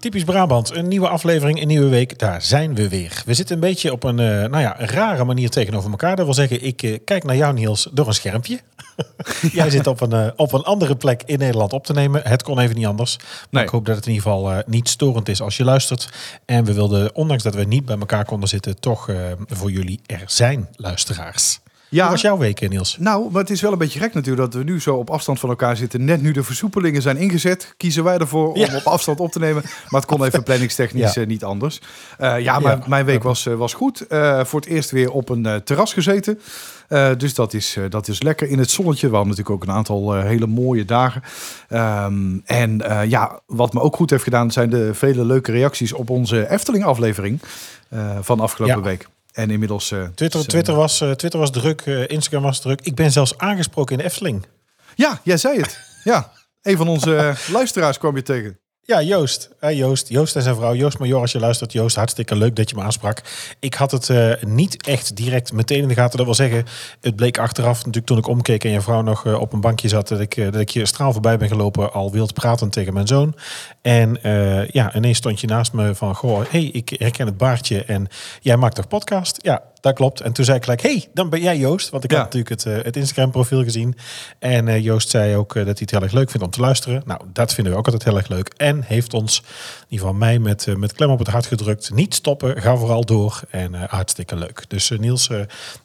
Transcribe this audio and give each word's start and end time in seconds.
Typisch 0.00 0.24
Brabant, 0.24 0.74
een 0.74 0.88
nieuwe 0.88 1.08
aflevering, 1.08 1.60
een 1.60 1.66
nieuwe 1.66 1.88
week. 1.88 2.18
Daar 2.18 2.42
zijn 2.42 2.74
we 2.74 2.88
weer. 2.88 3.22
We 3.26 3.34
zitten 3.34 3.54
een 3.54 3.60
beetje 3.60 3.92
op 3.92 4.04
een, 4.04 4.18
eh, 4.18 4.26
nou 4.26 4.58
ja, 4.58 4.80
een 4.80 4.86
rare 4.88 5.24
manier 5.24 5.50
tegenover 5.50 5.90
elkaar. 5.90 6.16
Dat 6.16 6.24
wil 6.24 6.34
zeggen, 6.34 6.62
ik 6.62 6.82
eh, 6.82 6.98
kijk 7.04 7.24
naar 7.24 7.36
jou 7.36 7.54
Niels 7.54 7.88
door 7.92 8.06
een 8.06 8.14
schermpje. 8.14 8.60
Jij 9.52 9.70
zit 9.70 9.86
op 9.86 10.00
een, 10.00 10.12
eh, 10.12 10.26
op 10.36 10.52
een 10.52 10.62
andere 10.62 10.96
plek 10.96 11.22
in 11.26 11.38
Nederland 11.38 11.72
op 11.72 11.84
te 11.86 11.92
nemen. 11.92 12.22
Het 12.24 12.42
kon 12.42 12.58
even 12.58 12.76
niet 12.76 12.86
anders. 12.86 13.16
Maar 13.18 13.26
Nee. 13.50 13.62
ik 13.62 13.68
hoop 13.68 13.86
dat 13.86 13.96
het 13.96 14.06
in 14.06 14.12
ieder 14.12 14.30
geval 14.30 14.62
niet 14.66 14.88
storend 14.88 15.28
is 15.28 15.40
als 15.42 15.56
je 15.56 15.64
luistert. 15.64 16.08
En 16.44 16.64
we 16.64 16.72
wilden, 16.72 17.14
ondanks 17.14 17.42
dat 17.42 17.54
we 17.54 17.64
niet 17.64 17.84
bij 17.84 17.98
elkaar 17.98 18.24
konden 18.24 18.48
zitten, 18.48 18.80
toch 18.80 19.08
voor 19.46 19.70
jullie 19.70 20.00
er 20.06 20.22
zijn, 20.26 20.68
luisteraars. 20.76 21.60
Ja. 21.90 22.02
Hoe 22.02 22.10
was 22.10 22.20
jouw 22.20 22.38
week, 22.38 22.68
Niels? 22.68 22.96
Nou, 22.98 23.30
maar 23.30 23.40
het 23.40 23.50
is 23.50 23.60
wel 23.60 23.72
een 23.72 23.78
beetje 23.78 23.98
gek 23.98 24.14
natuurlijk 24.14 24.52
dat 24.52 24.62
we 24.62 24.70
nu 24.70 24.80
zo 24.80 24.94
op 24.96 25.10
afstand 25.10 25.40
van 25.40 25.48
elkaar 25.48 25.76
zitten. 25.76 26.04
Net 26.04 26.22
nu 26.22 26.32
de 26.32 26.42
versoepelingen 26.42 27.02
zijn 27.02 27.16
ingezet, 27.16 27.74
kiezen 27.76 28.04
wij 28.04 28.18
ervoor 28.18 28.52
om 28.52 28.58
Ja. 28.60 28.76
op 28.76 28.82
afstand 28.86 29.20
op 29.20 29.32
te 29.32 29.38
nemen. 29.38 29.62
Maar 29.88 30.00
het 30.00 30.10
kon 30.10 30.24
even 30.24 30.42
planningstechnisch 30.42 31.14
Ja. 31.14 31.20
eh, 31.20 31.26
niet 31.26 31.44
anders. 31.44 31.80
Eh, 32.18 32.38
ja, 32.40 32.58
maar 32.58 32.78
mijn 32.86 33.04
week 33.04 33.22
was, 33.22 33.46
eh, 33.46 33.54
was 33.54 33.74
goed. 33.74 34.04
Voor 34.42 34.60
het 34.60 34.66
eerst 34.66 34.90
weer 34.90 35.10
op 35.10 35.28
een 35.28 35.60
terras 35.64 35.92
gezeten. 35.92 36.40
Dus 37.16 37.34
dat 37.34 37.54
is, 37.54 37.76
dat 37.88 38.08
is 38.08 38.22
lekker 38.22 38.48
in 38.48 38.58
het 38.58 38.70
zonnetje. 38.70 39.08
We 39.08 39.14
hadden 39.16 39.30
natuurlijk 39.36 39.62
ook 39.62 39.68
een 39.68 39.74
aantal 39.76 40.14
hele 40.14 40.46
mooie 40.46 40.84
dagen. 40.84 41.22
Ehm, 41.68 42.38
en 42.44 42.82
ja, 43.08 43.40
wat 43.46 43.72
me 43.72 43.80
ook 43.80 43.96
goed 43.96 44.10
heeft 44.10 44.22
gedaan 44.22 44.50
zijn 44.50 44.70
de 44.70 44.94
vele 44.94 45.24
leuke 45.24 45.52
reacties 45.52 45.92
op 45.92 46.10
onze 46.10 46.50
Efteling 46.50 46.84
aflevering 46.84 47.40
eh, 47.88 48.16
van 48.20 48.40
afgelopen 48.40 48.76
Ja. 48.76 48.82
week. 48.82 49.08
En 49.32 49.50
inmiddels... 49.50 49.90
eh, 49.92 49.98
Twitter, 50.02 50.30
zijn- 50.30 50.46
Twitter, 50.46 50.74
was, 50.74 51.00
eh, 51.00 51.10
Twitter 51.10 51.40
was 51.40 51.50
druk, 51.50 51.80
eh, 51.80 52.08
Instagram 52.08 52.42
was 52.42 52.60
druk. 52.60 52.80
Ik 52.80 52.94
ben 52.94 53.12
zelfs 53.12 53.38
aangesproken 53.38 53.92
in 53.92 53.98
de 53.98 54.04
Efteling. 54.04 54.46
Ja, 54.94 55.20
jij 55.24 55.36
zei 55.36 55.60
het. 55.60 55.80
Ja, 56.04 56.32
een 56.62 56.76
van 56.76 56.88
onze 56.88 57.16
eh, 57.16 57.36
luisteraars 57.52 57.98
kwam 57.98 58.16
je 58.16 58.22
tegen. 58.22 58.58
Ja, 58.90 59.02
Joost. 59.02 59.48
Hey, 59.58 59.76
Joost. 59.76 60.08
Joost 60.08 60.36
en 60.36 60.42
zijn 60.42 60.54
vrouw. 60.54 60.74
Joost 60.74 60.98
Major, 60.98 61.20
als 61.20 61.32
je 61.32 61.38
luistert. 61.38 61.72
Joost, 61.72 61.96
hartstikke 61.96 62.36
leuk 62.36 62.56
dat 62.56 62.70
je 62.70 62.76
me 62.76 62.82
aansprak. 62.82 63.22
Ik 63.58 63.74
had 63.74 63.90
het 63.90 64.08
eh, 64.08 64.32
niet 64.46 64.86
echt 64.86 65.16
direct 65.16 65.52
meteen 65.52 65.82
in 65.82 65.88
de 65.88 65.94
gaten. 65.94 66.16
Dat 66.16 66.26
wil 66.26 66.34
zeggen, 66.34 66.64
het 67.00 67.16
bleek 67.16 67.38
achteraf, 67.38 67.76
natuurlijk 67.76 68.06
toen 68.06 68.18
ik 68.18 68.26
omkeek 68.26 68.64
en 68.64 68.70
je 68.70 68.80
vrouw 68.80 69.02
nog 69.02 69.26
eh, 69.26 69.40
op 69.40 69.52
een 69.52 69.60
bankje 69.60 69.88
zat, 69.88 70.08
dat 70.08 70.20
ik, 70.20 70.36
eh, 70.36 70.44
dat 70.44 70.60
ik 70.60 70.68
je 70.68 70.86
straal 70.86 71.12
voorbij 71.12 71.38
ben 71.38 71.48
gelopen, 71.48 71.92
al 71.92 72.12
wild 72.12 72.34
pratend 72.34 72.72
tegen 72.72 72.94
mijn 72.94 73.06
zoon. 73.06 73.34
En 73.82 74.18
ja, 74.72 74.94
ineens 74.94 75.18
stond 75.18 75.40
je 75.40 75.46
naast 75.46 75.72
me 75.72 75.94
van, 75.94 76.14
goh, 76.14 76.40
hey, 76.48 76.64
ik 76.64 76.88
herken 76.98 77.26
het 77.26 77.36
baardje 77.36 77.84
en 77.84 78.06
jij 78.40 78.56
maakt 78.56 78.74
toch 78.74 78.88
podcast? 78.88 79.38
Ja, 79.42 79.62
dat 79.80 79.94
klopt. 79.94 80.20
En 80.20 80.32
toen 80.32 80.44
zei 80.44 80.56
ik 80.56 80.62
gelijk, 80.62 80.82
hey, 80.82 81.08
dan 81.14 81.28
ben 81.30 81.40
jij 81.40 81.56
Joost. 81.58 81.90
Want 81.90 82.04
ik 82.04 82.10
Ja. 82.10 82.16
had 82.16 82.24
natuurlijk 82.34 82.50
het, 82.62 82.66
eh, 82.66 82.84
het 82.84 82.96
Instagram 82.96 83.30
profiel 83.30 83.62
gezien. 83.62 83.96
En 84.38 84.68
eh, 84.68 84.84
Joost 84.84 85.08
zei 85.10 85.36
ook 85.36 85.50
eh, 85.54 85.56
dat 85.56 85.64
hij 85.64 85.76
het 85.80 85.90
heel 85.90 86.02
erg 86.02 86.12
leuk 86.12 86.30
vindt 86.30 86.46
om 86.46 86.52
te 86.52 86.60
luisteren. 86.60 87.02
Nou, 87.06 87.20
dat 87.32 87.54
vinden 87.54 87.72
we 87.72 87.78
ook 87.78 87.84
altijd 87.84 88.04
heel 88.04 88.16
erg 88.16 88.28
leuk. 88.28 88.52
En 88.56 88.82
heeft 88.82 89.14
ons, 89.14 89.38
in 89.38 89.44
ieder 89.88 90.06
geval 90.06 90.20
mij, 90.20 90.38
met, 90.38 90.66
met 90.76 90.92
klem 90.92 91.10
op 91.10 91.18
het 91.18 91.28
hart 91.28 91.46
gedrukt. 91.46 91.90
Niet 91.94 92.14
stoppen, 92.14 92.62
ga 92.62 92.76
vooral 92.76 93.04
door. 93.04 93.40
En 93.50 93.74
hartstikke 93.74 94.36
leuk. 94.36 94.64
Dus 94.68 94.90
Niels, 94.98 95.30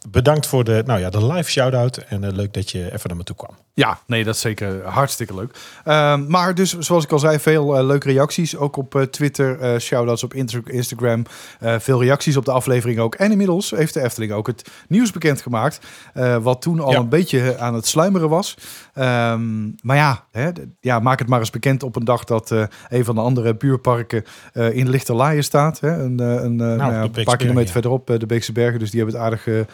bedankt 0.10 0.46
voor 0.48 0.64
de, 0.64 0.84
nou 0.86 1.00
ja, 1.00 1.10
de 1.10 1.26
live 1.26 1.50
shout-out. 1.52 1.98
En 1.98 2.36
leuk 2.36 2.54
dat 2.54 2.72
je 2.72 2.86
even 2.86 3.02
naar 3.10 3.18
me 3.18 3.24
toe 3.24 3.36
kwam. 3.36 3.56
Ja, 3.74 4.00
nee, 4.08 4.24
dat 4.24 4.36
is 4.36 4.42
zeker 4.42 4.84
hartstikke 4.86 5.36
leuk. 5.36 5.58
Ehm, 5.84 6.28
maar 6.28 6.56
dus, 6.56 6.78
zoals 6.78 7.04
ik 7.04 7.12
al 7.12 7.20
zei, 7.20 7.40
veel 7.40 7.86
leuke 7.86 8.08
reacties. 8.12 8.56
Ook 8.58 8.78
op 8.78 9.08
Twitter, 9.12 9.82
shout-outs 9.82 10.24
op 10.24 10.34
Insta- 10.34 10.60
Instagram. 10.66 11.26
Veel 11.60 12.02
reacties 12.04 12.38
op 12.38 12.46
de 12.46 12.52
aflevering 12.52 13.00
ook. 13.00 13.16
En 13.16 13.32
inmiddels 13.32 13.72
heeft 13.86 13.98
de 14.00 14.04
Efteling 14.04 14.32
ook 14.32 14.48
het 14.48 14.70
nieuws 14.88 15.12
bekendgemaakt. 15.12 15.80
eh 16.14 16.38
wat 16.38 16.62
toen 16.62 16.80
al 16.80 16.92
Ja. 16.92 16.98
een 17.00 17.10
beetje 17.10 17.58
aan 17.58 17.74
het 17.74 17.88
sluimeren 17.88 18.30
was. 18.30 18.58
Ehm, 18.94 19.64
maar 19.82 19.96
ja, 19.96 20.26
hè, 20.32 20.50
ja, 20.80 21.00
maak 21.00 21.20
het 21.20 21.28
maar 21.28 21.40
eens 21.40 21.50
bekend 21.50 21.84
op 21.84 21.96
een 21.96 22.06
dag 22.06 22.24
dat 22.24 22.52
eh, 22.52 22.64
een 22.90 23.06
van 23.06 23.16
de 23.16 23.22
andere 23.22 23.56
buurparken 23.56 24.24
eh, 24.54 24.76
in 24.76 24.90
Lichterlaaien 24.90 25.44
staat. 25.44 25.80
Hè? 25.80 25.90
Een, 26.04 26.20
eh, 26.20 26.28
een, 26.28 26.62
eh, 26.62 26.76
nou 26.76 26.94
een 26.94 27.24
paar 27.24 27.38
kilometer 27.38 27.66
ja. 27.66 27.72
verderop, 27.72 28.10
eh, 28.10 28.20
de 28.20 28.26
Beekse 28.26 28.52
Bergen. 28.52 28.80
Dus 28.80 28.92
die 28.92 29.00
hebben 29.02 29.20
het 29.20 29.26
aardig 29.32 29.48
eh, 29.48 29.60
eh, 29.60 29.66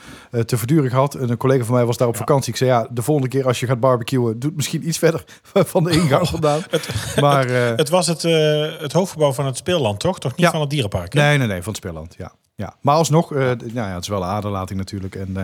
te 0.46 0.58
verduren 0.58 0.90
gehad. 0.90 1.16
En 1.16 1.30
een 1.30 1.38
collega 1.38 1.64
van 1.64 1.76
mij 1.76 1.86
was 1.86 1.98
daar 1.98 2.08
op 2.08 2.14
Ja. 2.14 2.20
vakantie. 2.20 2.52
Ik 2.52 2.58
zei, 2.58 2.70
ja, 2.70 2.88
de 2.92 3.02
volgende 3.02 3.30
keer 3.30 3.46
als 3.48 3.60
je 3.60 3.66
gaat 3.66 3.80
barbecuen, 3.80 4.40
doe 4.40 4.50
het 4.50 4.56
misschien 4.56 4.88
iets 4.88 4.98
verder 4.98 5.24
van 5.74 5.84
de 5.84 5.92
ingang 5.92 6.28
vandaan. 6.28 6.62
maar 7.22 7.46
eh, 7.46 7.76
Het 7.78 7.90
was 7.90 8.08
het, 8.08 8.24
eh, 8.24 8.66
het 8.80 8.92
hoofdgebouw 8.92 9.32
van 9.34 9.46
het 9.46 9.58
speelland, 9.58 10.00
toch? 10.00 10.20
Toch 10.20 10.36
niet 10.36 10.48
van 10.48 10.62
het 10.62 10.70
dierenpark? 10.70 11.14
hè? 11.14 11.22
nee, 11.22 11.38
nee, 11.38 11.48
nee, 11.48 11.62
van 11.62 11.74
het 11.74 11.78
speelland, 11.82 12.16
ja. 12.18 12.32
Ja. 12.62 12.76
Maar 12.82 12.96
alsnog, 12.96 13.34
eh, 13.34 13.40
nou 13.40 13.74
ja, 13.74 13.94
het 13.94 14.02
is 14.04 14.08
wel 14.08 14.22
een 14.22 14.28
aderlating 14.30 14.80
natuurlijk. 14.80 15.16
En 15.16 15.38
eh, 15.38 15.44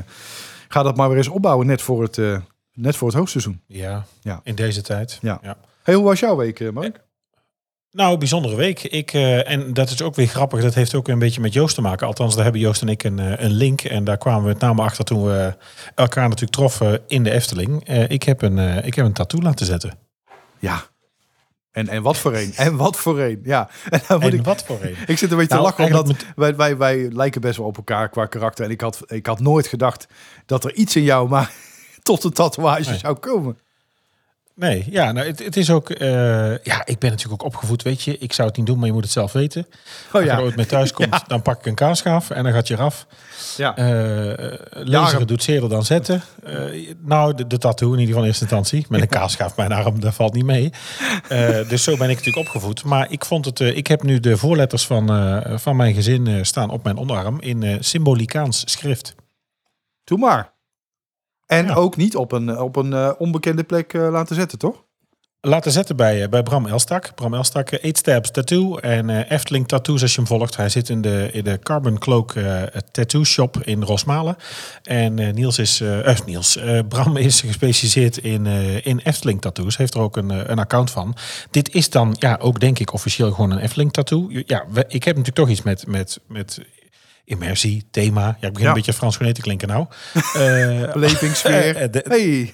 ga 0.68 0.84
dat 0.84 0.96
maar 0.96 1.08
weer 1.10 1.18
eens 1.18 1.28
opbouwen, 1.28 1.68
net 1.68 1.82
voor 1.82 2.04
het, 2.04 2.18
eh, 2.18 2.38
net 2.74 2.96
voor 2.96 3.08
het 3.08 3.18
hoogseizoen. 3.18 3.62
Ja, 3.68 4.06
Ja. 4.22 4.40
in 4.44 4.56
deze 4.56 4.82
tijd. 4.82 5.20
Ja. 5.22 5.40
Hey, 5.84 5.96
hoe 5.96 6.04
was 6.04 6.20
jouw 6.20 6.36
week, 6.36 6.72
Mark? 6.72 7.06
Nou, 7.92 8.18
bijzondere 8.18 8.56
week. 8.56 8.84
Ik, 8.84 9.14
en 9.14 9.74
dat 9.74 9.90
is 9.90 10.02
ook 10.02 10.16
weer 10.16 10.28
grappig. 10.28 10.62
Dat 10.62 10.74
heeft 10.74 10.96
ook 10.96 11.08
een 11.08 11.20
beetje 11.20 11.42
met 11.42 11.54
Joost 11.54 11.76
te 11.76 11.82
maken. 11.82 12.08
Althans, 12.08 12.34
daar 12.36 12.44
hebben 12.44 12.62
Joost 12.62 12.82
en 12.82 12.90
ik 12.90 13.04
een, 13.04 13.44
een 13.44 13.52
link. 13.52 13.82
En 13.82 14.04
daar 14.04 14.18
kwamen 14.18 14.42
we 14.42 14.48
met 14.48 14.60
name 14.60 14.82
achter 14.82 15.06
toen 15.06 15.24
we 15.24 15.56
elkaar 15.96 16.24
natuurlijk 16.24 16.52
troffen 16.58 17.02
in 17.08 17.24
de 17.24 17.32
Efteling. 17.32 17.90
Ik, 18.08 18.24
heb 18.24 18.42
een, 18.42 18.86
ik 18.86 18.96
heb 18.96 19.06
een 19.06 19.14
tattoo 19.14 19.42
laten 19.42 19.66
zetten. 19.66 19.98
Ja. 20.60 20.84
En, 21.78 21.88
en 21.88 22.02
wat 22.02 22.18
voor 22.18 22.34
een. 22.36 22.54
En 22.56 22.76
wat 22.76 22.98
voor 22.98 23.20
een. 23.20 23.40
Ja. 23.44 23.70
En 23.90 24.02
dan 24.08 24.20
moet 24.20 24.32
En 24.32 24.38
ik, 24.40 24.46
wat 24.46 24.64
voor 24.64 24.80
een. 24.82 24.96
ik 25.08 25.18
zit 25.18 25.32
een 25.32 25.38
beetje 25.38 25.56
Nou, 25.56 25.72
te 25.74 25.82
lachen, 25.82 25.98
omdat 25.98 26.26
wij, 26.36 26.56
wij, 26.56 26.78
wij 26.78 27.10
lijken 27.12 27.42
best 27.42 27.58
wel 27.58 27.68
op 27.68 27.78
elkaar 27.78 28.10
qua 28.10 28.26
karakter. 28.26 28.66
En 28.66 28.72
ik 28.72 28.82
had, 28.82 29.02
ik 29.06 29.26
had 29.26 29.40
nooit 29.40 29.68
gedacht 29.68 30.08
dat 30.46 30.64
er 30.64 30.74
iets 30.74 30.96
in 30.96 31.04
jou 31.04 31.30
maar 31.30 31.52
tot 32.04 32.24
een 32.24 32.32
tatoeage 32.32 32.90
Nee. 32.90 33.00
zou 33.00 33.16
komen. 33.18 33.58
Nee, 34.60 34.86
ja, 34.90 35.12
nou, 35.12 35.28
het, 35.28 35.44
het 35.44 35.58
is 35.58 35.70
ook... 35.70 35.90
eh, 35.90 36.08
ja, 36.64 36.86
ik 36.86 37.00
ben 37.00 37.10
natuurlijk 37.10 37.44
ook 37.44 37.54
opgevoed, 37.54 37.82
weet 37.84 38.02
je. 38.02 38.18
Ik 38.18 38.34
zou 38.34 38.48
het 38.48 38.58
niet 38.58 38.66
doen, 38.66 38.78
maar 38.78 38.88
je 38.88 38.94
moet 38.94 39.04
het 39.04 39.12
zelf 39.12 39.32
weten. 39.32 39.68
Oh 40.08 40.14
Als 40.14 40.24
je 40.24 40.30
ja. 40.30 40.38
er 40.38 40.44
ooit 40.44 40.56
mee 40.56 40.66
thuis 40.66 40.92
komt, 40.98 41.10
Ja. 41.10 41.24
dan 41.28 41.42
pak 41.42 41.60
ik 41.60 41.66
een 41.66 41.76
kaarschaaf 41.76 42.30
en 42.30 42.44
dan 42.44 42.54
gaat 42.54 42.68
je 42.68 42.74
eraf. 42.74 43.08
ja. 43.58 43.76
Eh 43.76 44.54
lezen 44.70 45.28
doet 45.28 45.44
zeerder 45.44 45.70
dan 45.70 45.86
zetten. 45.86 46.22
Eh, 46.44 46.56
nou, 47.04 47.34
de, 47.36 47.48
de 47.48 47.58
tattoo 47.58 47.88
in 47.88 47.92
ieder 47.94 48.08
geval 48.08 48.22
in 48.22 48.28
eerste 48.28 48.44
instantie. 48.44 48.86
Met 48.90 49.02
een 49.02 49.08
kaasschaaf 49.08 49.58
mijn 49.58 49.72
arm, 49.72 50.00
dat 50.00 50.14
valt 50.14 50.34
niet 50.34 50.46
mee. 50.46 50.70
Dus 51.68 51.84
zo 51.84 51.98
ben 51.98 52.10
ik 52.10 52.16
natuurlijk 52.18 52.48
opgevoed. 52.48 52.84
Maar 52.84 53.12
ik 53.12 53.26
vond 53.26 53.46
het... 53.46 53.60
ik 53.60 53.88
heb 53.88 54.04
nu 54.04 54.20
de 54.20 54.38
voorletters 54.38 54.86
van, 54.86 55.08
van 55.60 55.76
mijn 55.76 55.94
gezin 55.94 56.46
staan 56.46 56.70
op 56.70 56.84
mijn 56.84 56.98
onderarm 56.98 57.42
in 57.42 57.78
symbolicaans 57.84 58.62
schrift. 58.72 59.16
Doe 60.04 60.18
maar. 60.18 60.56
En 61.48 61.66
Ja. 61.66 61.74
ook 61.74 61.96
niet 61.98 62.16
op 62.16 62.32
een, 62.32 62.60
op 62.60 62.76
een 62.76 62.94
eh, 62.94 63.12
onbekende 63.18 63.64
plek 63.64 63.94
eh, 63.94 64.10
laten 64.12 64.36
zetten, 64.36 64.58
toch? 64.58 64.86
Laten 65.42 65.72
zetten 65.72 65.96
bij, 65.96 66.24
eh, 66.24 66.30
bij 66.30 66.44
Bram 66.44 66.66
Elstak. 66.66 67.16
Bram 67.16 67.34
Elstak, 67.34 67.70
eh, 67.72 67.84
Eight 67.84 67.98
Steps 67.98 68.32
Tattoo 68.32 68.78
en 68.78 69.10
eh, 69.10 69.32
Efteling 69.32 69.68
Tattoos 69.68 70.02
als 70.02 70.12
je 70.12 70.18
hem 70.18 70.28
volgt. 70.28 70.56
Hij 70.58 70.70
zit 70.70 70.90
in 70.90 71.02
de, 71.02 71.30
in 71.32 71.44
de 71.44 71.60
Carbon 71.60 71.98
Cloak 71.98 72.34
eh, 72.34 72.62
Tattoo 72.92 73.24
Shop 73.24 73.58
in 73.64 73.84
Rosmalen. 73.84 74.36
En 74.84 75.20
eh, 75.20 75.34
Niels 75.34 75.58
is, 75.60 75.82
eh, 75.82 76.10
eh, 76.12 76.18
Niels, 76.26 76.56
eh, 76.58 76.80
Bram 76.90 77.18
is 77.18 77.42
gespecialiseerd 77.42 78.18
in, 78.18 78.46
eh, 78.46 78.86
in 78.86 79.00
Efteling 79.04 79.42
Tattoos. 79.42 79.78
Heeft 79.78 79.94
er 79.94 80.00
ook 80.02 80.18
een, 80.18 80.32
eh, 80.32 80.40
een 80.46 80.60
account 80.60 80.92
van. 80.92 81.16
Dit 81.52 81.74
is 81.74 81.90
dan 81.90 82.16
ja, 82.20 82.38
ook 82.42 82.60
denk 82.60 82.80
ik 82.80 82.94
officieel 82.94 83.32
gewoon 83.32 83.52
een 83.52 83.60
Efteling 83.60 83.94
Tattoo. 83.94 84.28
Ja, 84.30 84.66
we- 84.72 84.86
ik 84.88 85.04
heb 85.04 85.16
natuurlijk 85.18 85.36
toch 85.36 85.50
iets 85.50 85.62
met... 85.62 85.88
met, 85.88 86.20
met 86.28 86.60
Immersie, 87.28 87.88
thema. 87.92 88.22
Ja, 88.40 88.48
ik 88.48 88.54
begin 88.54 88.62
Ja. 88.62 88.68
een 88.68 88.74
beetje 88.74 88.94
Frans 88.94 89.18
Geneten 89.18 89.44
klinken 89.44 89.68
nou. 89.68 89.86
Eh, 90.34 90.94
Belevingsfeer. 90.94 91.76
eh, 91.76 91.92
de- 91.92 92.06
hey. 92.08 92.54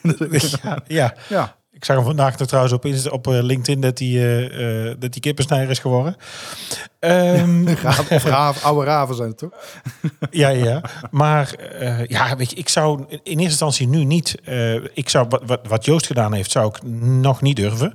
ja, 0.64 0.78
ja, 1.04 1.14
ja. 1.30 1.56
ik 1.72 1.86
zag 1.86 1.96
hem 1.96 2.06
vandaag 2.06 2.38
nog 2.38 2.48
trouwens 2.48 2.74
op, 2.74 2.86
op 3.12 3.28
eh, 3.28 3.34
LinkedIn 3.42 3.82
dat 3.82 4.00
hij 4.00 4.08
eh, 4.08 4.88
eh, 4.90 4.96
dat 5.00 5.12
die 5.14 5.22
kippensnijder 5.22 5.70
is 5.70 5.80
geworden. 5.80 6.16
Raaf, 7.00 8.12
of 8.12 8.24
raaf, 8.24 8.64
oude 8.64 8.86
raven 8.86 9.16
zijn 9.16 9.28
het 9.30 9.38
toch? 9.38 9.52
ja, 10.32 10.50
ja. 10.50 10.82
Maar 11.12 11.54
eh, 11.54 12.06
ja, 12.06 12.36
weet 12.36 12.50
je, 12.50 12.56
ik 12.56 12.70
zou 12.70 13.00
in 13.10 13.18
eerste 13.24 13.42
instantie 13.44 13.88
nu 13.88 14.04
niet. 14.04 14.36
eh, 14.44 14.74
ik 14.74 15.10
zou 15.10 15.26
wat, 15.30 15.42
wat, 15.46 15.60
wat 15.68 15.86
Joost 15.86 16.06
gedaan 16.06 16.34
heeft, 16.34 16.52
zou 16.52 16.68
ik 16.68 16.84
nog 17.02 17.42
niet 17.42 17.56
durven. 17.56 17.94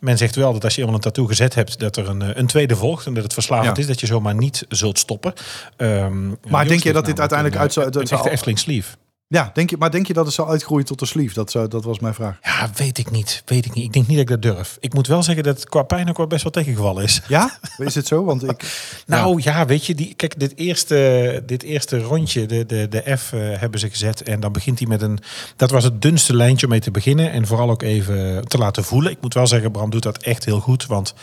Men 0.00 0.18
zegt 0.18 0.34
wel 0.36 0.52
dat 0.52 0.64
als 0.64 0.74
je 0.74 0.80
eenmaal 0.80 0.94
een 0.96 1.00
tattoo 1.02 1.26
gezet 1.26 1.54
hebt, 1.54 1.78
dat 1.78 1.96
er 1.96 2.08
een, 2.08 2.22
eh, 2.22 2.28
een 2.34 2.46
tweede 2.46 2.76
volgt 2.76 3.06
en 3.06 3.14
dat 3.14 3.22
het 3.22 3.32
verslavend 3.32 3.76
Ja. 3.76 3.82
is, 3.82 3.88
dat 3.88 4.00
je 4.00 4.06
zomaar 4.06 4.34
niet 4.34 4.64
zult 4.68 4.98
stoppen. 4.98 5.32
Ehm, 5.76 6.28
Joost 6.28 6.68
denk 6.68 6.82
je 6.82 6.92
dat 6.92 7.04
dit 7.06 7.20
uiteindelijk 7.20 7.58
een, 7.58 7.62
uit 7.62 7.72
zou- 7.72 7.86
een, 7.86 7.94
een 8.00 8.06
echte 8.08 8.30
Efteling 8.30 8.58
sleeve? 8.58 8.96
Ja, 9.28 9.50
denk 9.54 9.70
je, 9.70 9.76
maar 9.76 9.90
denk 9.90 10.06
je 10.06 10.12
dat 10.12 10.24
het 10.24 10.34
zal 10.34 10.48
uitgroeien 10.48 10.86
tot 10.86 11.00
een 11.00 11.06
sleeve? 11.06 11.34
Dat, 11.34 11.50
zou, 11.50 11.68
dat 11.68 11.84
was 11.84 11.98
mijn 11.98 12.14
vraag. 12.14 12.38
Ja, 12.42 12.70
weet 12.74 12.98
ik 12.98 13.10
niet. 13.10 13.42
Weet 13.46 13.64
ik 13.64 13.74
niet. 13.74 13.84
Ik 13.84 13.92
denk 13.92 14.06
niet 14.06 14.16
dat 14.16 14.30
ik 14.30 14.42
dat 14.42 14.54
durf. 14.54 14.76
Ik 14.80 14.94
moet 14.94 15.06
wel 15.06 15.22
zeggen 15.22 15.44
dat 15.44 15.56
het 15.56 15.68
qua 15.68 15.82
pijn 15.82 16.08
ook 16.08 16.16
wel 16.16 16.26
best 16.26 16.42
wel 16.42 16.52
tegengevallen 16.52 17.02
is. 17.02 17.22
Ja? 17.28 17.58
Is 17.78 17.94
het 17.94 18.06
zo? 18.06 18.24
Want 18.24 18.48
ik... 18.48 18.64
Nou 19.06 19.42
ja, 19.42 19.66
weet 19.66 19.86
je, 19.86 19.94
die, 19.94 20.14
kijk, 20.14 20.40
dit 20.40 20.56
eerste, 20.56 21.42
dit 21.46 21.62
eerste 21.62 21.98
rondje, 22.00 22.46
de, 22.46 22.66
de, 22.66 22.88
de 22.88 23.16
F 23.16 23.32
eh, 23.32 23.40
hebben 23.60 23.80
ze 23.80 23.90
gezet. 23.90 24.22
En 24.22 24.40
dan 24.40 24.52
begint 24.52 24.78
hij 24.78 24.88
met 24.88 25.02
een. 25.02 25.18
Dat 25.56 25.70
was 25.70 25.84
het 25.84 26.02
dunste 26.02 26.36
lijntje 26.36 26.66
om 26.66 26.72
mee 26.72 26.80
te 26.80 26.90
beginnen. 26.90 27.30
En 27.30 27.46
vooral 27.46 27.70
ook 27.70 27.82
even 27.82 28.48
te 28.48 28.58
laten 28.58 28.84
voelen. 28.84 29.10
Ik 29.10 29.20
moet 29.20 29.34
wel 29.34 29.46
zeggen, 29.46 29.72
Bram 29.72 29.90
doet 29.90 30.02
dat 30.02 30.18
echt 30.18 30.44
heel 30.44 30.60
goed. 30.60 30.86
Want 30.86 31.14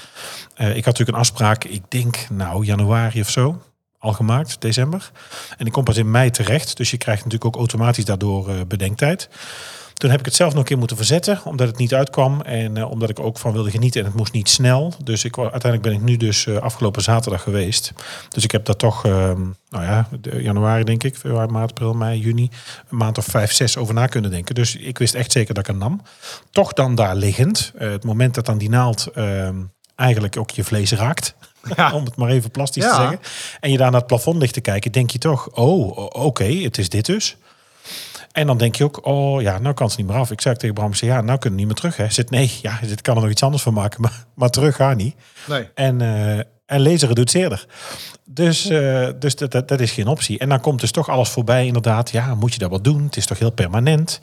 eh, 0.56 0.68
ik 0.68 0.76
had 0.76 0.86
natuurlijk 0.86 1.10
een 1.10 1.24
afspraak, 1.24 1.64
ik 1.64 1.84
denk 1.88 2.18
nou 2.30 2.66
januari 2.66 3.22
of 3.22 3.30
zo. 3.30 3.62
Al 4.04 4.14
gemaakt, 4.14 4.62
december. 4.62 5.12
En 5.58 5.66
ik 5.66 5.72
kom 5.72 5.84
pas 5.84 5.98
in 5.98 6.12
mei 6.12 6.30
terecht. 6.30 6.78
Dus 6.78 6.92
je 6.92 6.98
krijgt 6.98 7.24
natuurlijk 7.24 7.46
ook 7.46 7.56
automatisch 7.56 8.06
daardoor 8.06 8.50
eh, 8.50 8.56
bedenktijd. 8.68 9.30
Toen 9.94 10.10
heb 10.10 10.20
ik 10.20 10.26
het 10.26 10.36
zelf 10.36 10.52
nog 10.52 10.60
een 10.60 10.68
keer 10.68 10.78
moeten 10.78 10.98
verzetten, 10.98 11.40
omdat 11.44 11.68
het 11.68 11.78
niet 11.78 11.94
uitkwam. 11.94 12.42
En 12.42 12.78
eh, 12.78 12.92
omdat 12.92 13.10
ik 13.10 13.20
ook 13.20 13.38
van 13.38 13.54
wilde 13.54 13.72
genieten 13.72 14.00
en 14.00 14.08
het 14.08 14.16
moest 14.16 14.34
niet 14.34 14.50
snel. 14.50 14.94
Dus 15.04 15.24
ik, 15.24 15.38
uiteindelijk 15.38 15.82
ben 15.82 15.92
ik 15.92 16.02
nu 16.02 16.18
dus 16.18 16.46
eh, 16.46 16.58
afgelopen 16.58 17.02
zaterdag 17.02 17.44
geweest. 17.44 17.94
Dus 18.30 18.44
ik 18.44 18.52
heb 18.52 18.66
daar 18.66 18.76
toch, 18.76 19.06
ehm, 19.06 19.42
nou 19.70 19.84
ja, 19.84 20.08
januari 20.22 20.84
denk 20.84 21.04
ik, 21.04 21.18
februari, 21.18 21.52
maart, 21.52 21.70
april, 21.70 21.94
mei, 21.94 22.20
juni, 22.20 22.50
een 22.90 22.98
maand 22.98 23.18
of 23.18 23.26
vijf, 23.26 23.52
zes 23.52 23.78
over 23.78 23.94
na 23.94 24.08
kunnen 24.08 24.32
denken. 24.32 24.56
Dus 24.56 24.76
ik 24.76 24.98
wist 24.98 25.14
echt 25.14 25.32
zeker 25.32 25.54
dat 25.54 25.64
ik 25.64 25.70
hem 25.70 25.80
nam. 25.80 26.02
Toch 26.52 26.74
dan 26.74 26.96
daar 26.96 27.16
liggend, 27.16 27.74
het 27.78 28.04
moment 28.04 28.36
dat 28.36 28.46
dan 28.46 28.58
die 28.58 28.70
naald 28.70 29.08
ehm, 29.08 29.56
eigenlijk 29.96 30.38
ook 30.38 30.50
je 30.50 30.64
vlees 30.64 30.92
raakt. 30.92 31.36
Om 31.94 32.06
het 32.06 32.16
maar 32.16 32.30
even 32.30 32.52
plastisch 32.52 32.84
te 32.84 32.90
Ja. 32.90 32.96
zeggen. 32.96 33.20
En 33.60 33.72
je 33.72 33.78
daar 33.78 33.92
naar 33.92 34.00
het 34.00 34.08
plafond 34.08 34.38
ligt 34.38 34.54
te 34.54 34.62
kijken, 34.62 34.92
denk 34.92 35.12
je 35.12 35.18
toch, 35.18 35.48
oh, 35.48 35.98
oké, 36.26 36.44
het 36.46 36.78
is 36.78 36.90
dit 36.90 37.06
dus. 37.06 37.38
En 38.32 38.48
dan 38.48 38.58
denk 38.58 38.76
je 38.76 38.84
ook, 38.84 39.06
oh 39.06 39.42
ja, 39.42 39.58
nou 39.60 39.74
kan 39.74 39.88
het 39.88 39.98
niet 39.98 40.08
meer 40.08 40.16
af. 40.16 40.32
Ik 40.32 40.42
zei 40.42 40.56
tegen 40.56 40.76
Bram, 40.76 40.92
ja, 40.94 41.22
nou 41.22 41.40
kunnen 41.40 41.60
we 41.60 41.66
niet 41.66 41.66
meer 41.66 41.76
terug. 41.76 41.98
Hè. 41.98 42.04
Hij 42.04 42.14
Zit, 42.14 42.30
nee, 42.30 42.60
ja, 42.62 42.80
dit 42.82 43.02
kan 43.02 43.16
er 43.16 43.22
nog 43.22 43.32
iets 43.32 43.44
anders 43.44 43.64
van 43.64 43.74
maken, 43.74 44.02
maar, 44.04 44.26
maar 44.34 44.50
terug 44.50 44.76
gaat 44.76 44.98
niet. 44.98 45.16
Nee. 45.48 45.70
En, 45.76 46.02
eh 46.02 46.40
en 46.74 46.82
lezen 46.82 47.08
reduceerder. 47.08 47.66
Dus, 48.26 48.70
eh, 48.70 49.08
dus 49.20 49.36
dat, 49.36 49.52
dat, 49.52 49.68
dat 49.68 49.80
is 49.80 49.92
geen 49.92 50.08
optie. 50.08 50.40
En 50.40 50.50
dan 50.50 50.60
komt 50.60 50.80
dus 50.80 50.92
toch 50.92 51.10
alles 51.10 51.30
voorbij, 51.30 51.66
inderdaad. 51.66 52.12
Ja, 52.12 52.36
moet 52.36 52.54
je 52.54 52.60
dat 52.60 52.70
wat 52.70 52.84
doen? 52.84 53.04
Het 53.04 53.18
is 53.18 53.26
toch 53.26 53.40
heel 53.40 53.52
permanent. 53.52 54.20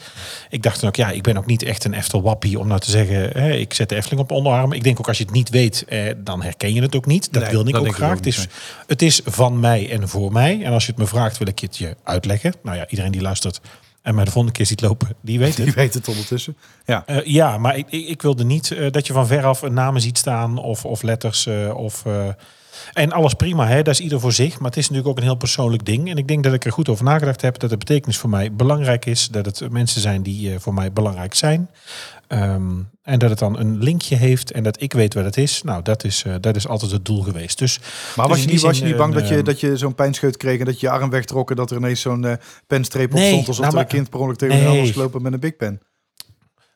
Ik 0.48 0.62
dacht 0.62 0.80
dan 0.80 0.88
ook, 0.88 0.96
ja, 0.96 1.10
ik 1.10 1.22
ben 1.22 1.36
ook 1.36 1.46
niet 1.46 1.62
echt 1.62 1.84
een 1.84 1.94
Eftel-wappie 1.94 2.58
om 2.58 2.66
nou 2.66 2.80
te 2.80 2.90
zeggen, 2.90 3.30
hè, 3.42 3.52
ik 3.52 3.74
zet 3.74 3.88
de 3.88 3.96
Efteling 3.96 4.20
op 4.20 4.30
onderarm. 4.30 4.72
Ik 4.72 4.82
denk 4.82 4.98
ook 4.98 5.08
als 5.08 5.18
je 5.18 5.24
het 5.24 5.32
niet 5.32 5.50
weet, 5.50 5.84
eh, 5.88 6.12
dan 6.16 6.42
herken 6.42 6.74
je 6.74 6.82
het 6.82 6.96
ook 6.96 7.06
niet. 7.06 7.32
Dat 7.32 7.42
Nee, 7.42 7.50
wil 7.50 7.66
ik 7.66 7.72
dat 7.72 7.80
ook 7.80 7.86
ik 7.86 7.94
graag. 7.94 8.10
ook 8.10 8.16
het, 8.16 8.26
is, 8.26 8.46
het 8.86 9.02
is 9.02 9.20
van 9.24 9.60
mij 9.60 9.90
en 9.90 10.08
voor 10.08 10.32
mij. 10.32 10.62
En 10.62 10.72
als 10.72 10.84
je 10.86 10.90
het 10.90 11.00
me 11.00 11.06
vraagt, 11.06 11.38
wil 11.38 11.48
ik 11.48 11.58
het 11.58 11.76
je 11.76 11.96
uitleggen. 12.04 12.54
Nou 12.62 12.76
ja, 12.76 12.86
iedereen 12.88 13.12
die 13.12 13.22
luistert 13.22 13.60
en 14.02 14.14
mij 14.14 14.24
de 14.24 14.30
volgende 14.30 14.56
keer 14.56 14.66
ziet 14.66 14.80
lopen, 14.80 15.08
die 15.20 15.38
weet 15.38 15.56
het. 15.56 15.64
Die 15.64 15.74
weet 15.74 15.94
het 15.94 16.08
ondertussen. 16.08 16.56
Ja. 16.84 17.02
Eh, 17.06 17.24
ja, 17.24 17.58
maar 17.58 17.76
ik, 17.76 17.86
ik, 17.90 18.08
ik 18.08 18.22
wilde 18.22 18.44
niet 18.44 18.70
eh, 18.70 18.90
dat 18.90 19.06
je 19.06 19.12
van 19.12 19.26
veraf 19.26 19.62
een 19.62 19.74
namen 19.74 20.00
ziet 20.00 20.18
staan 20.18 20.58
of, 20.58 20.84
of 20.84 21.02
letters. 21.02 21.46
eh, 21.46 21.76
of, 21.76 22.04
en 22.92 23.12
alles 23.12 23.34
prima, 23.34 23.66
hè? 23.66 23.82
dat 23.82 23.94
is 23.94 24.00
ieder 24.00 24.20
voor 24.20 24.32
zich. 24.32 24.58
Maar 24.58 24.68
het 24.68 24.78
is 24.78 24.82
natuurlijk 24.82 25.08
ook 25.08 25.16
een 25.16 25.28
heel 25.28 25.34
persoonlijk 25.34 25.84
ding. 25.84 26.10
En 26.10 26.16
ik 26.16 26.28
denk 26.28 26.44
dat 26.44 26.52
ik 26.52 26.64
er 26.64 26.72
goed 26.72 26.88
over 26.88 27.04
nagedacht 27.04 27.42
heb 27.42 27.58
dat 27.58 27.70
de 27.70 27.76
betekenis 27.76 28.16
voor 28.16 28.30
mij 28.30 28.52
belangrijk 28.52 29.06
is. 29.06 29.28
Dat 29.28 29.46
het 29.46 29.70
mensen 29.70 30.00
zijn 30.00 30.22
die 30.22 30.58
voor 30.58 30.74
mij 30.74 30.92
belangrijk 30.92 31.34
zijn. 31.34 31.70
Ehm, 32.30 32.78
en 33.02 33.18
dat 33.18 33.30
het 33.30 33.38
dan 33.38 33.58
een 33.58 33.78
linkje 33.82 34.16
heeft 34.16 34.52
en 34.52 34.62
dat 34.62 34.82
ik 34.82 34.92
weet 34.92 35.14
wat 35.14 35.24
het 35.24 35.36
is. 35.36 35.62
Nou, 35.62 35.82
dat 35.82 36.04
is, 36.04 36.22
eh, 36.26 36.34
dat 36.40 36.56
is 36.56 36.68
altijd 36.68 36.90
het 36.90 37.04
doel 37.04 37.22
geweest. 37.22 37.58
Dus, 37.58 37.78
Maar 38.16 38.26
dus 38.26 38.36
was 38.36 38.44
je 38.44 38.50
niet, 38.50 38.60
was 38.60 38.78
je 38.78 38.84
niet 38.84 38.96
bang 38.96 39.14
een, 39.14 39.20
dat 39.20 39.28
je, 39.28 39.34
ehm, 39.34 39.44
dat 39.44 39.60
je 39.60 39.76
zo'n 39.76 39.94
pijnscheut 39.94 40.36
kreeg 40.36 40.58
en 40.58 40.64
dat 40.64 40.80
je 40.80 40.86
je 40.86 40.92
arm 40.92 41.10
wegtrok 41.10 41.50
en 41.50 41.56
dat 41.56 41.70
er 41.70 41.76
ineens 41.76 42.00
zo'n 42.00 42.24
eh, 42.24 42.34
penstreep 42.66 43.10
op 43.12 43.18
Nee, 43.18 43.30
stond 43.30 43.48
alsof 43.48 43.64
nou, 43.64 43.76
er 43.76 43.82
een 43.82 43.88
kind 43.88 44.10
per 44.10 44.18
ongeluk 44.18 44.38
tegen 44.38 44.56
Nee. 44.64 44.80
was 44.80 44.90
gelopen 44.90 45.22
met 45.22 45.32
een 45.32 45.40
big 45.40 45.56
pen? 45.56 45.80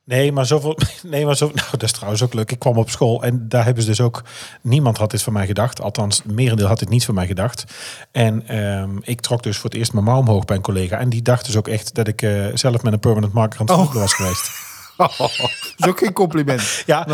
Nee, 0.05 0.33
maar 0.33 0.47
zoveel. 0.47 0.79
Nee, 1.03 1.25
maar 1.27 1.37
zo. 1.37 1.47
Nou, 1.55 1.69
dat 1.71 1.83
is 1.83 1.93
trouwens 1.93 2.23
ook 2.23 2.35
leuk. 2.35 2.51
Ik 2.53 2.59
kwam 2.59 2.77
op 2.79 2.91
school 2.91 3.23
en 3.23 3.49
daar 3.49 3.65
hebben 3.65 3.83
ze 3.83 3.89
dus 3.89 4.01
ook. 4.01 4.23
Niemand 4.63 4.99
had 4.99 5.11
dit 5.11 5.23
van 5.23 5.33
mij 5.33 5.47
gedacht. 5.47 5.81
Althans, 5.81 6.17
het 6.23 6.33
merendeel 6.33 6.67
had 6.67 6.79
dit 6.79 6.89
niet 6.89 7.05
van 7.05 7.15
mij 7.15 7.27
gedacht. 7.27 7.65
En 8.13 8.49
ehm, 8.49 8.97
ik 9.01 9.21
trok 9.21 9.43
dus 9.43 9.57
voor 9.57 9.71
het 9.71 9.79
eerst 9.79 9.93
mijn 9.93 10.05
mouw 10.05 10.19
omhoog 10.19 10.45
bij 10.45 10.57
een 10.57 10.63
collega. 10.63 10.99
En 10.99 11.09
die 11.09 11.23
dacht 11.23 11.47
dus 11.47 11.57
ook 11.57 11.69
echt 11.69 11.95
dat 11.95 12.09
ik 12.09 12.23
eh, 12.23 12.45
zelf 12.55 12.83
met 12.83 12.93
een 12.93 12.99
permanent 12.99 13.33
marker 13.33 13.61
aan 13.61 13.67
het 13.67 13.77
Oh. 13.77 13.95
was 13.95 14.15
geweest. 14.15 14.51
dat 15.19 15.75
is 15.77 15.87
ook 15.87 15.99
geen 15.99 16.13
compliment. 16.13 16.63
Ja. 16.87 17.07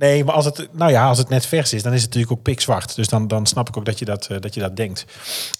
Nee, 0.00 0.24
maar 0.24 0.34
als 0.34 0.44
het, 0.44 0.68
nou 0.72 0.90
ja, 0.90 1.06
als 1.06 1.18
het 1.18 1.28
net 1.28 1.46
vers 1.46 1.72
is, 1.72 1.82
dan 1.82 1.92
is 1.92 2.02
het 2.02 2.08
natuurlijk 2.08 2.38
ook 2.38 2.44
pikzwart. 2.44 2.94
Dus 2.96 3.08
dan, 3.08 3.28
dan 3.28 3.46
snap 3.46 3.68
ik 3.68 3.76
ook 3.76 3.84
dat 3.84 3.98
je 3.98 4.04
dat, 4.04 4.26
eh, 4.26 4.36
dat, 4.40 4.54
je 4.54 4.60
dat 4.60 4.76
denkt. 4.76 5.04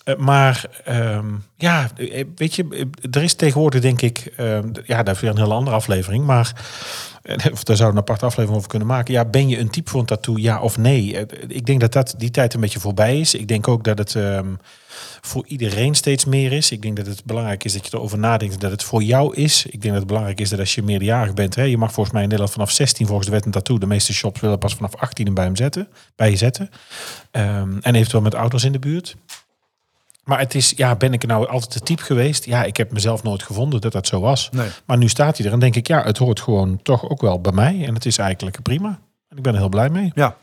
Eh, 0.05 0.17
maar 0.17 0.65
ehm, 0.85 1.27
ja, 1.57 1.91
eh, 1.97 2.25
weet 2.37 2.55
je, 2.55 2.89
er 3.11 3.23
is 3.23 3.35
tegenwoordig 3.35 3.81
denk 3.81 4.03
ik, 4.03 4.33
ja, 4.85 5.03
daar 5.03 5.15
is 5.15 5.21
weer 5.21 5.31
een 5.31 5.39
hele 5.39 5.55
andere 5.55 5.77
aflevering. 5.77 6.25
Maar 6.25 6.53
of 7.53 7.65
daar 7.65 7.77
zou 7.77 7.91
een 7.91 7.99
aparte 7.99 8.25
aflevering 8.25 8.57
over 8.57 8.69
kunnen 8.69 8.89
maken. 8.89 9.15
Ja, 9.15 9.25
ben 9.25 9.49
je 9.49 9.59
een 9.59 9.71
type 9.71 9.91
voor 9.91 10.01
een 10.01 10.07
tattoo, 10.07 10.39
ja 10.39 10.61
of 10.61 10.79
nee? 10.79 11.17
Eh, 11.17 11.39
Ik 11.49 11.67
denk 11.67 11.81
dat, 11.81 11.93
dat 11.93 12.15
die 12.19 12.31
tijd 12.31 12.55
een 12.55 12.61
beetje 12.61 12.81
voorbij 12.81 13.21
is. 13.21 13.35
Ik 13.35 13.49
denk 13.49 13.69
ook 13.69 13.85
dat 13.85 13.99
het 13.99 14.15
ehm, 14.15 14.55
voor 15.21 15.45
iedereen 15.47 15.95
steeds 15.95 16.25
meer 16.25 16.53
is. 16.53 16.71
Ik 16.71 16.83
denk 16.83 16.97
dat 16.97 17.07
het 17.07 17.25
belangrijk 17.25 17.65
is 17.65 17.73
dat 17.73 17.87
je 17.87 17.97
erover 17.97 18.19
nadenkt 18.19 18.55
en 18.55 18.61
dat 18.61 18.71
het 18.71 18.83
voor 18.83 19.03
jou 19.03 19.35
is. 19.35 19.67
Ik 19.67 19.81
denk 19.81 19.83
dat 19.83 19.95
het 19.95 20.07
belangrijk 20.07 20.41
is 20.41 20.49
dat 20.49 20.59
als 20.59 20.75
je 20.75 20.83
meerderjarig 20.83 21.35
bent, 21.35 21.55
hè, 21.55 21.63
je 21.63 21.79
mag 21.79 21.93
volgens 21.93 22.15
mij 22.15 22.23
in 22.23 22.29
Nederland 22.29 22.55
vanaf 22.55 22.71
16 22.71 23.07
volgens 23.07 23.27
de 23.27 23.33
wet 23.35 23.45
een 23.45 23.51
tattoo. 23.51 23.79
De 23.79 23.87
meeste 23.87 24.13
shops 24.13 24.41
willen 24.41 24.59
pas 24.59 24.75
vanaf 24.75 24.97
18 24.97 25.25
hem 25.25 25.35
bij 25.35 25.45
hem 25.45 25.57
zetten, 25.57 25.89
bij 26.17 26.31
je 26.31 26.37
zetten. 26.37 26.71
Ehm, 27.31 27.79
en 27.81 27.95
eventueel 27.95 28.23
met 28.23 28.35
ouders 28.35 28.65
in 28.65 28.73
de 28.73 28.79
buurt. 28.79 29.17
Maar 30.31 30.39
het 30.39 30.55
is, 30.55 30.73
ja, 30.77 30.95
ben 30.97 31.13
ik 31.13 31.27
nou 31.27 31.49
altijd 31.49 31.73
de 31.73 31.81
type 31.81 32.03
geweest? 32.03 32.45
Ja, 32.45 32.65
ik 32.65 32.77
heb 32.77 32.93
mezelf 32.93 33.23
nooit 33.23 33.43
gevonden 33.43 33.81
dat 33.81 33.93
dat 33.93 34.07
zo 34.07 34.21
was. 34.21 34.49
Nee. 34.53 34.69
Maar 34.85 34.97
nu 34.99 35.09
staat 35.09 35.37
hij 35.37 35.47
er 35.47 35.53
en 35.53 35.59
denk 35.61 35.77
ik, 35.77 35.87
ja, 35.87 36.03
het 36.03 36.19
hoort 36.19 36.41
gewoon 36.41 36.83
toch 36.83 37.09
ook 37.09 37.21
wel 37.21 37.41
bij 37.41 37.53
mij. 37.53 37.85
En 37.87 37.95
het 37.95 38.07
is 38.07 38.19
eigenlijk 38.19 38.63
prima. 38.63 38.89
En 39.29 39.37
ik 39.37 39.43
ben 39.43 39.53
er 39.53 39.59
heel 39.59 39.69
blij 39.69 39.89
mee. 39.91 40.11
Ja. 40.15 40.37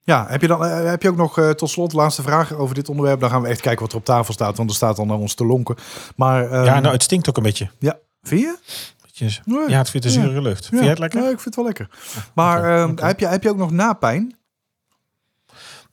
Ja, 0.00 0.26
heb 0.28 0.40
je, 0.40 0.46
dan, 0.46 0.64
eh, 0.64 0.84
heb 0.90 1.02
je 1.02 1.08
ook 1.08 1.16
nog 1.16 1.38
eh, 1.38 1.50
tot 1.50 1.70
slot 1.70 1.92
laatste 1.92 2.22
vraag 2.22 2.52
over 2.52 2.74
dit 2.74 2.88
onderwerp? 2.88 3.20
Dan 3.20 3.30
gaan 3.30 3.42
we 3.42 3.48
echt 3.48 3.60
kijken 3.60 3.82
wat 3.82 3.92
er 3.92 3.98
op 3.98 4.04
tafel 4.04 4.32
staat, 4.32 4.56
want 4.56 4.70
er 4.70 4.76
staat 4.76 4.96
dan 4.96 5.06
naar 5.06 5.16
ons 5.18 5.34
te 5.34 5.46
lonken. 5.46 5.76
Maar 6.16 6.50
ehm, 6.50 6.64
ja, 6.64 6.80
nou, 6.80 6.92
het 6.92 7.02
stinkt 7.02 7.28
ook 7.28 7.36
een 7.36 7.42
beetje. 7.42 7.68
ja, 7.78 7.98
vind 8.22 8.40
je? 8.40 8.56
Beetje- 9.02 9.40
Nee. 9.44 9.68
Ja, 9.68 9.78
het 9.78 9.90
vindt 9.90 10.06
een 10.06 10.12
Ja. 10.12 10.20
zure 10.20 10.40
lucht. 10.42 10.66
Vind 10.66 10.80
jij 10.80 10.90
het 10.90 10.98
lekker? 10.98 11.18
Ja, 11.22 11.24
ik 11.28 11.40
vind 11.40 11.44
het 11.44 11.54
wel 11.56 11.64
lekker. 11.64 11.88
Maar 12.34 12.78
ehm. 12.82 12.96
Heb, 13.06 13.20
je, 13.20 13.26
heb 13.26 13.42
je 13.42 13.48
ook 13.50 13.56
nog 13.56 13.70
napijn? 13.70 14.36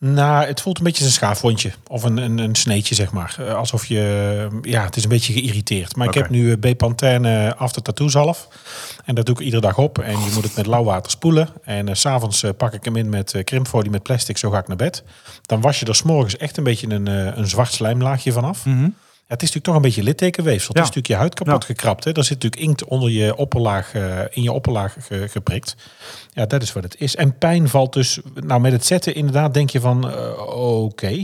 Nou, 0.03 0.45
het 0.45 0.61
voelt 0.61 0.77
een 0.77 0.83
beetje 0.83 1.03
als 1.03 1.07
een 1.07 1.17
schaafwondje. 1.17 1.71
Of 1.87 2.03
een, 2.03 2.17
een, 2.17 2.37
een 2.37 2.55
sneetje, 2.55 2.95
zeg 2.95 3.11
maar. 3.11 3.35
Eh, 3.39 3.55
Alsof 3.55 3.85
je... 3.85 4.47
Ja, 4.61 4.83
het 4.83 4.95
is 4.95 5.03
een 5.03 5.09
beetje 5.09 5.33
geïrriteerd. 5.33 5.95
Maar 5.95 6.07
ik 6.07 6.13
heb 6.13 6.29
nu 6.29 6.51
eh, 6.51 6.73
B-Pantene 6.73 7.55
After 7.55 7.81
Tattoo 7.81 8.07
zalf. 8.07 8.47
En 9.05 9.15
dat 9.15 9.25
doe 9.25 9.35
ik 9.35 9.41
iedere 9.41 9.61
dag 9.61 9.77
op. 9.77 9.99
En 9.99 10.11
je 10.11 10.31
moet 10.33 10.43
het 10.43 10.55
met 10.55 10.65
lauw 10.65 10.83
water 10.83 11.11
spoelen. 11.11 11.49
En 11.63 11.97
s 11.97 11.99
s'avonds 11.99 12.43
eh, 12.43 12.51
pak 12.57 12.73
ik 12.73 12.85
hem 12.85 12.95
in 12.95 13.09
met 13.09 13.41
krimpfolie 13.43 13.91
met 13.91 14.03
plastic. 14.03 14.37
Zo 14.37 14.49
ga 14.49 14.57
ik 14.59 14.67
naar 14.67 14.77
bed. 14.77 15.03
Dan 15.41 15.61
was 15.61 15.79
je 15.79 15.85
er 15.85 15.95
s'morgens 15.95 16.37
echt 16.37 16.57
een 16.57 16.63
beetje 16.63 16.89
een, 16.89 17.05
een 17.37 17.47
zwart 17.47 17.71
slijmlaagje 17.71 18.31
vanaf. 18.31 18.65
Ja, 18.65 18.91
het 19.31 19.41
is 19.41 19.47
natuurlijk 19.47 19.63
toch 19.65 19.75
een 19.75 19.81
beetje 19.81 20.03
littekenweefsel. 20.03 20.67
Het 20.67 20.77
Ja. 20.77 20.81
is 20.81 20.87
natuurlijk 20.87 21.13
je 21.13 21.19
huid 21.19 21.33
kapot 21.33 21.61
Ja. 21.61 21.67
gekrapt. 21.67 22.03
Hè? 22.03 22.11
Er 22.11 22.23
zit 22.23 22.33
natuurlijk 22.43 22.61
inkt 22.61 22.83
onder 22.85 23.09
je 23.09 23.35
opperlaag, 23.35 23.93
eh, 23.93 24.19
in 24.29 24.43
je 24.43 24.51
opperlaag 24.51 24.95
ge- 24.99 25.27
geprikt. 25.29 25.75
Ja, 26.33 26.45
dat 26.45 26.61
is 26.61 26.73
wat 26.73 26.83
het 26.83 26.95
is. 26.99 27.15
En 27.15 27.37
pijn 27.37 27.67
valt 27.69 27.93
dus... 27.93 28.19
Nou, 28.33 28.61
met 28.61 28.71
het 28.71 28.85
zetten 28.85 29.15
inderdaad 29.15 29.53
denk 29.53 29.69
je 29.69 29.79
van... 29.79 30.11
eh, 30.11 30.47
oké. 30.55 31.23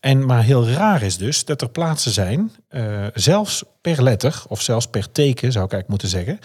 En 0.00 0.26
maar 0.26 0.42
heel 0.42 0.68
raar 0.68 1.02
is 1.02 1.16
dus 1.16 1.44
dat 1.44 1.62
er 1.62 1.68
plaatsen 1.70 2.12
zijn, 2.12 2.52
eh, 2.68 3.06
zelfs 3.14 3.62
per 3.80 4.02
letter 4.02 4.42
of 4.48 4.62
zelfs 4.62 4.86
per 4.86 5.12
teken 5.12 5.52
zou 5.52 5.64
ik 5.64 5.72
eigenlijk 5.72 5.88
moeten 5.88 6.08
zeggen, 6.08 6.38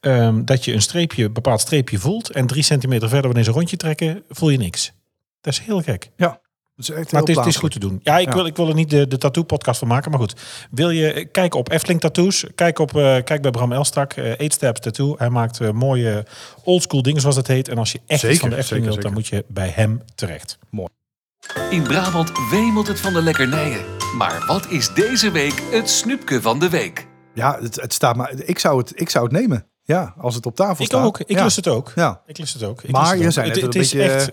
ehm, 0.00 0.44
dat 0.44 0.64
je 0.64 0.72
een 0.72 0.82
streepje, 0.82 1.24
een 1.24 1.32
bepaald 1.32 1.60
streepje 1.60 1.98
voelt 1.98 2.30
en 2.30 2.46
drie 2.46 2.62
centimeter 2.62 3.08
verder 3.08 3.26
wanneer 3.26 3.42
ze 3.44 3.50
een 3.50 3.56
rondje 3.56 3.76
trekken, 3.76 4.22
voel 4.28 4.48
je 4.48 4.58
niks. 4.58 4.92
Dat 5.40 5.52
is 5.52 5.58
heel 5.58 5.82
gek. 5.82 6.10
Ja, 6.16 6.40
is 6.78 6.90
echt 6.90 7.12
Maar 7.12 7.20
heel 7.20 7.20
het 7.20 7.28
is, 7.28 7.36
het 7.36 7.46
is 7.46 7.56
goed 7.56 7.70
te 7.70 7.78
doen. 7.78 8.00
Ja, 8.02 8.18
ik, 8.18 8.26
Ja. 8.28 8.34
Wil, 8.34 8.46
ik 8.46 8.56
wil 8.56 8.68
er 8.68 8.74
niet 8.74 8.90
de, 8.90 9.08
de 9.08 9.18
tattoo-podcast 9.18 9.78
van 9.78 9.88
maken, 9.88 10.10
maar 10.10 10.20
goed. 10.20 10.34
Wil 10.70 10.90
je 10.90 11.12
eh, 11.12 11.26
kijken 11.32 11.58
op 11.58 11.70
Efteling 11.70 12.00
Tattoos? 12.00 12.44
Kijk, 12.54 12.78
op, 12.78 12.96
eh, 12.96 13.16
kijk 13.24 13.42
bij 13.42 13.50
Bram 13.50 13.72
Elstak, 13.72 14.12
eh 14.12 14.24
Eight 14.26 14.52
Steps 14.52 14.80
Tattoo. 14.80 15.14
Hij 15.18 15.28
maakt 15.30 15.60
eh, 15.60 15.70
mooie 15.70 16.24
oldschool 16.64 17.02
dingen, 17.02 17.20
zoals 17.20 17.36
dat 17.36 17.46
heet. 17.46 17.68
En 17.68 17.78
als 17.78 17.92
je 17.92 18.00
echt 18.06 18.20
Zeker, 18.20 18.30
iets 18.34 18.40
van 18.40 18.50
de 18.50 18.56
Efteling 18.56 18.84
zeker, 18.84 19.00
wilt, 19.02 19.14
dan 19.14 19.22
moet 19.22 19.26
je 19.26 19.44
bij 19.48 19.72
hem 19.74 20.02
terecht. 20.14 20.58
In 21.70 21.82
Brabant 21.82 22.30
wemelt 22.50 22.86
het 22.86 23.00
van 23.00 23.12
de 23.12 23.22
lekkernijen. 23.22 23.80
Maar 24.16 24.44
wat 24.46 24.66
is 24.70 24.94
deze 24.94 25.30
week 25.30 25.62
het 25.70 25.90
snoepje 25.90 26.40
van 26.40 26.58
de 26.58 26.68
week? 26.68 27.06
Ja, 27.34 27.58
het, 27.60 27.80
het 27.80 27.92
staat 27.92 28.16
maar. 28.16 28.32
Ik 28.44 28.58
zou 28.58 28.78
het, 28.78 28.92
ik 29.00 29.10
zou 29.10 29.24
het 29.24 29.32
nemen. 29.32 29.66
Ja, 29.84 30.14
als 30.18 30.34
het 30.34 30.46
op 30.46 30.56
tafel 30.56 30.84
Ik 30.84 30.90
staat. 30.90 31.04
ook. 31.04 31.18
Ik 31.20 31.30
ja. 31.30 31.42
lust 31.42 31.56
het 31.56 31.68
ook. 31.68 31.92
Ja, 31.94 32.20
Ik 32.26 32.38
lust 32.38 32.54
het 32.54 32.62
ook. 32.62 32.82
Ik 32.82 32.90
Maar 32.90 33.00
lust 33.00 33.12
het 33.12 33.20
je 33.20 33.26
ook. 33.26 33.32
zei 33.32 33.46
net 33.46 33.54
het, 33.56 33.64
een 33.64 33.80
het 33.80 33.92
is 33.92 33.92
beetje, 33.92 34.12
echt 34.14 34.32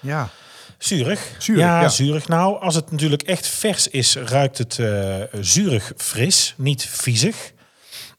ja. 0.00 0.28
Zuurig. 0.78 1.34
Zuurig, 1.38 1.64
ja, 1.64 1.80
ja. 1.80 1.88
zuurig. 1.88 2.28
Nou, 2.28 2.60
als 2.60 2.74
het 2.74 2.90
natuurlijk 2.90 3.22
echt 3.22 3.46
vers 3.46 3.88
is, 3.88 4.16
ruikt 4.16 4.58
het 4.58 4.78
eh, 4.78 5.14
zuurig 5.40 5.92
fris, 5.96 6.54
niet 6.56 6.86
viezig. 6.86 7.52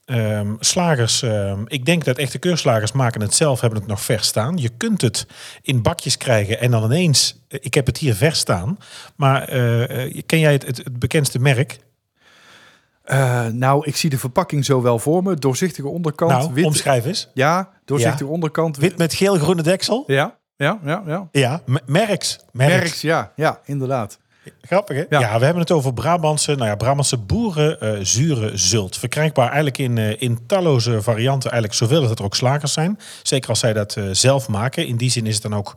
Ehm, 0.04 0.54
slagers, 0.60 1.22
ehm, 1.22 1.62
ik 1.66 1.84
denk 1.84 2.04
dat 2.04 2.18
echte 2.18 2.38
keurslagers 2.38 2.92
maken 2.92 3.20
het 3.20 3.34
zelf, 3.34 3.60
hebben 3.60 3.78
het 3.78 3.88
nog 3.88 4.00
vers 4.00 4.26
staan. 4.26 4.56
Je 4.56 4.68
kunt 4.76 5.00
het 5.00 5.26
in 5.62 5.82
bakjes 5.82 6.16
krijgen 6.16 6.60
en 6.60 6.70
dan 6.70 6.84
ineens, 6.84 7.44
eh, 7.48 7.58
ik 7.62 7.74
heb 7.74 7.86
het 7.86 7.98
hier 7.98 8.14
vers 8.14 8.38
staan. 8.38 8.78
Maar 9.16 9.42
eh, 9.42 10.20
ken 10.26 10.38
jij 10.38 10.52
het, 10.52 10.66
het, 10.66 10.76
het 10.76 10.98
bekendste 10.98 11.38
merk? 11.38 11.78
Nou, 13.52 13.86
ik 13.86 13.96
zie 13.96 14.10
de 14.10 14.18
verpakking 14.18 14.64
zo 14.64 14.82
wel 14.82 14.98
voor 14.98 15.22
me. 15.22 15.34
Doorzichtige 15.34 15.88
onderkant. 15.88 16.30
nou, 16.30 16.52
wit, 16.52 16.64
omschrijf 16.64 17.04
eens. 17.04 17.30
ja, 17.34 17.70
doorzichtige 17.84 18.30
onderkant. 18.30 18.76
Wit 18.76 18.98
met 18.98 19.14
geel-groene 19.14 19.62
deksel. 19.62 20.04
Ja, 20.06 20.39
ja, 20.64 20.78
ja, 20.84 21.02
ja. 21.06 21.28
Ja, 21.32 21.62
Merks. 21.86 22.38
Merks. 22.52 23.00
Ja, 23.00 23.32
ja, 23.36 23.60
inderdaad. 23.64 24.18
Grappig, 24.62 24.96
hè? 24.96 25.04
Ja. 25.08 25.20
Ja. 25.20 25.38
we 25.38 25.44
hebben 25.44 25.62
het 25.62 25.70
over 25.70 25.94
Brabantse, 25.94 26.54
nou 26.54 26.68
ja, 26.68 26.76
Brabantse 26.76 27.16
boeren 27.16 27.80
eh, 27.80 27.98
zure 28.02 28.56
zult. 28.56 28.96
Verkrijgbaar 28.96 29.46
eigenlijk 29.46 29.78
in, 29.78 29.98
eh, 29.98 30.22
in 30.22 30.46
talloze 30.46 31.02
varianten, 31.02 31.50
eigenlijk 31.50 31.82
zoveel 31.82 32.08
dat 32.08 32.18
er 32.18 32.24
ook 32.24 32.34
slagers 32.34 32.72
zijn. 32.72 32.98
Zeker 33.22 33.48
als 33.48 33.58
zij 33.58 33.72
dat 33.72 33.96
eh, 33.96 34.04
zelf 34.12 34.48
maken. 34.48 34.86
In 34.86 34.96
die 34.96 35.10
zin 35.10 35.26
is 35.26 35.34
het 35.34 35.42
dan 35.42 35.54
ook 35.54 35.76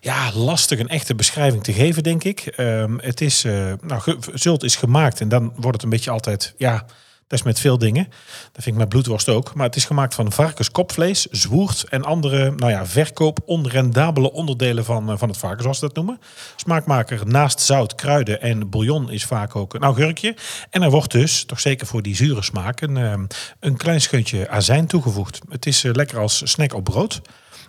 ja, 0.00 0.32
lastig 0.34 0.78
een 0.78 0.88
echte 0.88 1.14
beschrijving 1.14 1.64
te 1.64 1.72
geven, 1.72 2.02
denk 2.02 2.24
ik. 2.24 2.40
Ehm, 2.40 2.98
het 2.98 3.20
is, 3.20 3.42
nou, 3.80 4.16
zult 4.34 4.62
is 4.62 4.76
gemaakt 4.76 5.20
en 5.20 5.28
dan 5.28 5.52
wordt 5.54 5.72
het 5.72 5.82
een 5.82 5.90
beetje 5.90 6.10
altijd, 6.10 6.54
ja... 6.56 6.84
Dat 7.28 7.38
is 7.38 7.44
met 7.44 7.60
veel 7.60 7.78
dingen. 7.78 8.04
Dat 8.52 8.62
vind 8.62 8.66
ik 8.66 8.74
met 8.74 8.88
bloedworst 8.88 9.28
ook. 9.28 9.54
Maar 9.54 9.66
het 9.66 9.76
is 9.76 9.84
gemaakt 9.84 10.14
van 10.14 10.32
varkenskopvlees, 10.32 11.26
zwoerd 11.26 11.84
en 11.88 12.04
andere 12.04 12.50
nou 12.56 12.70
ja, 12.70 12.86
verkoop 12.86 13.38
onrendabele 13.44 14.32
onderdelen 14.32 14.84
van, 14.84 15.10
eh, 15.10 15.18
van 15.18 15.28
het 15.28 15.38
varken, 15.38 15.62
zoals 15.62 15.78
ze 15.78 15.86
dat 15.86 15.94
noemen. 15.94 16.20
Smaakmaker 16.56 17.26
naast 17.26 17.60
zout, 17.60 17.94
kruiden 17.94 18.40
en 18.40 18.70
bouillon 18.70 19.10
is 19.10 19.24
vaak 19.24 19.56
ook 19.56 19.74
een 19.74 19.82
augurkje. 19.82 20.36
En 20.70 20.82
er 20.82 20.90
wordt 20.90 21.12
dus, 21.12 21.44
toch 21.44 21.60
zeker 21.60 21.86
voor 21.86 22.02
die 22.02 22.16
zure 22.16 22.42
smaak, 22.42 22.80
een, 22.80 22.96
eh, 22.96 23.12
een 23.60 23.76
klein 23.76 24.00
scheutje 24.00 24.48
azijn 24.48 24.86
toegevoegd. 24.86 25.40
Het 25.48 25.66
is 25.66 25.84
eh, 25.84 25.92
lekker 25.92 26.18
als 26.18 26.42
snack 26.44 26.74
op 26.74 26.84
brood. 26.84 27.20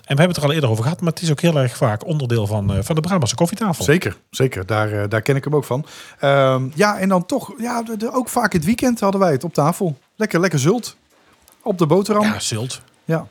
En 0.10 0.16
we 0.16 0.22
hebben 0.22 0.28
het 0.28 0.38
er 0.38 0.44
al 0.44 0.56
eerder 0.56 0.70
over 0.70 0.84
gehad, 0.84 1.02
maar 1.02 1.14
het 1.14 1.22
is 1.22 1.32
ook 1.32 1.40
heel 1.42 1.56
erg 1.60 1.78
vaak 1.78 2.06
onderdeel 2.06 2.48
van, 2.48 2.74
eh, 2.74 2.84
van 2.84 2.96
de 2.96 3.02
Brabantse 3.02 3.36
koffietafel. 3.36 3.84
Zeker, 3.84 4.18
zeker. 4.30 4.66
Daar, 4.66 4.92
eh, 4.92 5.10
daar 5.10 5.22
ken 5.22 5.36
ik 5.36 5.44
hem 5.44 5.56
ook 5.56 5.64
van. 5.64 5.86
Ehm, 6.20 6.68
ja, 6.76 6.98
en 7.00 7.10
dan 7.10 7.26
toch, 7.26 7.54
ja, 7.58 7.84
de, 7.84 7.98
de- 7.98 8.12
ook 8.14 8.30
vaak 8.30 8.54
het 8.54 8.66
weekend 8.66 9.00
hadden 9.00 9.20
wij 9.22 9.32
het 9.32 9.44
op 9.44 9.54
tafel. 9.54 9.98
Lekker, 10.16 10.40
lekker 10.40 10.60
zult. 10.60 10.98
Op 11.64 11.78
de 11.78 11.86
boterham. 11.86 12.24
Ja, 12.24 12.40
zult. 12.40 12.82
Ja, 13.06 13.28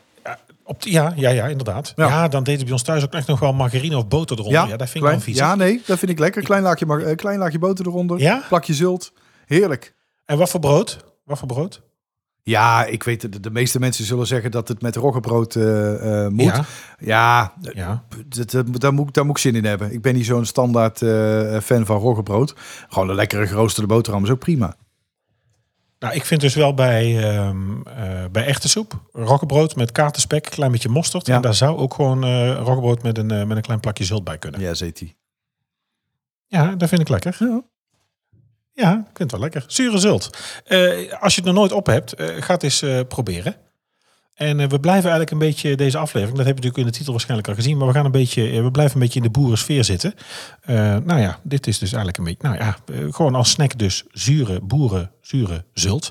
Op 0.63 0.81
de, 0.81 0.91
ja, 0.91 1.13
ja, 1.15 1.29
ja, 1.29 1.45
inderdaad. 1.47 1.93
Ja. 1.95 2.07
Ja. 2.07 2.27
dan 2.27 2.43
deed 2.43 2.55
het 2.55 2.63
bij 2.63 2.73
ons 2.73 2.83
thuis 2.83 3.03
ook 3.03 3.13
echt 3.13 3.27
nog 3.27 3.39
wel 3.39 3.53
margarine 3.53 3.97
of 3.97 4.07
boter 4.07 4.39
eronder. 4.39 4.67
Ja, 4.67 4.77
dat 4.77 4.89
vind 4.89 5.03
ik 5.03 5.09
wel 5.11 5.19
vies. 5.19 5.37
Ja, 5.37 5.55
nee, 5.55 5.81
dat 5.85 5.99
vind 5.99 6.11
ik 6.11 6.19
lekker. 6.19 6.43
Klein 6.43 6.63
laagje, 6.63 7.03
eh, 7.03 7.15
klein 7.15 7.39
laagje 7.39 7.59
boter 7.59 7.87
eronder. 7.87 8.19
Ja? 8.19 8.43
Plakje 8.47 8.73
zult. 8.73 9.11
Heerlijk. 9.45 9.93
En 10.25 10.37
wat 10.37 10.49
voor 10.49 10.59
brood? 10.59 10.97
Wat 11.23 11.37
voor 11.37 11.47
brood? 11.47 11.81
Ja, 12.43 12.85
ik 12.85 13.03
weet, 13.03 13.21
de, 13.21 13.39
de 13.39 13.51
meeste 13.51 13.79
mensen 13.79 14.05
zullen 14.05 14.27
zeggen 14.27 14.51
dat 14.51 14.67
het 14.67 14.81
met 14.81 14.95
roggebrood 14.95 15.55
eh, 15.55 16.23
eh, 16.25 16.31
moet. 16.31 16.43
Ja. 16.45 16.65
Ja, 16.99 17.53
Ja. 17.73 18.03
daar, 18.47 18.93
moet, 18.93 19.07
ik- 19.07 19.13
daar 19.13 19.25
moet 19.25 19.35
ik 19.37 19.41
zin 19.41 19.55
in 19.55 19.65
hebben. 19.65 19.93
Ik 19.93 20.01
ben 20.01 20.13
niet 20.13 20.25
zo'n 20.25 20.45
standaard 20.45 21.01
eh, 21.01 21.59
fan 21.59 21.85
van 21.85 21.97
roggebrood. 21.97 22.53
Gewoon 22.89 23.09
een 23.09 23.15
lekkere 23.15 23.47
geroosterde 23.47 23.87
boterham 23.87 24.23
is 24.23 24.29
ook 24.29 24.39
prima. 24.39 24.75
Nou, 25.99 26.13
ik 26.13 26.25
vind 26.25 26.41
dus 26.41 26.55
wel 26.55 26.73
bij, 26.73 27.33
ehm 27.33 27.81
eh, 27.87 28.25
bij 28.31 28.45
echte 28.45 28.69
soep, 28.69 29.01
roggebrood 29.11 29.75
met 29.75 29.91
katerspek, 29.91 30.43
klein 30.43 30.71
beetje 30.71 30.89
mosterd. 30.89 31.25
Ja. 31.27 31.35
En 31.35 31.41
daar 31.41 31.53
zou 31.53 31.77
ook 31.77 31.93
gewoon 31.93 32.51
roggebrood 32.55 33.03
met 33.03 33.17
een, 33.17 33.47
met 33.47 33.57
een 33.57 33.61
klein 33.61 33.79
plakje 33.79 34.03
zult 34.03 34.23
bij 34.23 34.37
kunnen. 34.37 34.59
Ja, 34.61 34.73
zet 34.73 35.03
Ja, 36.47 36.75
dat 36.75 36.89
vind 36.89 37.01
ik 37.01 37.09
lekker. 37.09 37.35
Ja. 37.39 37.61
Ja, 38.79 39.05
het 39.13 39.31
wel 39.31 39.39
lekker. 39.39 39.63
Zure 39.67 39.97
zult. 39.97 40.29
Eh, 40.65 41.13
als 41.19 41.35
je 41.35 41.41
het 41.41 41.49
nog 41.49 41.53
nooit 41.53 41.71
op 41.71 41.85
hebt, 41.85 42.13
eh, 42.13 42.27
ga 42.39 42.53
het 42.53 42.63
eens 42.63 42.81
eh, 42.81 42.99
proberen. 43.07 43.55
En 44.33 44.57
we 44.57 44.79
blijven 44.79 45.09
eigenlijk 45.09 45.31
een 45.31 45.37
beetje 45.37 45.75
deze 45.75 45.97
aflevering, 45.97 46.37
dat 46.37 46.45
heb 46.45 46.57
je 46.57 46.63
natuurlijk 46.63 46.77
in 46.77 46.85
de 46.85 46.97
titel 46.97 47.11
waarschijnlijk 47.11 47.49
al 47.49 47.55
gezien, 47.55 47.77
maar 47.77 47.87
we 47.87 47.93
gaan 47.93 48.05
een 48.05 48.11
beetje, 48.11 48.61
we 48.63 48.71
blijven 48.71 48.95
een 48.95 49.01
beetje 49.01 49.19
in 49.19 49.25
de 49.25 49.39
boerensfeer 49.39 49.83
zitten. 49.83 50.13
Nou 51.05 51.19
ja, 51.19 51.39
dit 51.43 51.67
is 51.67 51.79
dus 51.79 51.93
eigenlijk 51.93 52.17
een 52.17 52.23
beetje, 52.23 52.47
nou 52.47 52.55
ja, 52.57 52.77
gewoon 53.11 53.35
als 53.35 53.49
snack 53.49 53.77
dus 53.77 54.03
zure 54.11 54.61
boeren, 54.61 55.11
zure 55.21 55.65
zult. 55.73 56.09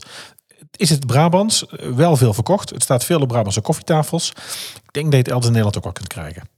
Is 0.77 0.91
het 0.91 1.07
Brabants? 1.07 1.65
Wel 1.95 2.17
veel 2.17 2.35
verkocht. 2.35 2.71
Het 2.71 2.83
staat 2.83 3.05
veel 3.05 3.21
op 3.21 3.29
Brabantse 3.29 3.61
koffietafels. 3.61 4.31
Ik 4.83 4.93
denk 4.93 5.05
dat 5.05 5.13
je 5.15 5.19
het 5.19 5.29
elders 5.29 5.47
in 5.47 5.53
Nederland 5.53 5.77
ook 5.77 5.85
wel 5.85 5.93
kunt 5.93 6.09
krijgen. 6.09 6.58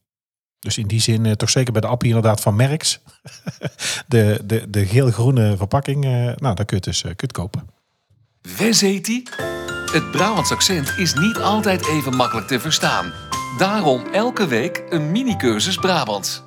Dus 0.60 0.78
in 0.78 0.86
die 0.86 1.00
zin, 1.00 1.26
eh, 1.26 1.32
toch 1.32 1.50
zeker 1.50 1.72
bij 1.72 1.80
de 1.80 1.86
appie 1.86 2.08
inderdaad 2.08 2.40
van 2.40 2.56
Merks. 2.56 3.00
de, 4.06 4.40
de, 4.44 4.70
de 4.70 4.86
geel-groene 4.86 5.56
verpakking, 5.56 6.04
eh, 6.04 6.10
nou, 6.10 6.54
daar 6.54 6.54
kun 6.54 6.66
je 6.66 6.74
het 6.74 6.84
dus 6.84 6.96
eh, 6.96 7.02
kun 7.02 7.14
je 7.16 7.22
het 7.26 7.32
kopen. 7.32 7.70
Wes 8.58 8.80
heet 8.80 9.04
die? 9.04 9.28
Het 9.92 10.10
Brabants 10.10 10.50
accent 10.50 10.94
is 10.96 11.14
niet 11.14 11.36
altijd 11.36 11.86
even 11.86 12.16
makkelijk 12.16 12.46
te 12.46 12.60
verstaan. 12.60 13.12
Daarom 13.58 14.06
elke 14.12 14.46
week 14.46 14.82
een 14.88 15.10
mini-cursus 15.10 15.76
Brabants. 15.76 16.42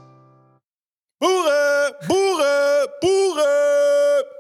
Boeren, 1.17 1.96
boeren, 2.08 2.89
boeren. 3.00 4.33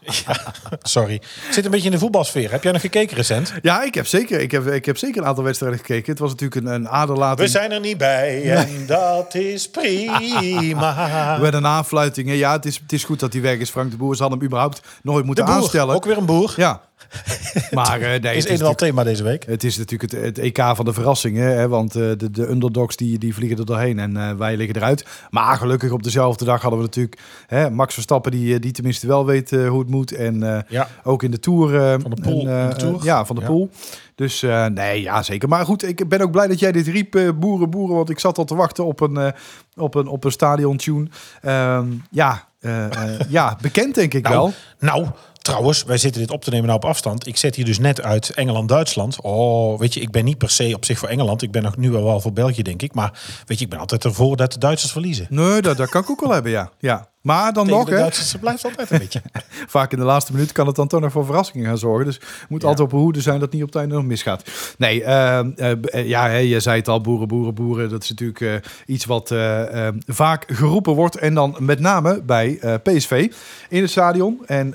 Ja, 0.00 0.52
sorry. 0.82 1.14
Ik 1.14 1.48
zit 1.50 1.64
een 1.64 1.70
beetje 1.70 1.86
in 1.86 1.92
de 1.92 1.98
voetbalsfeer. 1.98 2.50
Heb 2.50 2.62
jij 2.62 2.72
nog 2.72 2.80
gekeken 2.80 3.16
recent? 3.16 3.52
Ja, 3.62 3.82
ik 3.82 3.94
heb 3.94 4.06
zeker, 4.06 4.40
ik 4.40 4.50
heb, 4.50 4.66
ik 4.66 4.84
heb 4.84 4.98
zeker 4.98 5.20
een 5.22 5.26
aantal 5.28 5.44
wedstrijden 5.44 5.78
gekeken. 5.78 6.10
Het 6.10 6.18
was 6.18 6.30
natuurlijk 6.30 6.66
een, 6.66 6.72
een 6.72 6.88
aderlating. 6.88 7.40
We 7.40 7.48
zijn 7.58 7.72
er 7.72 7.80
niet 7.80 7.98
bij 7.98 8.50
en 8.52 8.86
dat 8.86 9.34
is 9.34 9.70
prima. 9.70 11.38
Met 11.40 11.54
een 11.54 11.66
aanfluiting. 11.66 12.30
Ja, 12.34 12.52
het 12.52 12.64
is, 12.66 12.78
het 12.82 12.92
is 12.92 13.04
goed 13.04 13.20
dat 13.20 13.32
hij 13.32 13.42
weg 13.42 13.58
is. 13.58 13.70
Frank 13.70 13.90
de 13.90 13.96
Boer 13.96 14.14
ze 14.16 14.20
hadden 14.20 14.38
hem 14.38 14.48
überhaupt 14.48 14.80
nooit 15.02 15.24
moeten 15.24 15.44
De 15.44 15.50
boer, 15.50 15.60
aanstellen. 15.60 15.94
ook 15.94 16.04
weer 16.04 16.16
een 16.16 16.26
boer. 16.26 16.54
Ja. 16.56 16.80
Maar 17.70 18.00
eh, 18.00 18.08
nee, 18.08 18.18
is 18.18 18.20
het, 18.20 18.28
een 18.34 18.36
is 18.36 18.46
natuurlijk, 18.48 18.78
thema 18.78 19.02
deze 19.04 19.22
week. 19.22 19.44
het 19.46 19.64
is 19.64 19.76
natuurlijk 19.78 20.12
het, 20.12 20.22
het 20.24 20.38
EK 20.38 20.58
van 20.74 20.84
de 20.84 20.92
verrassingen. 20.92 21.56
Hè, 21.56 21.68
want 21.68 21.94
eh, 21.96 22.02
de, 22.16 22.30
de 22.30 22.48
underdogs 22.50 22.96
die, 22.96 23.18
die 23.18 23.34
vliegen 23.34 23.58
er 23.58 23.66
doorheen 23.66 23.98
en 23.98 24.16
eh, 24.16 24.30
wij 24.34 24.56
liggen 24.56 24.76
eruit. 24.76 25.06
Maar 25.30 25.56
gelukkig 25.56 25.90
op 25.90 26.02
dezelfde 26.02 26.44
dag 26.44 26.60
hadden 26.62 26.78
we 26.80 26.84
natuurlijk 26.86 27.18
hè, 27.46 27.70
Max 27.70 27.94
Verstappen 27.94 28.30
die, 28.32 28.58
die 28.58 28.72
tenminste 28.72 29.06
wel 29.06 29.26
weet 29.26 29.50
hoe 29.50 29.78
het 29.78 29.88
moet. 29.90 30.12
En 30.12 30.42
eh, 30.42 30.58
Ja. 30.68 30.88
ook 31.04 31.22
in 31.22 31.30
de 31.30 31.38
Tour. 31.40 31.74
eh, 31.80 31.94
Van 32.00 32.10
de 32.10 32.20
Poel 32.22 32.48
en, 32.48 32.62
in 32.62 32.68
de 32.68 32.76
Tour. 32.76 33.04
ja, 33.04 33.24
van 33.24 33.36
de 33.36 33.42
Ja. 33.42 33.48
Poel. 33.48 33.70
Dus 34.14 34.42
eh, 34.42 34.66
nee, 34.66 35.02
ja 35.02 35.22
zeker. 35.22 35.48
Maar 35.48 35.64
goed, 35.64 35.88
ik 35.88 36.08
ben 36.08 36.20
ook 36.20 36.30
blij 36.30 36.46
dat 36.46 36.58
jij 36.58 36.72
dit 36.72 36.86
riep, 36.86 37.14
eh, 37.14 37.28
boeren, 37.38 37.70
boeren. 37.70 37.96
Want 37.96 38.10
ik 38.10 38.18
zat 38.18 38.38
al 38.38 38.44
te 38.44 38.54
wachten 38.54 38.84
op 38.84 39.00
een, 39.00 39.16
eh, 39.16 39.28
op 39.76 39.94
een, 39.94 40.06
op 40.06 40.24
een 40.24 40.32
stadion 40.32 40.76
tune. 40.76 41.06
Ehm, 41.42 41.86
ja, 42.10 42.44
eh, 42.60 42.84
eh, 42.84 43.20
ja, 43.28 43.56
bekend 43.60 43.94
denk 43.94 44.14
ik 44.14 44.22
Nou, 44.22 44.34
wel. 44.34 44.52
nou, 44.78 45.06
trouwens, 45.42 45.84
wij 45.84 45.96
zitten 45.98 46.20
dit 46.20 46.30
op 46.30 46.44
te 46.44 46.50
nemen 46.50 46.66
nou 46.66 46.78
op 46.78 46.84
afstand. 46.84 47.26
Ik 47.26 47.36
zet 47.36 47.54
hier 47.54 47.64
dus 47.64 47.78
net 47.78 48.00
uit 48.02 48.30
Engeland-Duitsland. 48.30 49.20
Oh, 49.20 49.78
weet 49.78 49.94
je, 49.94 50.00
ik 50.00 50.10
ben 50.10 50.24
niet 50.24 50.38
per 50.38 50.50
se 50.50 50.72
op 50.74 50.84
zich 50.84 50.98
voor 50.98 51.08
Engeland. 51.08 51.42
Ik 51.42 51.50
ben 51.50 51.62
nog 51.62 51.76
nu 51.76 51.90
wel 51.90 52.20
voor 52.20 52.32
België, 52.32 52.62
denk 52.62 52.82
ik. 52.82 52.94
Maar 52.94 53.20
weet 53.46 53.58
je, 53.58 53.64
ik 53.64 53.70
ben 53.70 53.78
altijd 53.78 54.04
ervoor 54.04 54.36
dat 54.36 54.52
de 54.52 54.58
Duitsers 54.58 54.92
verliezen. 54.92 55.26
Nee, 55.30 55.60
dat, 55.62 55.76
dat 55.76 55.88
kan 55.88 56.02
ik 56.02 56.10
ook 56.10 56.20
wel 56.20 56.30
hebben, 56.30 56.52
ja. 56.52 56.70
ja. 56.78 57.10
Maar 57.22 57.52
dan 57.52 57.64
Tegen 57.64 57.78
nog, 57.78 57.88
de 57.88 57.94
hè, 57.94 58.00
Duitsers 58.00 58.34
blijft 58.40 58.64
altijd 58.64 58.90
een 58.90 58.98
beetje. 58.98 59.22
vaak 59.68 59.92
in 59.92 59.98
de 59.98 60.04
laatste 60.04 60.32
minuut 60.32 60.52
kan 60.52 60.66
het 60.66 60.76
dan 60.76 60.88
toch 60.88 61.00
nog 61.00 61.12
voor 61.12 61.24
verrassingen 61.24 61.66
gaan 61.66 61.78
zorgen. 61.78 62.04
Dus 62.06 62.20
moet 62.48 62.62
Ja. 62.62 62.68
altijd 62.68 62.86
op 62.86 62.94
de 62.94 63.00
hoede 63.00 63.20
zijn 63.20 63.34
dat 63.34 63.44
het 63.44 63.52
niet 63.52 63.62
op 63.62 63.68
het 63.68 63.76
einde 63.78 63.94
nog 63.94 64.04
misgaat. 64.04 64.42
Nee, 64.78 65.04
ehm, 65.04 65.50
eh, 65.56 65.70
b- 65.80 65.86
eh, 65.86 66.08
ja, 66.08 66.28
hè, 66.28 66.36
je 66.36 66.60
zei 66.60 66.76
het 66.78 66.88
al, 66.88 67.00
boeren, 67.00 67.28
boeren, 67.28 67.54
boeren. 67.54 67.88
Dat 67.90 68.02
is 68.02 68.08
natuurlijk 68.10 68.40
eh, 68.40 68.54
iets 68.86 69.04
wat 69.04 69.30
eh, 69.30 69.86
eh, 69.86 69.94
vaak 70.06 70.44
geroepen 70.46 70.94
wordt. 70.94 71.16
En 71.16 71.34
dan 71.34 71.56
met 71.58 71.80
name 71.80 72.22
bij 72.22 72.60
PSV 72.82 73.32
in 73.68 73.80
het 73.82 73.90
stadion. 73.90 74.42
En... 74.46 74.74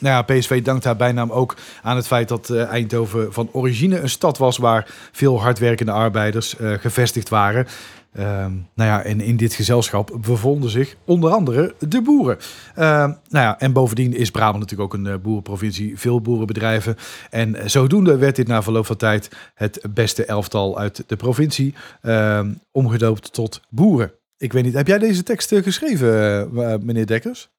nou 0.00 0.14
ja, 0.14 0.22
PSV 0.22 0.62
dankt 0.62 0.84
haar 0.84 0.96
bijnaam 0.96 1.30
ook 1.30 1.56
aan 1.82 1.96
het 1.96 2.06
feit 2.06 2.28
dat 2.28 2.50
eh, 2.50 2.64
Eindhoven 2.64 3.32
van 3.32 3.48
origine 3.52 4.00
een 4.00 4.08
stad 4.08 4.38
was 4.38 4.56
waar 4.56 4.94
veel 5.12 5.40
hardwerkende 5.40 5.92
arbeiders 5.92 6.56
eh, 6.56 6.72
gevestigd 6.72 7.28
waren. 7.28 7.66
Ehm, 8.12 8.52
nou 8.74 8.90
ja, 8.90 9.02
en 9.02 9.20
in 9.20 9.36
dit 9.36 9.54
gezelschap 9.54 10.18
bevonden 10.20 10.70
zich 10.70 10.96
onder 11.04 11.30
andere 11.30 11.74
de 11.78 12.02
boeren. 12.02 12.38
Ehm, 12.74 13.08
nou 13.08 13.44
ja, 13.44 13.58
en 13.58 13.72
bovendien 13.72 14.14
is 14.14 14.30
Brabant 14.30 14.58
natuurlijk 14.58 14.94
ook 14.94 15.00
een 15.00 15.06
eh, 15.06 15.18
boerenprovincie, 15.22 15.98
veel 15.98 16.20
boerenbedrijven. 16.20 16.96
En 17.30 17.70
zodoende 17.70 18.16
werd 18.16 18.36
dit 18.36 18.46
na 18.46 18.62
verloop 18.62 18.86
van 18.86 18.96
tijd 18.96 19.28
het 19.54 19.80
beste 19.94 20.24
elftal 20.24 20.78
uit 20.78 21.04
de 21.06 21.16
provincie, 21.16 21.74
ehm, 22.02 22.52
omgedoopt 22.70 23.32
tot 23.32 23.60
boeren. 23.68 24.12
Ik 24.36 24.52
weet 24.52 24.64
niet, 24.64 24.74
heb 24.74 24.86
jij 24.86 24.98
deze 24.98 25.22
tekst 25.22 25.54
geschreven, 25.54 26.84
meneer 26.84 27.06
Dekkers? 27.06 27.50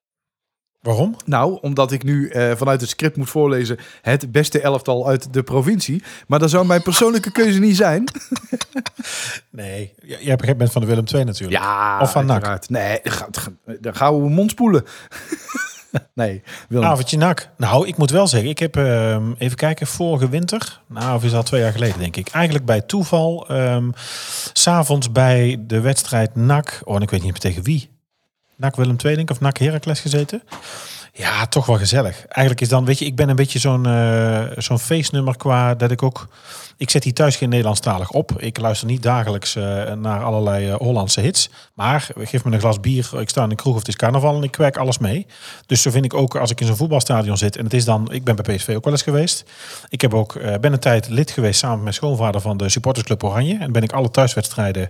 Waarom? 0.81 1.15
Nou, 1.25 1.57
omdat 1.61 1.91
ik 1.91 2.03
nu 2.03 2.29
eh, 2.29 2.51
vanuit 2.55 2.81
het 2.81 2.89
script 2.89 3.17
moet 3.17 3.29
voorlezen 3.29 3.77
het 4.01 4.31
beste 4.31 4.61
elftal 4.61 5.07
uit 5.07 5.33
de 5.33 5.43
provincie. 5.43 6.03
Maar 6.27 6.39
dat 6.39 6.49
zou 6.49 6.65
mijn 6.65 6.81
persoonlijke 6.81 7.31
keuze 7.41 7.59
niet 7.59 7.75
zijn. 7.75 8.03
Nee, 9.49 9.93
jij 10.01 10.35
begrijpt 10.35 10.59
bent 10.59 10.71
van 10.71 10.81
de 10.81 10.87
Willem 10.87 11.05
II 11.13 11.23
natuurlijk. 11.23 11.61
Ja, 11.61 11.99
Of 12.01 12.11
van 12.11 12.25
NAC. 12.25 12.69
Nee, 12.69 13.01
dan 13.79 13.95
gaan 13.95 14.21
we 14.21 14.29
mond 14.29 14.51
spoelen. 14.51 14.85
nee, 16.13 16.43
Willem. 16.69 16.89
Avondje 16.89 17.17
nak. 17.17 17.49
Nou, 17.57 17.87
ik 17.87 17.97
moet 17.97 18.11
wel 18.11 18.27
zeggen, 18.27 18.49
ik 18.49 18.59
heb 18.59 18.75
ehm, 18.75 19.31
even 19.37 19.57
kijken, 19.57 19.87
vorige 19.87 20.29
winter, 20.29 20.81
nou, 20.87 21.15
of 21.15 21.23
is 21.23 21.31
dat 21.31 21.45
twee 21.45 21.61
jaar 21.61 21.71
geleden, 21.71 21.99
denk 21.99 22.15
ik. 22.15 22.27
Eigenlijk 22.27 22.65
bij 22.65 22.81
toeval, 22.81 23.47
ehm, 23.47 23.89
s 23.95 24.49
s'avonds 24.53 25.11
bij 25.11 25.63
de 25.67 25.81
wedstrijd 25.81 26.35
NAC, 26.35 26.81
oh, 26.83 26.95
en 26.95 27.01
ik 27.01 27.09
weet 27.09 27.23
niet 27.23 27.31
meer 27.31 27.39
tegen 27.39 27.63
wie. 27.63 27.90
NAC 28.61 28.75
Willem 28.75 28.95
II, 29.03 29.15
denk 29.15 29.29
ik, 29.29 29.35
of 29.35 29.39
NAC 29.39 29.57
Heracles 29.57 29.99
gezeten. 29.99 30.41
Ja, 31.13 31.45
toch 31.45 31.65
wel 31.65 31.77
gezellig. 31.77 32.25
Eigenlijk 32.25 32.61
is 32.61 32.69
dan, 32.69 32.85
weet 32.85 32.99
je, 32.99 33.05
ik 33.05 33.15
ben 33.15 33.29
een 33.29 33.35
beetje 33.35 33.59
zo'n 33.59 33.85
eh, 33.85 34.43
zo'n 34.57 34.79
feestnummer 34.79 35.37
qua 35.37 35.75
dat 35.75 35.91
ik 35.91 36.03
ook... 36.03 36.27
Ik 36.77 36.89
zet 36.89 37.03
hier 37.03 37.13
thuis 37.13 37.35
geen 37.35 37.49
Nederlandstalig 37.49 38.09
op. 38.09 38.31
Ik 38.37 38.57
luister 38.57 38.87
niet 38.87 39.03
dagelijks 39.03 39.55
eh, 39.55 39.93
naar 39.93 40.23
allerlei 40.23 40.69
eh, 40.69 40.75
Hollandse 40.75 41.21
hits. 41.21 41.49
Maar 41.73 42.07
geef 42.17 42.43
me 42.43 42.51
een 42.51 42.59
glas 42.59 42.79
bier, 42.79 43.09
ik 43.19 43.29
sta 43.29 43.43
in 43.43 43.49
een 43.49 43.55
kroeg 43.55 43.73
of 43.73 43.79
het 43.79 43.87
is 43.87 43.95
carnaval 43.95 44.35
en 44.35 44.43
ik 44.43 44.51
kwerk 44.51 44.77
alles 44.77 44.97
mee. 44.97 45.25
Dus 45.65 45.81
zo 45.81 45.91
vind 45.91 46.05
ik 46.05 46.13
ook 46.13 46.35
als 46.35 46.51
ik 46.51 46.61
in 46.61 46.67
zo'n 46.67 46.75
voetbalstadion 46.75 47.37
zit 47.37 47.57
en 47.57 47.63
het 47.63 47.73
is 47.73 47.85
dan... 47.85 48.11
Ik 48.11 48.23
ben 48.23 48.35
bij 48.35 48.55
PSV 48.55 48.73
ook 48.75 48.83
wel 48.83 48.93
eens 48.93 49.01
geweest. 49.01 49.43
Ik 49.89 50.01
heb 50.01 50.13
ook, 50.13 50.39
ben 50.61 50.73
een 50.73 50.79
tijd 50.79 51.09
lid 51.09 51.31
geweest 51.31 51.59
samen 51.59 51.75
met 51.75 51.83
mijn 51.83 51.95
schoonvader 51.95 52.41
van 52.41 52.57
de 52.57 52.69
supportersclub 52.69 53.23
Oranje. 53.23 53.57
En 53.59 53.71
ben 53.71 53.83
ik 53.83 53.91
alle 53.91 54.11
thuiswedstrijden 54.11 54.89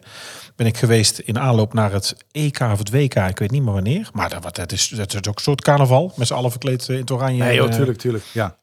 ben 0.62 0.70
ik 0.70 0.78
geweest 0.78 1.20
in 1.20 1.40
aanloop 1.40 1.74
naar 1.74 1.92
het 1.92 2.16
EK 2.32 2.60
of 2.60 2.78
het 2.78 2.90
WK. 2.90 3.16
Ik 3.16 3.40
weet 3.40 3.52
niet 3.52 3.64
meer 3.64 3.74
wanneer. 3.74 4.10
Maar 4.14 4.30
dat, 4.30 4.56
dat, 4.56 4.72
is, 4.72 4.88
dat 4.88 5.14
is 5.14 5.28
ook 5.28 5.36
een 5.36 5.44
soort 5.44 5.62
carnaval. 5.62 6.11
Met 6.16 6.28
z'n 6.28 6.34
allen 6.34 6.52
verkleed 6.52 6.82
eh, 6.90 6.96
in 6.96 7.02
het 7.02 7.12
oranje. 7.12 7.44
Nee, 7.44 7.56
joh, 7.56 7.68
eh, 7.68 7.76
tuurlijk, 7.76 7.98
tuurlijk. 7.98 8.24
Ja. 8.34 8.58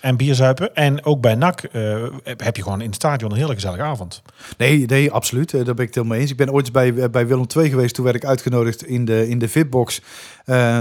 En 0.00 0.16
bierzuipen. 0.16 0.74
En 0.74 1.04
ook 1.04 1.20
bij 1.20 1.34
NAC 1.34 1.62
eh, 1.62 2.02
heb 2.36 2.56
je 2.56 2.62
gewoon 2.62 2.80
in 2.80 2.86
het 2.86 2.94
stadion 2.94 3.30
een 3.30 3.36
hele 3.36 3.54
gezellige 3.54 3.82
avond. 3.82 4.22
Nee, 4.58 4.86
nee, 4.86 5.10
absoluut. 5.10 5.54
Eh, 5.54 5.64
Daar 5.64 5.74
ben 5.74 5.84
ik 5.84 5.86
het 5.86 5.94
helemaal 5.94 6.12
mee 6.16 6.20
eens. 6.22 6.30
Ik 6.30 6.36
ben 6.46 6.52
ooit 6.52 6.72
bij, 6.72 6.94
eh, 6.94 7.08
bij 7.10 7.26
Willem 7.26 7.46
II 7.56 7.68
geweest. 7.70 7.94
Toen 7.94 8.04
werd 8.04 8.16
ik 8.16 8.24
uitgenodigd 8.24 8.84
in 8.86 9.04
de, 9.04 9.28
in 9.28 9.38
de 9.38 9.48
VIP-box. 9.48 10.00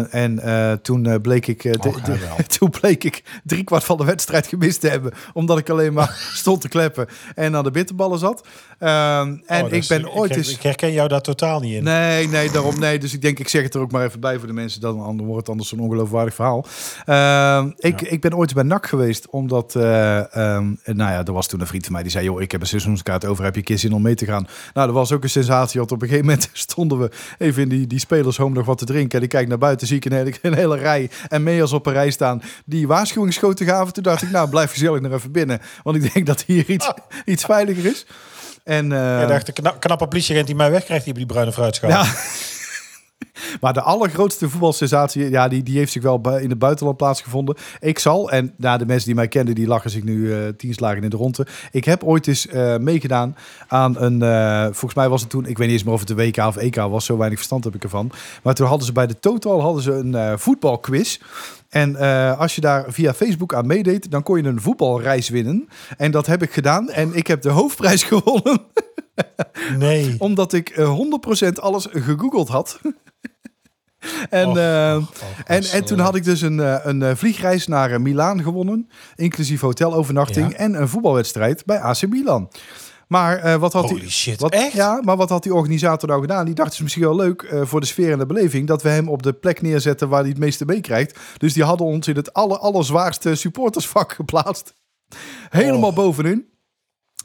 En 0.09 0.39
toen 0.81 1.21
bleek 1.21 1.47
ik, 1.47 1.61
de- 1.63 2.43
toen 2.57 2.69
bleek 2.69 3.03
ik 3.03 3.23
drie 3.43 3.63
kwart 3.63 3.83
van 3.83 3.97
de 3.97 4.05
wedstrijd 4.05 4.47
gemist 4.47 4.81
te 4.81 4.87
hebben. 4.89 5.11
Omdat 5.33 5.57
ik 5.57 5.69
alleen 5.69 5.93
maar 5.93 6.17
stond 6.33 6.61
te 6.61 6.67
kleppen 6.67 7.07
en 7.35 7.55
aan 7.55 7.63
de 7.63 7.71
bitterballen 7.71 8.19
zat. 8.19 8.47
Ehm, 8.79 9.35
en 9.45 9.61
Oh, 9.63 9.67
ik 9.67 9.73
dus 9.73 9.87
ben 9.87 10.11
ooit 10.11 10.31
ik, 10.31 10.37
eens... 10.37 10.51
Ik 10.53 10.61
herken 10.61 10.91
jou 10.91 11.07
daar 11.07 11.21
totaal 11.21 11.59
niet 11.59 11.73
in. 11.73 11.83
Nee, 11.83 12.27
nee, 12.27 12.51
daarom 12.51 12.79
nee. 12.79 12.99
Dus 12.99 13.13
ik 13.13 13.21
denk, 13.21 13.39
ik 13.39 13.47
zeg 13.47 13.63
het 13.63 13.73
er 13.73 13.81
ook 13.81 13.91
maar 13.91 14.05
even 14.05 14.19
bij 14.19 14.37
voor 14.37 14.47
de 14.47 14.53
mensen. 14.53 14.81
Dan 14.81 14.97
dan 14.97 15.17
wordt 15.25 15.39
het 15.39 15.49
anders 15.49 15.71
een 15.71 15.79
ongeloofwaardig 15.79 16.33
verhaal. 16.33 16.65
Ehm, 17.05 17.71
ik, 17.77 18.01
ik 18.01 18.21
ben 18.21 18.35
ooit 18.35 18.53
bij 18.53 18.63
NAC 18.63 18.85
geweest, 18.85 19.08
omdat... 19.29 19.75
eh, 19.75 20.17
ehm, 20.35 20.73
nou 20.85 21.11
ja, 21.11 21.23
er 21.25 21.33
was 21.33 21.47
toen 21.47 21.59
een 21.61 21.67
vriend 21.67 21.83
van 21.83 21.93
mij 21.93 22.01
die 22.01 22.11
zei... 22.11 22.25
joh, 22.25 22.41
ik 22.41 22.51
heb 22.51 22.61
een 22.61 22.67
seizoenskaart 22.67 23.25
over, 23.25 23.43
heb 23.43 23.53
je 23.53 23.59
een 23.59 23.65
keer 23.65 23.77
zin 23.77 23.93
om 23.93 24.01
mee 24.01 24.15
te 24.15 24.25
gaan? 24.25 24.47
Nou, 24.73 24.87
dat 24.87 24.95
was 24.95 25.11
ook 25.11 25.23
een 25.23 25.29
sensatie, 25.29 25.79
want 25.79 25.91
op 25.91 26.01
een 26.01 26.07
gegeven 26.07 26.27
moment 26.29 26.49
stonden 26.67 26.99
we 26.99 27.11
even 27.37 27.61
in 27.63 27.69
die, 27.69 27.87
die 27.87 27.99
spelershome 27.99 28.55
nog 28.55 28.65
wat 28.65 28.77
te 28.77 28.85
drinken. 28.85 29.17
En 29.17 29.23
ik 29.23 29.29
kijk 29.29 29.47
naar 29.47 29.57
buiten, 29.57 29.87
zie 29.87 29.95
ik 29.97 30.05
een 30.05 30.11
hele, 30.11 30.33
een 30.41 30.53
hele 30.53 30.77
rij 30.77 31.09
en 31.27 31.43
meeals 31.43 31.73
op 31.73 31.85
een 31.85 31.93
rij 31.93 32.11
staan 32.11 32.41
die 32.65 32.87
waarschuwingsschoten 32.87 33.65
gaven. 33.65 33.93
Toen 33.93 34.03
dacht 34.03 34.21
ik, 34.21 34.31
nou, 34.31 34.49
blijf 34.49 34.71
gezellig 34.71 35.01
nog 35.01 35.11
even 35.11 35.31
binnen. 35.31 35.61
Want 35.83 36.03
ik 36.03 36.13
denk 36.13 36.25
dat 36.25 36.43
hier 36.45 36.69
iets, 36.69 36.91
iets 37.25 37.43
veiliger 37.45 37.85
is. 37.85 38.05
En, 38.63 38.91
eh, 38.91 38.99
Jij 38.99 39.25
dacht, 39.25 39.45
de 39.45 39.51
kna 39.51 39.75
knappe 39.79 40.07
politieagent 40.07 40.47
die 40.47 40.55
mij 40.55 40.71
wegkrijgt, 40.71 41.03
die 41.03 41.13
op 41.13 41.19
die 41.19 41.27
bruine 41.27 41.51
fruitschaal. 41.51 41.89
Ja. 41.89 42.05
Maar 43.61 43.73
de 43.73 43.81
allergrootste 43.81 44.49
voetbalsensatie, 44.49 45.29
ja, 45.29 45.47
die, 45.47 45.63
die 45.63 45.77
heeft 45.77 45.91
zich 45.91 46.01
wel 46.01 46.37
in 46.37 46.49
het 46.49 46.59
buitenland 46.59 46.97
plaatsgevonden. 46.97 47.55
Ik 47.79 47.99
zal, 47.99 48.31
en 48.31 48.53
nou, 48.55 48.77
de 48.77 48.85
mensen 48.85 49.05
die 49.05 49.15
mij 49.15 49.27
kennen, 49.27 49.55
die 49.55 49.67
lachen 49.67 49.89
zich 49.89 50.03
nu 50.03 50.33
eh 50.33 50.39
tien 50.57 50.73
slagen 50.73 51.03
in 51.03 51.09
de 51.09 51.17
ronde. 51.17 51.47
Ik 51.71 51.85
heb 51.85 52.03
ooit 52.03 52.27
eens 52.27 52.47
eh, 52.47 52.77
meegedaan 52.77 53.35
aan 53.67 54.01
een, 54.01 54.21
eh, 54.21 54.63
volgens 54.63 54.93
mij 54.93 55.09
was 55.09 55.21
het 55.21 55.29
toen, 55.29 55.45
ik 55.45 55.57
weet 55.57 55.67
niet 55.67 55.75
eens 55.75 55.83
meer 55.83 55.93
of 55.93 55.99
het 55.99 56.07
de 56.07 56.15
WK 56.15 56.37
of 56.37 56.57
EK 56.57 56.75
was, 56.75 57.05
zo 57.05 57.17
weinig 57.17 57.37
verstand 57.37 57.63
heb 57.63 57.75
ik 57.75 57.83
ervan. 57.83 58.11
Maar 58.43 58.53
toen 58.53 58.67
hadden 58.67 58.85
ze 58.85 58.91
bij 58.91 59.07
de 59.07 59.19
Total 59.19 59.61
hadden 59.61 59.83
ze 59.83 59.91
een 59.91 60.39
voetbalquiz. 60.39 61.19
En 61.69 61.95
als 62.37 62.55
je 62.55 62.61
daar 62.61 62.85
via 62.87 63.13
Facebook 63.13 63.53
aan 63.53 63.67
meedeed, 63.67 64.11
dan 64.11 64.23
kon 64.23 64.37
je 64.41 64.47
een 64.47 64.61
voetbalreis 64.61 65.29
winnen. 65.29 65.69
En 65.97 66.11
dat 66.11 66.25
heb 66.25 66.43
ik 66.43 66.51
gedaan. 66.51 66.89
En 66.89 67.13
ik 67.13 67.27
heb 67.27 67.41
de 67.41 67.49
hoofdprijs 67.49 68.03
gewonnen 68.13 68.61
Nee. 69.77 70.15
omdat 70.17 70.53
ik 70.53 70.69
eh, 70.69 70.97
100% 71.47 71.51
alles 71.53 71.87
gegoogeld 71.91 72.47
had. 72.47 72.79
En, 74.29 74.47
Och, 74.47 74.57
eh, 74.57 74.95
och, 74.95 75.01
och, 75.09 75.23
en, 75.45 75.63
en 75.63 75.85
toen 75.85 75.97
eh, 75.99 76.03
had 76.05 76.15
ik 76.15 76.23
dus 76.23 76.41
een, 76.41 76.59
eh, 76.59 76.77
een 76.83 77.17
vliegreis 77.17 77.67
naar 77.67 78.01
Milaan 78.01 78.43
gewonnen. 78.43 78.89
Inclusief 79.15 79.61
hotelovernachting 79.61 80.51
Ja. 80.51 80.57
en 80.57 80.81
een 80.81 80.89
voetbalwedstrijd 80.89 81.65
bij 81.65 81.79
AC 81.79 82.07
Milan. 82.07 82.49
Maar 83.07 83.59
wat 83.59 83.73
had 83.73 83.89
Holy 83.89 83.99
die, 83.99 84.09
shit, 84.09 84.39
wat, 84.39 84.51
echt? 84.51 84.73
Ja, 84.73 85.01
maar 85.03 85.17
wat 85.17 85.29
had 85.29 85.43
die 85.43 85.53
organisator 85.53 86.09
nou 86.09 86.21
gedaan? 86.21 86.45
Die 86.45 86.53
dacht 86.53 86.67
het 86.67 86.77
is 86.77 86.83
misschien 86.83 87.03
wel 87.03 87.15
leuk 87.15 87.53
voor 87.63 87.79
de 87.79 87.85
sfeer 87.85 88.11
en 88.11 88.17
de 88.19 88.25
beleving 88.25 88.67
dat 88.67 88.81
we 88.81 88.89
hem 88.89 89.09
op 89.09 89.23
de 89.23 89.33
plek 89.33 89.61
neerzetten 89.61 90.09
waar 90.09 90.19
hij 90.19 90.29
het 90.29 90.37
meeste 90.37 90.65
meekrijgt. 90.65 91.19
Dus 91.37 91.53
die 91.53 91.63
hadden 91.63 91.87
ons 91.87 92.07
in 92.07 92.15
het 92.15 92.33
aller, 92.33 92.57
allerzwaarste 92.57 93.35
supportersvak 93.35 94.13
geplaatst. 94.21 94.73
Helemaal 95.49 95.93
bovenin. 95.93 96.45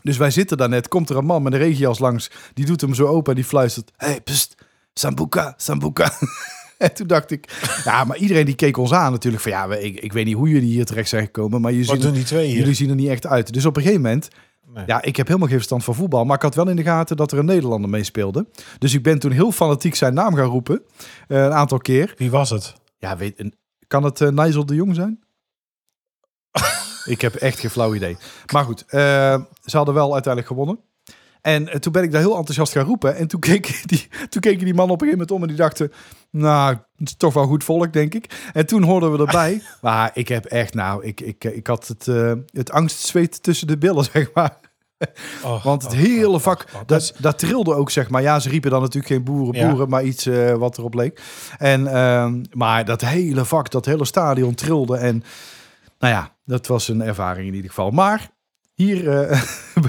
Dus 0.03 0.17
wij 0.17 0.31
zitten 0.31 0.57
daar 0.57 0.69
net, 0.69 0.89
komt 0.89 1.11
er 1.11 1.17
een 1.17 1.25
man 1.25 1.43
met 1.43 1.53
een 1.53 1.59
regenjas 1.59 1.99
langs. 1.99 2.31
Die 2.55 2.67
doet 2.67 2.81
hem 2.81 2.95
zo 2.95 3.07
open 3.07 3.31
en 3.31 3.37
die 3.41 3.49
fluistert. 3.49 3.91
Hé, 3.97 4.07
hey, 4.07 4.21
pst, 4.21 4.55
Sambuca, 4.95 5.55
Sambuca. 5.57 6.13
en 6.89 6.95
toen 6.95 7.07
dacht 7.07 7.31
ik, 7.31 7.63
ja, 7.85 8.05
maar 8.05 8.17
iedereen 8.17 8.45
die 8.45 8.55
keek 8.55 8.77
ons 8.77 8.93
aan 8.93 9.13
natuurlijk. 9.13 9.43
Van 9.43 9.53
ja, 9.53 9.75
ik, 9.75 10.01
ik 10.01 10.13
weet 10.13 10.25
niet 10.25 10.35
hoe 10.35 10.49
jullie 10.49 10.69
hier 10.71 10.85
terecht 10.85 11.09
zijn 11.09 11.25
gekomen. 11.25 11.61
Maar 11.61 11.71
jullie 11.73 11.87
zien, 11.87 12.25
twee 12.25 12.47
hier? 12.49 12.57
jullie 12.59 12.75
zien 12.75 12.89
er 12.89 12.95
niet 12.95 13.09
echt 13.09 13.27
uit. 13.27 13.53
Dus 13.53 13.65
op 13.67 13.77
een 13.77 13.83
gegeven 13.83 14.03
moment, 14.03 14.29
Nee. 14.75 14.85
ja, 14.87 15.03
ik 15.03 15.17
heb 15.17 15.27
helemaal 15.27 15.49
geen 15.49 15.57
verstand 15.57 15.85
van 15.85 15.95
voetbal. 15.95 16.25
Maar 16.25 16.37
ik 16.37 16.43
had 16.43 16.55
wel 16.55 16.69
in 16.69 16.77
de 16.77 16.83
gaten 16.83 17.17
dat 17.17 17.33
er 17.33 17.39
een 17.39 17.45
Nederlander 17.45 17.91
meespeelde. 17.91 18.47
Dus 18.79 18.95
ik 18.95 19.03
ben 19.03 19.19
toen 19.19 19.31
heel 19.31 19.53
fanatiek 19.53 19.95
zijn 19.95 20.15
naam 20.15 20.35
gaan 20.35 20.45
roepen. 20.45 20.83
eh, 21.29 21.43
een 21.45 21.53
aantal 21.53 21.79
keer. 21.79 22.15
Wie 22.17 22.31
was 22.31 22.51
het? 22.51 22.75
Ja, 22.99 23.17
weet, 23.17 23.39
een- 23.41 23.55
kan 23.87 24.03
het 24.05 24.21
eh 24.21 24.29
Nigel 24.29 24.67
de 24.67 24.75
Jong 24.75 24.95
zijn? 24.95 25.19
ik 27.05 27.21
heb 27.21 27.35
echt 27.35 27.59
geen 27.59 27.71
flauw 27.71 27.95
idee. 27.95 28.17
Maar 28.53 28.65
goed, 28.65 28.85
eh, 28.87 29.41
ze 29.65 29.77
hadden 29.77 29.95
wel 29.95 30.13
uiteindelijk 30.13 30.53
gewonnen. 30.53 30.79
En 31.45 31.69
eh, 31.69 31.79
toen 31.79 31.93
ben 31.93 32.03
ik 32.03 32.13
daar 32.13 32.21
heel 32.21 32.37
enthousiast 32.37 32.73
gaan 32.73 32.85
roepen. 32.85 33.17
En 33.17 33.27
toen 33.27 33.41
keek 33.41 33.83
die, 33.91 34.09
toen 34.29 34.41
keek 34.41 34.61
die 34.61 34.75
man 34.75 34.91
op 34.91 35.01
een 35.01 35.09
gegeven 35.09 35.19
moment 35.19 35.31
om 35.31 35.43
en 35.43 35.49
die 35.49 35.57
dachten... 35.57 35.93
Nou, 36.31 36.77
het 36.97 37.09
is 37.09 37.17
toch 37.17 37.35
wel 37.35 37.47
goed 37.47 37.65
volk, 37.65 37.93
denk 37.93 38.15
ik. 38.15 38.51
En 38.53 38.67
toen 38.67 38.83
hoorden 38.83 39.13
we 39.13 39.19
erbij. 39.19 39.63
maar 39.83 40.11
ik 40.15 40.29
heb 40.29 40.45
echt, 40.45 40.75
nou, 40.75 41.05
ik, 41.05 41.21
ik, 41.21 41.45
ik 41.45 41.67
had 41.67 41.89
het, 41.89 42.09
eh 42.09 42.33
het 42.47 42.71
angstzweet 42.71 43.43
tussen 43.43 43.67
de 43.67 43.79
billen, 43.79 44.05
zeg 44.13 44.31
maar. 44.35 44.59
Oh, 45.43 45.65
Want 45.65 45.83
het 45.83 45.93
oh, 45.93 45.99
hele 45.99 46.41
vak, 46.41 46.67
oh, 46.75 46.81
dat, 46.87 47.15
dat 47.19 47.39
trilde 47.39 47.75
ook, 47.75 47.91
zeg 47.91 48.11
maar. 48.11 48.23
Ja, 48.23 48.41
ze 48.41 48.49
riepen 48.49 48.71
dan 48.71 48.81
natuurlijk 48.81 49.13
geen 49.13 49.25
boeren, 49.25 49.61
Ja. 49.61 49.69
boeren, 49.69 49.89
maar 49.89 50.05
iets 50.05 50.27
eh, 50.27 50.55
wat 50.55 50.79
erop 50.79 50.95
leek. 50.95 51.21
En, 51.59 51.87
ehm, 51.87 52.45
maar 52.53 52.85
dat 52.85 53.01
hele 53.01 53.45
vak, 53.45 53.71
dat 53.71 53.85
hele 53.85 54.05
stadion 54.05 54.55
trilde. 54.55 54.97
En 54.97 55.25
nou 55.99 56.15
ja, 56.15 56.35
dat 56.45 56.67
was 56.67 56.89
een 56.89 57.03
ervaring 57.03 57.47
in 57.49 57.55
ieder 57.55 57.71
geval. 57.71 57.91
Maar 57.91 58.31
hier, 58.75 59.09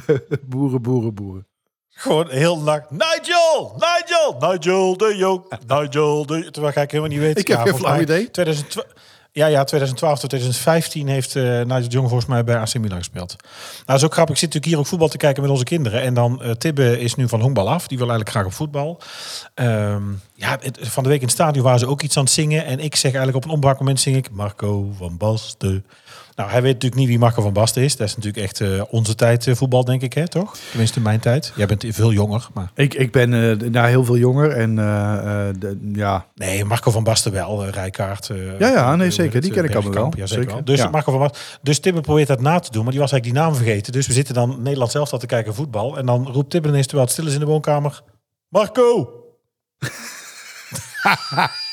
boeren, 0.49 0.81
boeren, 0.81 1.13
boeren. 1.13 1.47
Gewoon 1.89 2.29
heel 2.29 2.60
nacht. 2.60 2.91
Nigel! 2.91 3.75
Nigel! 3.75 4.36
Nigel 4.39 4.97
de 4.97 5.15
Jong! 5.17 5.43
Nigel 5.67 6.25
de 6.25 6.51
Terwijl 6.51 6.73
ga 6.73 6.81
ik 6.81 6.91
helemaal 6.91 7.12
niet 7.13 7.21
weten. 7.21 7.41
Ik 7.41 7.47
heb 7.47 7.60
geen 7.60 7.75
flauw 7.75 7.99
idee. 7.99 8.31
2012 8.31 8.88
ja, 9.31 9.45
ja, 9.45 9.63
2012 9.63 10.19
tot 10.19 10.29
2015 10.29 11.08
heeft 11.08 11.36
eh 11.36 11.43
Nigel 11.43 11.81
de 11.81 11.88
Jong 11.88 12.08
volgens 12.08 12.29
mij 12.29 12.43
bij 12.43 12.58
AC 12.58 12.73
Milan 12.77 12.97
gespeeld. 12.97 13.36
Nou, 13.86 13.99
zo 13.99 14.08
grappig. 14.10 14.34
Ik 14.34 14.39
zit 14.41 14.53
natuurlijk 14.53 14.65
hier 14.65 14.77
ook 14.77 14.86
voetbal 14.86 15.08
te 15.08 15.17
kijken 15.17 15.41
met 15.41 15.51
onze 15.51 15.63
kinderen. 15.63 16.01
En 16.01 16.13
dan 16.13 16.41
eh 16.41 16.51
Tibbe 16.51 16.99
is 16.99 17.15
nu 17.15 17.27
van 17.27 17.41
honkbal 17.41 17.69
af. 17.69 17.88
Die 17.88 17.97
wil 17.97 18.08
eigenlijk 18.10 18.38
graag 18.38 18.45
op 18.45 18.53
voetbal. 18.53 19.01
Ehm, 19.53 20.03
ja, 20.34 20.58
het- 20.62 20.77
van 20.81 21.03
de 21.03 21.10
week 21.10 21.19
in 21.19 21.25
het 21.25 21.34
stadion 21.36 21.63
waren 21.63 21.79
ze 21.79 21.88
ook 21.88 22.01
iets 22.01 22.17
aan 22.17 22.23
het 22.23 22.31
zingen. 22.34 22.65
En 22.65 22.79
ik 22.79 22.95
zeg 22.95 23.03
eigenlijk 23.13 23.36
op 23.38 23.43
een 23.45 23.55
onbraak 23.55 23.79
moment 23.79 23.99
zing 23.99 24.15
ik 24.15 24.31
Marco 24.31 24.91
van 24.97 25.17
Basten. 25.17 25.86
Nou, 26.35 26.49
hij 26.49 26.61
weet 26.61 26.73
natuurlijk 26.73 27.01
niet 27.01 27.09
wie 27.09 27.19
Marco 27.19 27.41
van 27.41 27.53
Basten 27.53 27.83
is. 27.83 27.95
Dat 27.95 28.07
is 28.07 28.15
natuurlijk 28.15 28.43
echt 28.43 28.61
eh, 28.61 28.81
onze 28.89 29.15
tijd 29.15 29.47
eh, 29.47 29.55
voetbal, 29.55 29.83
denk 29.83 30.01
ik, 30.01 30.13
hè, 30.13 30.27
toch? 30.27 30.57
Tenminste, 30.69 30.99
mijn 30.99 31.19
tijd. 31.19 31.53
Jij 31.55 31.65
bent 31.65 31.85
veel 31.89 32.11
jonger, 32.11 32.47
maar... 32.53 32.71
Ik, 32.75 32.93
ik 32.93 33.11
ben 33.11 33.33
eh 33.33 33.69
nou, 33.69 33.87
heel 33.87 34.05
veel 34.05 34.17
jonger 34.17 34.51
en 34.51 34.79
eh, 34.79 35.47
eh, 35.49 35.55
de- 35.59 35.89
ja, 35.93 36.25
Nee, 36.35 36.65
Marco 36.65 36.91
van 36.91 37.03
Basten 37.03 37.31
wel, 37.31 37.65
Rijkaard. 37.67 38.29
eh, 38.29 38.59
Ja, 38.59 38.67
ja, 38.69 38.95
nee, 38.95 39.11
zeker. 39.11 39.41
Die 39.41 39.51
ken 39.51 39.63
ik 39.63 39.73
allemaal 39.75 39.93
wel. 39.93 40.05
Ja, 40.05 40.11
zeker 40.25 40.27
Zeker. 40.27 40.53
wel. 40.53 40.63
Dus 40.63 40.79
Ja. 40.79 40.89
Marco 40.89 41.11
van 41.11 41.19
Basten. 41.19 41.41
Dus 41.61 41.79
Tibbe 41.79 42.01
probeert 42.01 42.27
dat 42.27 42.41
na 42.41 42.59
te 42.59 42.71
doen, 42.71 42.83
maar 42.83 42.91
die 42.91 43.01
was 43.01 43.11
eigenlijk 43.11 43.23
die 43.41 43.47
naam 43.49 43.55
vergeten. 43.63 43.91
Dus 43.93 44.07
we 44.07 44.13
zitten 44.13 44.33
dan 44.33 44.61
Nederland 44.61 44.91
zelf 44.91 45.11
al 45.11 45.19
te 45.19 45.25
kijken 45.25 45.55
voetbal. 45.55 45.97
En 45.97 46.05
dan 46.05 46.27
roept 46.31 46.49
Tibbe 46.49 46.67
ineens 46.67 46.85
terwijl 46.85 47.07
het 47.07 47.15
stil 47.17 47.27
is 47.27 47.33
in 47.33 47.39
de 47.39 47.45
woonkamer. 47.45 48.01
Marco! 48.49 49.09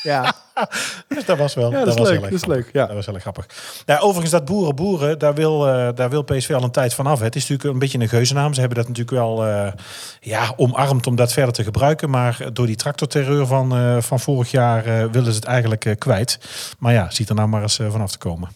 ja. 0.03 0.33
Dus 1.07 1.25
dat 1.25 1.37
was 1.37 1.53
wel. 1.53 1.71
Ja, 1.71 1.85
dat 1.85 1.97
was 1.97 1.97
leuk, 1.97 2.05
heel 2.05 2.13
erg 2.13 2.21
dat 2.21 2.31
is 2.31 2.41
grappig. 2.41 2.63
leuk, 2.65 2.73
ja. 2.73 2.85
Dat 2.85 2.95
was 2.95 3.05
heel 3.05 3.13
erg 3.13 3.23
grappig. 3.23 3.45
Ja, 3.85 3.97
overigens, 3.97 4.31
dat 4.31 4.45
boeren 4.45 4.75
boeren, 4.75 5.19
daar 5.19 5.33
wil, 5.33 5.67
eh, 5.67 5.89
daar 5.95 6.09
wil 6.09 6.21
PSV 6.21 6.51
al 6.51 6.63
een 6.63 6.71
tijd 6.71 6.93
vanaf. 6.93 7.19
hè. 7.19 7.25
Het 7.25 7.35
is 7.35 7.41
natuurlijk 7.41 7.73
een 7.73 7.79
beetje 7.79 7.99
een 7.99 8.07
geuzennaam. 8.09 8.53
Ze 8.53 8.59
hebben 8.59 8.77
dat 8.77 8.87
natuurlijk 8.87 9.17
wel 9.17 9.45
eh, 9.45 9.71
ja, 10.19 10.53
omarmd 10.55 11.07
om 11.07 11.15
dat 11.15 11.33
verder 11.33 11.53
te 11.53 11.63
gebruiken. 11.63 12.09
Maar 12.09 12.37
door 12.53 12.65
die 12.65 12.75
tractorterreur 12.75 13.45
van, 13.45 13.75
eh, 13.75 14.01
van 14.01 14.19
vorig 14.19 14.51
jaar 14.51 14.83
willen 15.11 15.31
ze 15.31 15.39
het 15.39 15.45
eigenlijk 15.45 15.95
kwijt. 15.97 16.39
Maar 16.79 16.93
ja, 16.93 17.09
ziet 17.09 17.29
er 17.29 17.35
nou 17.35 17.47
maar 17.47 17.61
eens 17.61 17.79
vanaf 17.89 18.11
te 18.11 18.17
komen. 18.17 18.49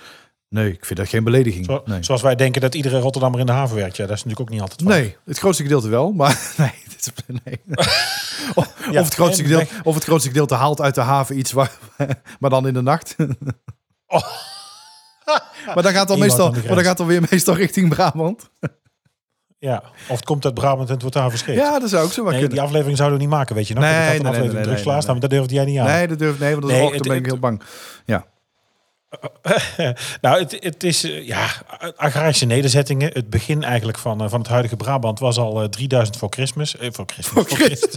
nee, 0.49 0.73
ik 0.73 0.85
vind 0.85 0.99
dat 0.99 1.09
geen 1.09 1.25
belediging. 1.25 1.65
Zo- 1.65 1.83
nee. 1.85 2.03
Zoals 2.03 2.23
wij 2.23 2.35
denken 2.35 2.61
dat 2.61 2.75
iedere 2.75 2.99
Rotterdammer 3.01 3.41
in 3.41 3.47
de 3.47 3.53
haven 3.53 3.77
werkt. 3.77 3.97
Ja, 3.97 4.07
dat 4.07 4.17
is 4.17 4.25
natuurlijk 4.25 4.41
ook 4.49 4.55
niet 4.55 4.61
altijd 4.61 4.83
waar. 4.83 4.99
Nee, 4.99 5.17
het 5.25 5.39
grootste 5.39 5.63
gedeelte 5.63 5.89
wel, 5.89 6.13
maar 6.13 6.41
nee. 6.57 6.73
dit 6.89 7.13
is- 7.27 7.37
nee. 7.45 7.61
of, 8.55 8.75
Ja, 8.91 9.01
of, 9.01 9.05
het 9.05 9.15
grootste 9.15 9.43
gedeelte, 9.43 9.67
of 9.83 9.95
het 9.95 10.05
grootste 10.05 10.29
gedeelte 10.29 10.55
haalt 10.55 10.81
uit 10.81 10.95
de 10.95 11.01
haven 11.01 11.39
iets, 11.39 11.53
waar, 11.53 11.73
maar 12.41 12.51
dan 12.51 12.67
in 12.67 12.75
de 12.75 12.83
nacht. 12.83 13.17
Oh. 14.07 14.23
maar 15.75 15.83
dan 15.83 15.93
gaat 15.93 16.09
dan, 16.09 16.19
meestal, 16.19 16.51
maar 16.51 16.75
dan 16.75 16.85
gaat 16.85 16.97
dan 16.97 17.07
weer 17.07 17.23
meestal 17.31 17.55
richting 17.55 17.89
Brabant. 17.89 18.51
Ja, 19.59 19.83
of 20.09 20.17
het 20.17 20.25
komt 20.25 20.45
uit 20.45 20.55
Brabant 20.55 20.87
en 20.87 20.93
het 20.93 21.03
wordt 21.03 21.17
daar 21.17 21.31
verscheept. 21.31 21.59
Ja, 21.59 21.79
dat 21.79 21.89
zou 21.91 22.05
ook 22.05 22.13
zo 22.13 22.23
maar 22.23 22.31
nee, 22.33 22.41
kunnen. 22.41 22.59
die 22.59 22.67
aflevering 22.67 22.97
zouden 22.97 23.19
we 23.19 23.25
niet 23.25 23.35
maken, 23.35 23.55
weet 23.55 23.69
je 23.69 23.75
nog? 23.75 23.83
Nee, 23.83 23.93
Ik 23.93 23.99
had 23.99 24.07
een 24.07 24.13
nee, 24.13 24.21
nee, 24.23 24.31
aflevering 24.31 24.85
nee, 24.85 25.07
maar 25.07 25.21
dat 25.21 25.31
durfde 25.31 25.55
jij 25.55 25.65
niet 25.65 25.79
aan. 25.79 25.87
Nee, 25.87 26.09
dat 26.09 26.19
durf 26.19 26.39
nee, 26.39 26.51
want 26.51 26.63
dat 26.63 26.71
Nee, 26.73 26.93
het- 26.93 27.03
ben 27.03 27.17
ik 27.17 27.27
heel 27.27 27.39
bang. 27.39 27.63
Ja. 28.05 28.27
nou, 30.21 30.39
het, 30.39 30.57
het 30.61 30.85
is 30.85 31.05
eh, 31.05 31.27
ja, 31.27 31.49
agrarische 31.97 32.45
nederzettingen. 32.45 33.11
Het 33.13 33.31
begin 33.31 33.63
eigenlijk 33.65 33.99
van, 33.99 34.23
eh, 34.23 34.29
van 34.29 34.41
het 34.41 34.49
huidige 34.49 34.77
Brabant 34.77 35.19
was 35.19 35.39
al 35.39 35.63
eh, 35.63 35.69
3000 35.69 36.17
voor 36.17 36.29
Christmas. 36.31 36.77
Eh, 36.77 36.89
voor 36.93 37.07
Christmas. 37.07 37.45
Voor 37.45 37.57
Christus. 37.57 37.95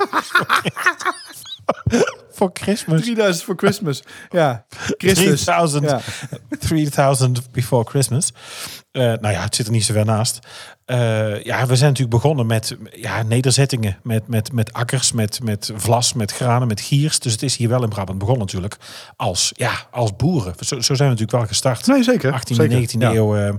voor 2.31 2.49
Christmas. 2.53 3.01
3000 3.01 3.43
voor 3.45 3.55
Christmas. 3.57 4.03
Ja, 4.29 4.65
Christus. 4.97 5.43
3000, 5.43 5.83
Ja. 5.83 6.01
3000 6.59 7.51
before 7.51 7.89
Christmas. 7.89 8.31
Eh, 8.91 9.01
nou 9.03 9.29
ja, 9.33 9.41
het 9.41 9.55
zit 9.55 9.65
er 9.65 9.71
niet 9.71 9.85
zo 9.85 9.93
ver 9.93 10.05
naast. 10.05 10.39
Eh, 10.91 11.43
ja, 11.43 11.65
we 11.65 11.75
zijn 11.75 11.89
natuurlijk 11.89 12.09
begonnen 12.21 12.45
met 12.45 12.77
ja, 12.95 13.23
nederzettingen, 13.23 13.97
met, 14.03 14.27
met, 14.27 14.51
met 14.51 14.73
akkers, 14.73 15.11
met, 15.11 15.39
met 15.43 15.71
vlas, 15.75 16.13
met 16.13 16.31
granen, 16.31 16.67
met 16.67 16.81
giers. 16.81 17.19
Dus 17.19 17.31
het 17.31 17.43
is 17.43 17.55
hier 17.55 17.69
wel 17.69 17.83
in 17.83 17.89
Brabant 17.89 18.19
begonnen 18.19 18.45
natuurlijk 18.45 18.77
als, 19.15 19.51
ja, 19.55 19.71
als 19.91 20.15
boeren. 20.15 20.53
Zo, 20.59 20.81
zo 20.81 20.81
zijn 20.81 20.97
we 20.97 21.03
natuurlijk 21.03 21.31
wel 21.31 21.47
gestart. 21.47 21.87
Nee, 21.87 22.03
zeker. 22.03 22.33
18e, 22.33 22.55
zeker. 22.55 22.89
19e 22.89 22.97
Ja. 22.97 23.13
eeuw 23.13 23.35
eh, 23.35 23.53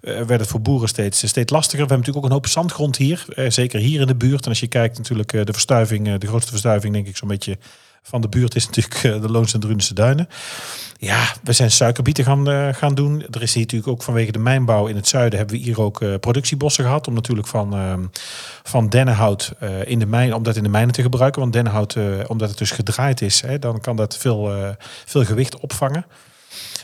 werd 0.00 0.40
het 0.40 0.46
voor 0.46 0.60
boeren 0.60 0.88
steeds, 0.88 1.26
steeds 1.26 1.52
lastiger. 1.52 1.86
We 1.86 1.92
hebben 1.92 1.98
natuurlijk 1.98 2.24
ook 2.24 2.30
een 2.30 2.36
hoop 2.36 2.46
zandgrond 2.46 2.96
hier. 2.96 3.24
zeker 3.48 3.80
hier 3.80 4.00
in 4.00 4.06
de 4.06 4.14
buurt. 4.14 4.44
En 4.44 4.48
als 4.48 4.60
je 4.60 4.68
kijkt 4.68 4.98
natuurlijk 4.98 5.30
de 5.30 5.52
verstuiving, 5.52 6.18
de 6.18 6.26
grootste 6.26 6.50
verstuiving 6.50 6.94
denk 6.94 7.06
ik 7.06 7.16
zo'n 7.16 7.28
beetje 7.28 7.58
van 8.06 8.20
de 8.20 8.28
buurt 8.28 8.54
is 8.54 8.66
natuurlijk 8.66 9.04
eh, 9.04 9.20
de 9.20 9.30
Loons 9.30 9.54
en 9.54 9.94
Duinen. 9.94 10.28
Ja, 10.98 11.24
we 11.42 11.52
zijn 11.52 11.70
suikerbieten 11.70 12.24
gaan, 12.24 12.50
eh, 12.50 12.68
gaan 12.74 12.94
doen. 12.94 13.24
Er 13.30 13.42
is 13.42 13.54
hier 13.54 13.62
natuurlijk 13.62 13.90
ook 13.90 14.02
vanwege 14.02 14.32
de 14.32 14.38
mijnbouw 14.38 14.86
in 14.86 14.96
het 14.96 15.08
zuiden 15.08 15.38
hebben 15.38 15.56
we 15.56 15.62
hier 15.62 15.80
ook 15.80 16.00
eh, 16.00 16.14
productiebossen 16.20 16.84
gehad. 16.84 17.08
Om 17.08 17.14
natuurlijk 17.14 17.46
van, 17.46 17.74
ehm, 17.74 18.04
van 18.62 18.88
dennenhout 18.88 19.52
in 19.84 19.98
de 19.98 20.06
mijn, 20.06 20.34
om 20.34 20.42
dat 20.42 20.56
in 20.56 20.62
de 20.62 20.68
mijnen 20.68 20.94
te 20.94 21.02
gebruiken. 21.02 21.40
Want 21.40 21.52
dennenhout, 21.52 21.96
omdat 22.26 22.48
het 22.48 22.58
dus 22.58 22.70
gedraaid 22.70 23.20
is, 23.20 23.40
hè, 23.40 23.58
dan 23.58 23.80
kan 23.80 23.96
dat 23.96 24.16
veel, 24.16 24.74
veel 25.04 25.24
gewicht 25.24 25.60
opvangen. 25.60 26.06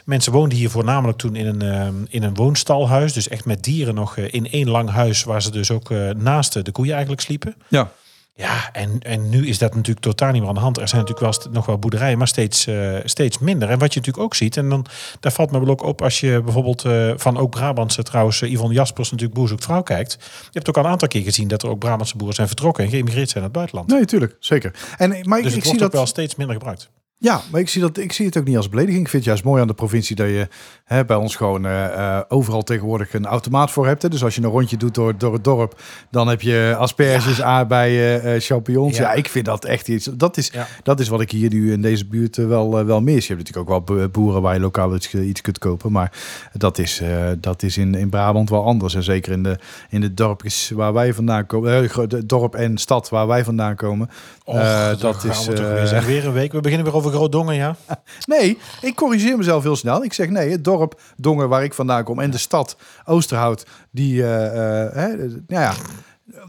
Mensen 0.04 0.33
woonden 0.33 0.59
hier 0.59 0.70
voornamelijk 0.70 1.18
toen 1.18 1.37
in 1.37 1.46
een, 1.46 2.06
in 2.11 2.22
een 2.22 2.35
woonstalhuis. 2.35 3.12
Dus 3.12 3.28
echt 3.28 3.44
met 3.44 3.62
dieren 3.62 3.94
nog 3.94 4.16
in 4.16 4.50
één 4.50 4.68
lang 4.68 4.90
huis. 4.90 5.24
Waar 5.24 5.42
ze 5.42 5.50
dus 5.50 5.70
ook 5.70 5.90
naast 6.16 6.64
de 6.64 6.72
koeien 6.72 6.92
eigenlijk 6.92 7.22
sliepen. 7.22 7.54
Ja. 7.68 7.90
Ja, 8.35 8.73
en, 8.73 8.99
en 9.01 9.29
nu 9.29 9.47
is 9.47 9.59
dat 9.59 9.75
natuurlijk 9.75 10.07
totaal 10.07 10.31
niet 10.31 10.40
meer 10.40 10.49
aan 10.49 10.55
de 10.55 10.61
hand. 10.61 10.79
Er 10.79 10.88
zijn 10.88 11.01
natuurlijk 11.01 11.43
wel 11.43 11.53
nog 11.53 11.66
wel 11.66 11.79
boerderijen, 11.79 12.19
maar 12.19 12.29
steeds, 12.29 12.66
eh, 12.66 12.97
steeds 13.05 13.38
minder. 13.38 13.69
En 13.69 13.79
wat 13.79 13.95
je 13.95 13.99
natuurlijk 13.99 14.25
ook 14.25 14.35
ziet, 14.35 14.57
en 14.57 14.69
dan 14.69 14.87
daar 15.21 15.33
valt 15.33 15.51
me 15.51 15.61
wel 15.61 15.69
ook 15.69 15.83
op 15.83 16.03
als 16.03 16.21
je 16.21 16.40
bijvoorbeeld 16.45 16.85
eh, 16.85 17.12
van 17.16 17.37
ook 17.37 17.51
Brabantse 17.51 18.03
trouwens, 18.03 18.43
eh, 18.43 18.53
Yvonne 18.53 18.75
Jaspers 18.75 19.11
natuurlijk 19.11 19.38
Boer 19.38 19.49
zoekt 19.49 19.64
vrouw 19.64 19.83
kijkt. 19.83 20.16
Je 20.21 20.49
hebt 20.53 20.69
ook 20.69 20.77
al 20.77 20.85
een 20.85 20.90
aantal 20.90 21.09
keer 21.09 21.23
gezien 21.23 21.49
dat 21.49 21.62
er 21.62 21.69
ook 21.69 21.79
Brabantse 21.79 22.16
boeren 22.16 22.35
zijn 22.35 22.47
vertrokken 22.47 22.85
en 22.85 22.90
geëmigreerd 22.90 23.31
zijn 23.31 23.45
naar 23.45 23.53
het 23.53 23.53
buitenland. 23.53 23.88
Nee, 23.88 24.05
tuurlijk. 24.05 24.37
Zeker. 24.38 24.75
En, 24.97 25.09
maar 25.09 25.19
ik, 25.19 25.25
dus 25.25 25.37
ik 25.37 25.43
het 25.45 25.53
zie 25.53 25.62
wordt 25.62 25.73
ook 25.73 25.79
dat 25.79 25.93
wel 25.93 26.07
steeds 26.07 26.35
minder 26.35 26.57
gebruikt. 26.57 26.90
Ja, 27.22 27.40
maar 27.50 27.61
ik 27.61 27.68
zie, 27.68 27.80
dat, 27.80 27.98
ik 27.98 28.12
zie 28.12 28.26
het 28.26 28.37
ook 28.38 28.44
niet 28.44 28.56
als 28.56 28.68
belediging. 28.68 29.02
Ik 29.04 29.09
vind 29.11 29.22
het 29.24 29.33
juist 29.33 29.44
mooi 29.44 29.61
aan 29.62 29.66
de 29.68 29.74
provincie 29.74 30.16
dat 30.16 30.26
je 30.26 30.48
hè, 30.85 31.04
bij 31.04 31.16
ons 31.16 31.37
gewoon 31.37 31.66
eh, 31.66 31.85
eh, 32.16 32.20
overal 32.28 32.62
tegenwoordig 32.62 33.14
een 33.14 33.26
automaat 33.26 33.70
voor 33.70 33.87
hebt. 33.87 34.02
Hè. 34.02 34.09
Dus 34.09 34.24
als 34.24 34.35
je 34.35 34.42
een 34.42 34.48
rondje 34.50 34.76
doet 34.76 34.94
door, 34.94 35.18
door 35.18 35.33
het 35.33 35.44
dorp, 35.44 35.80
dan 36.11 36.28
heb 36.28 36.40
je 36.40 36.74
asperges, 36.78 37.42
aardbeien, 37.42 38.22
eh, 38.22 38.40
champignons. 38.40 38.96
Ja. 38.96 39.02
Ja. 39.02 39.12
ik 39.12 39.28
vind 39.28 39.44
dat 39.44 39.64
echt 39.64 39.88
iets. 39.88 40.09
Dat 40.12 40.37
is, 40.37 40.50
Ja. 40.52 40.66
dat 40.83 41.00
is 41.00 41.09
wat 41.09 41.20
ik 41.20 41.30
hier 41.30 41.50
nu 41.50 41.72
in 41.72 41.83
deze 41.83 42.06
buurt 42.06 42.37
wel, 42.37 42.78
eh, 42.78 42.85
wel 42.85 43.00
mis. 43.00 43.26
Je 43.26 43.35
hebt 43.35 43.46
natuurlijk 43.48 43.80
ook 43.80 43.87
wel 43.87 43.96
bo- 43.96 44.09
boeren 44.09 44.42
waar 44.42 44.54
je 44.54 44.61
lokaal 44.61 44.94
iets, 44.94 45.14
iets 45.14 45.40
kunt 45.40 45.59
kopen. 45.59 45.92
Maar 45.92 46.12
dat 46.52 46.78
is, 46.78 47.02
dat 47.40 47.62
is 47.62 47.76
in, 47.76 47.94
in 47.94 48.09
Brabant 48.09 48.50
wel 48.50 48.64
anders. 48.64 48.94
En 48.94 49.02
zeker 49.02 49.33
in 49.33 49.42
de, 49.42 49.59
in 49.90 50.00
de 50.00 50.14
dorpjes 50.14 50.70
waar 50.74 50.92
wij 50.92 51.14
vandaan 51.14 51.46
komen. 51.46 51.88
de 52.09 52.26
dorp 52.26 52.54
en 52.54 52.78
stad 52.78 53.09
waar 53.09 53.26
wij 53.26 53.44
vandaan 53.44 53.74
komen. 53.74 54.11
Och, 54.44 54.96
dat 54.98 55.24
is, 55.24 55.46
we 55.46 55.83
zijn. 55.85 56.04
weer 56.04 56.26
een 56.26 56.33
week. 56.33 56.52
We 56.52 56.61
beginnen 56.61 56.87
weer 56.87 56.96
over 56.96 57.10
Groot-Dongen, 57.11 57.55
ja. 57.55 57.77
Nee, 58.27 58.59
ik 58.81 58.94
corrigeer 58.94 59.37
mezelf 59.37 59.62
heel 59.62 59.77
snel. 59.77 60.05
Ik 60.05 60.12
zeg 60.12 60.29
nee, 60.29 60.51
het 60.51 60.64
dorp 60.64 61.01
Dongen 61.16 61.49
waar 61.49 61.64
ik 61.64 61.75
vandaan 61.75 62.05
kom 62.05 62.18
en 62.20 62.31
de 62.31 62.38
stad 62.38 62.77
Oosterhout, 63.05 63.66
die, 63.90 64.23
eh, 64.23 64.46
eh, 64.87 64.92
hè, 64.94 65.16
nou 65.27 65.37
ja, 65.46 65.75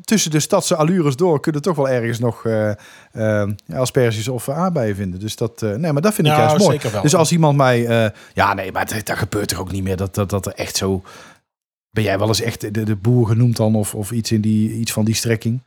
tussen 0.04 0.32
de 0.32 0.40
stadse 0.40 0.76
allures 0.76 1.16
door 1.16 1.40
kunnen 1.40 1.62
toch 1.62 1.76
wel 1.76 1.90
ergens 1.90 2.20
nog 2.20 2.44
ja, 2.44 3.48
asperges 3.74 4.28
of 4.28 4.50
aardbeien 4.50 4.96
vinden. 4.96 5.20
Dus 5.20 5.36
dat, 5.36 5.62
nee, 5.62 5.92
maar 5.92 6.02
dat 6.02 6.14
vind 6.14 6.28
ik 6.28 6.34
Nou, 6.34 6.46
juist 6.48 6.58
mooi. 6.66 6.72
zeker 6.78 6.92
wel. 6.92 7.02
Dus 7.02 7.16
als 7.16 7.32
iemand 7.32 7.58
mij, 7.58 7.82
ja, 8.34 8.54
nee, 8.54 8.72
maar 8.72 8.86
dat, 8.86 9.06
dat 9.06 9.18
gebeurt 9.18 9.52
er 9.52 9.60
ook 9.60 9.72
niet 9.72 9.84
meer. 9.84 9.98
Dat, 9.98 10.16
dat, 10.16 10.30
dat 10.30 10.46
er 10.46 10.54
echt 10.54 10.76
zo. 10.78 11.02
Ben 11.90 12.04
jij 12.04 12.18
wel 12.20 12.28
eens 12.28 12.42
echt 12.42 12.62
de, 12.74 12.84
de 12.84 12.96
boer 12.96 13.28
genoemd 13.28 13.58
dan 13.58 13.76
of, 13.76 13.96
of 13.96 14.12
iets 14.12 14.32
in 14.32 14.42
die 14.42 14.72
iets 14.74 14.92
van 14.92 15.06
die 15.06 15.16
strekking? 15.16 15.62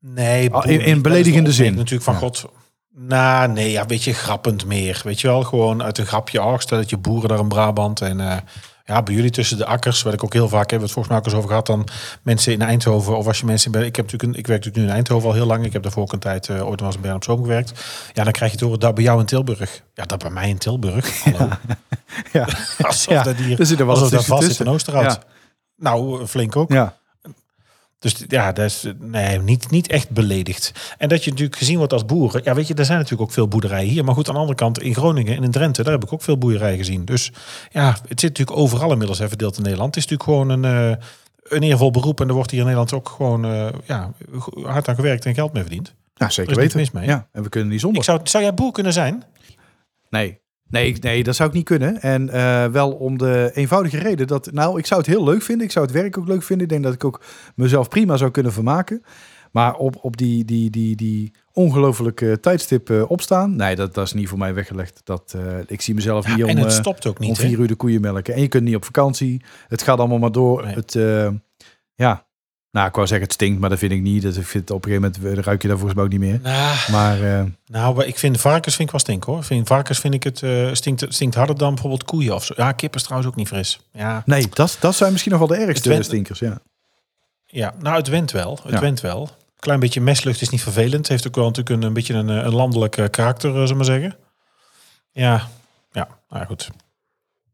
Nee, 0.00 0.50
Ah, 0.50 0.70
in- 0.70 0.80
in 0.80 1.02
beledigende 1.02 1.52
zin. 1.52 1.74
Natuurlijk 1.74 2.02
van 2.02 2.14
Ja. 2.14 2.20
God. 2.20 2.44
Nou, 3.02 3.52
nee, 3.52 3.70
ja, 3.70 3.86
weet 3.86 4.04
je, 4.04 4.14
grappend 4.14 4.64
meer. 4.64 5.00
Weet 5.04 5.20
je 5.20 5.26
wel, 5.26 5.42
gewoon 5.42 5.82
uit 5.82 5.98
een 5.98 6.06
grapje. 6.06 6.42
Oh, 6.42 6.58
stel 6.58 6.78
dat 6.78 6.90
je 6.90 6.96
boeren 6.96 7.28
daar 7.28 7.38
in 7.38 7.48
Brabant 7.48 8.00
en 8.00 8.20
eh, 8.20 8.36
ja, 8.84 9.02
bij 9.02 9.14
jullie 9.14 9.30
tussen 9.30 9.56
de 9.56 9.66
akkers, 9.66 10.02
wat 10.02 10.12
ik 10.12 10.24
ook 10.24 10.32
heel 10.32 10.48
vaak 10.48 10.70
heb, 10.70 10.80
het 10.80 10.90
volgens 10.90 11.08
mij 11.08 11.18
ook 11.18 11.24
eens 11.24 11.34
over 11.34 11.48
gehad, 11.48 11.66
dan 11.66 11.88
mensen 12.22 12.52
in 12.52 12.62
Eindhoven 12.62 13.16
of 13.16 13.26
als 13.26 13.38
je 13.40 13.46
mensen 13.46 13.70
bij, 13.70 13.86
ik 13.86 13.96
heb 13.96 14.04
natuurlijk, 14.04 14.32
een, 14.32 14.38
ik 14.38 14.46
werk 14.46 14.58
natuurlijk 14.58 14.76
nu 14.76 14.84
in 14.84 14.96
Eindhoven 14.96 15.28
al 15.28 15.34
heel 15.34 15.46
lang. 15.46 15.64
Ik 15.64 15.72
heb 15.72 15.82
daarvoor 15.82 16.02
ook 16.02 16.12
een 16.12 16.18
tijd 16.18 16.48
eh, 16.48 16.68
ooit 16.68 16.80
eens 16.80 16.94
in 16.94 17.00
Bern 17.00 17.14
op 17.14 17.24
Zoom 17.24 17.40
gewerkt. 17.42 17.84
Ja, 18.12 18.24
dan 18.24 18.32
krijg 18.32 18.50
je 18.50 18.56
het 18.56 18.66
horen 18.66 18.80
dat 18.80 18.94
bij 18.94 19.04
jou 19.04 19.20
in 19.20 19.26
Tilburg. 19.26 19.82
Ja, 19.94 20.04
dat 20.04 20.18
bij 20.18 20.30
mij 20.30 20.48
in 20.48 20.58
Tilburg. 20.58 21.24
Hallo. 21.24 21.48
Ja, 22.32 22.46
Alsof 22.82 23.14
Ja, 23.14 23.22
dat 23.22 23.36
hier, 23.36 23.60
er 23.60 23.66
zit 23.66 23.80
er 23.80 23.86
wel 23.86 23.94
alsof 23.94 24.10
dat 24.10 24.24
vast 24.24 24.40
zit 24.40 24.48
tussen. 24.48 24.66
in 24.66 24.72
Oosterhout. 24.72 25.04
Ja. 25.04 25.22
Nou, 25.76 26.26
flink 26.26 26.56
ook. 26.56 26.72
ja. 26.72 26.98
Dus 28.00 28.24
ja, 28.28 28.52
dat 28.52 28.64
is 28.64 28.86
nee, 28.98 29.38
niet, 29.38 29.70
niet 29.70 29.88
echt 29.88 30.10
beledigd. 30.10 30.94
En 30.98 31.08
dat 31.08 31.24
je 31.24 31.30
natuurlijk 31.30 31.58
gezien 31.58 31.78
wordt 31.78 31.92
als 31.92 32.04
boeren. 32.04 32.40
Ja, 32.44 32.54
weet 32.54 32.66
je, 32.66 32.74
er 32.74 32.84
zijn 32.84 32.98
natuurlijk 32.98 33.28
ook 33.28 33.34
veel 33.34 33.48
boerderijen 33.48 33.88
hier. 33.88 34.04
Maar 34.04 34.14
goed, 34.14 34.28
aan 34.28 34.34
de 34.34 34.40
andere 34.40 34.58
kant 34.58 34.82
in 34.82 34.94
Groningen 34.94 35.36
en 35.36 35.42
in 35.42 35.50
Drenthe, 35.50 35.82
daar 35.82 35.92
heb 35.92 36.04
ik 36.04 36.12
ook 36.12 36.22
veel 36.22 36.38
boerderijen 36.38 36.78
gezien. 36.78 37.04
Dus 37.04 37.32
ja, 37.70 37.88
het 38.08 38.20
zit 38.20 38.38
natuurlijk 38.38 38.58
overal 38.58 38.92
inmiddels 38.92 39.18
hè, 39.18 39.28
verdeeld 39.28 39.56
in 39.56 39.62
Nederland. 39.62 39.94
Het 39.94 40.04
is 40.04 40.10
natuurlijk 40.10 40.38
gewoon 40.38 40.64
een, 40.64 40.96
eh, 40.98 41.04
een 41.42 41.62
eervol 41.62 41.90
beroep. 41.90 42.20
En 42.20 42.28
er 42.28 42.34
wordt 42.34 42.50
hier 42.50 42.60
in 42.60 42.66
Nederland 42.66 42.92
ook 42.92 43.08
gewoon 43.08 43.44
eh, 43.44 43.68
ja, 43.84 44.12
hard 44.62 44.88
aan 44.88 44.94
gewerkt 44.94 45.26
en 45.26 45.34
geld 45.34 45.52
mee 45.52 45.62
verdiend. 45.62 45.94
Nou, 46.14 46.32
zeker 46.32 46.52
Er 46.52 46.58
weten. 46.58 46.78
mis 46.78 46.90
mee. 46.90 47.06
Ja, 47.06 47.28
en 47.32 47.42
we 47.42 47.48
kunnen 47.48 47.68
niet 47.70 47.80
zonder. 47.80 47.98
Ik 47.98 48.04
zou, 48.04 48.20
zou 48.24 48.42
jij 48.42 48.54
boer 48.54 48.72
kunnen 48.72 48.92
zijn? 48.92 49.24
Nee. 50.10 50.39
Nee, 50.70 50.96
nee, 51.00 51.22
dat 51.22 51.36
zou 51.36 51.48
ik 51.48 51.54
niet 51.54 51.64
kunnen. 51.64 52.00
En 52.02 52.28
eh, 52.28 52.66
wel 52.66 52.92
om 52.92 53.18
de 53.18 53.50
eenvoudige 53.54 53.98
reden 53.98 54.26
dat... 54.26 54.52
Nou, 54.52 54.78
ik 54.78 54.86
zou 54.86 55.00
het 55.00 55.10
heel 55.10 55.24
leuk 55.24 55.42
vinden. 55.42 55.66
Ik 55.66 55.72
zou 55.72 55.84
het 55.86 55.94
werk 55.94 56.18
ook 56.18 56.28
leuk 56.28 56.42
vinden. 56.42 56.66
Ik 56.66 56.72
denk 56.72 56.84
dat 56.84 56.94
ik 56.94 57.04
ook 57.04 57.20
mezelf 57.54 57.88
prima 57.88 58.16
zou 58.16 58.30
kunnen 58.30 58.52
vermaken. 58.52 59.02
Maar 59.50 59.74
op, 59.74 59.96
op 60.02 60.16
die, 60.16 60.44
die, 60.44 60.70
die, 60.70 60.96
die 60.96 61.32
ongelofelijke 61.52 62.40
tijdstip 62.40 62.90
eh, 62.90 63.10
opstaan... 63.10 63.56
Nee, 63.56 63.76
dat, 63.76 63.94
dat 63.94 64.06
is 64.06 64.12
niet 64.12 64.28
voor 64.28 64.38
mij 64.38 64.54
weggelegd. 64.54 65.00
Dat, 65.04 65.34
eh, 65.36 65.42
ik 65.66 65.80
zie 65.80 65.94
mezelf 65.94 66.26
Ja, 66.26 66.34
niet 66.34 66.44
om, 66.44 66.50
en 66.50 66.56
het 66.56 66.66
eh, 66.66 66.72
stopt 66.72 67.06
ook 67.06 67.18
om 67.18 67.26
niet. 67.26 67.38
hè? 67.38 67.46
vier 67.46 67.58
uur 67.58 67.66
de 67.66 67.74
koeien 67.74 68.00
melken. 68.00 68.34
En 68.34 68.40
je 68.40 68.48
kunt 68.48 68.64
niet 68.64 68.74
op 68.76 68.84
vakantie. 68.84 69.42
Het 69.68 69.82
gaat 69.82 69.98
allemaal 69.98 70.18
maar 70.18 70.32
door. 70.32 70.64
Nee. 70.64 70.74
Het, 70.74 70.98
ja, 71.94 72.26
nou, 72.70 72.88
ik 72.88 72.94
wou 72.94 73.06
zeggen 73.06 73.26
het 73.26 73.34
stinkt, 73.34 73.60
maar 73.60 73.70
dat 73.70 73.78
vind 73.78 73.92
ik 73.92 74.00
niet. 74.00 74.22
Dat, 74.22 74.36
ik 74.36 74.46
vind 74.46 74.70
op 74.70 74.84
een 74.84 74.92
gegeven 74.92 75.12
moment 75.22 75.38
eh, 75.38 75.44
ruik 75.44 75.62
je 75.62 75.68
daar 75.68 75.76
volgens 75.76 75.96
mij 75.96 76.04
ook 76.04 76.10
niet 76.10 76.20
meer. 76.20 76.40
Nou, 76.42 76.76
Maar 76.90 77.22
eh, 77.38 77.44
Nou, 77.66 77.94
maar 77.94 78.06
ik 78.06 78.18
vind 78.18 78.40
varkens 78.40 78.74
vind 78.74 78.86
ik 78.88 78.94
wel 78.94 79.00
stink 79.00 79.24
hoor. 79.24 79.44
Vind, 79.44 79.66
varkens 79.66 79.98
vind 79.98 80.14
ik 80.14 80.22
het 80.22 80.42
eh, 80.42 80.68
stinkt, 80.72 81.04
stinkt 81.08 81.34
harder 81.34 81.58
dan 81.58 81.70
bijvoorbeeld 81.70 82.04
koeien 82.04 82.34
of 82.34 82.44
zo. 82.44 82.54
Ja, 82.56 82.72
kip 82.72 82.94
is 82.94 83.02
trouwens 83.02 83.30
ook 83.30 83.36
niet 83.36 83.48
fris. 83.48 83.80
Ja, 83.92 84.22
nee, 84.26 84.46
dat, 84.52 84.76
dat 84.80 84.94
zijn 84.94 85.10
misschien 85.10 85.32
nog 85.32 85.40
wel 85.48 85.58
de 85.58 85.64
ergste 85.64 85.88
went- 85.88 86.04
stinkers. 86.04 86.38
Ja. 86.38 86.60
ja 87.46 87.74
nou 87.78 87.96
het 87.96 88.08
went 88.08 88.30
wel. 88.30 88.58
Het 88.62 88.72
Ja. 88.72 88.80
went 88.80 89.00
wel. 89.00 89.30
Klein 89.58 89.80
beetje 89.80 90.00
meslucht 90.00 90.40
is 90.40 90.48
niet 90.48 90.62
vervelend. 90.62 91.08
Heeft 91.08 91.26
ook 91.26 91.34
wel 91.34 91.44
natuurlijk 91.46 91.76
een, 91.76 91.82
een 91.82 91.92
beetje 91.92 92.14
een, 92.14 92.28
een 92.28 92.54
landelijk 92.54 93.08
karakter, 93.10 93.50
zullen 93.50 93.66
we 93.68 93.74
maar 93.74 93.84
zeggen. 93.84 94.16
Ja, 95.12 95.48
ja, 95.92 96.08
nou 96.28 96.46
goed. 96.46 96.70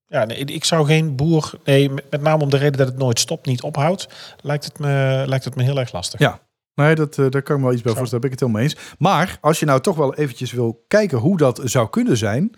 Ja, 0.09 0.25
nee, 0.25 0.39
ik 0.39 0.65
zou 0.65 0.87
geen 0.87 1.17
boer. 1.17 1.51
Nee, 1.65 1.91
met, 1.91 2.21
name 2.21 2.43
om 2.43 2.51
de 2.51 2.57
reden 2.57 2.79
dat 2.79 2.87
het 2.89 2.99
nooit 2.99 3.19
stopt, 3.19 3.47
niet 3.47 3.63
ophoudt, 3.63 4.09
lijkt 4.41 4.65
het 4.65 4.79
me, 4.79 5.23
lijkt 5.27 5.45
het 5.45 5.55
me 5.55 5.63
heel 5.63 5.79
erg 5.79 5.93
lastig. 5.93 6.21
Ja. 6.21 6.41
Nee, 6.75 6.95
dat, 6.95 7.19
eh, 7.19 7.27
daar 7.31 7.43
kan 7.43 7.55
ik 7.57 7.61
me 7.61 7.67
wel 7.67 7.73
iets 7.75 7.83
bij 7.83 7.93
Zo. 7.93 7.99
voorstellen. 7.99 8.25
Ben 8.25 8.33
ik 8.33 8.41
het 8.41 8.49
helemaal 8.49 8.63
eens. 8.63 8.95
Maar 8.99 9.39
als 9.41 9.61
je 9.61 9.67
nou 9.67 9.81
toch 9.81 9.97
wel 9.97 10.15
eventjes 10.15 10.53
wil 10.53 10.85
kijken 10.89 11.19
hoe 11.19 11.37
dat 11.37 11.61
zou 11.65 11.91
kunnen 11.91 12.17
zijn, 12.17 12.51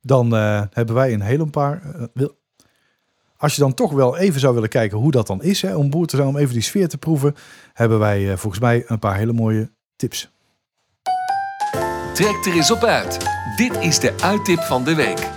dan 0.00 0.36
eh, 0.36 0.62
hebben 0.72 0.94
wij 0.94 1.12
een 1.12 1.20
hele 1.20 1.46
paar. 1.46 1.82
eh, 1.94 2.02
wil- 2.14 2.38
als 3.36 3.54
je 3.54 3.60
dan 3.60 3.74
toch 3.74 3.92
wel 3.92 4.16
even 4.16 4.40
zou 4.40 4.54
willen 4.54 4.68
kijken 4.68 4.98
hoe 4.98 5.10
dat 5.10 5.26
dan 5.26 5.42
is, 5.42 5.62
hè, 5.62 5.74
om 5.76 5.90
boer 5.90 6.06
te 6.06 6.16
zijn, 6.16 6.28
om 6.28 6.36
even 6.36 6.52
die 6.52 6.62
sfeer 6.62 6.88
te 6.88 6.98
proeven, 6.98 7.34
hebben 7.72 7.98
wij 7.98 8.36
volgens 8.36 8.62
mij 8.62 8.84
een 8.86 8.98
paar 8.98 9.16
hele 9.16 9.32
mooie 9.32 9.70
tips. 9.96 10.30
Trek 12.14 12.44
er 12.46 12.52
eens 12.52 12.70
op 12.70 12.84
uit. 12.84 13.18
Dit 13.56 13.76
is 13.76 13.98
de 13.98 14.14
uittip 14.22 14.58
van 14.60 14.84
de 14.84 14.94
week. 14.94 15.28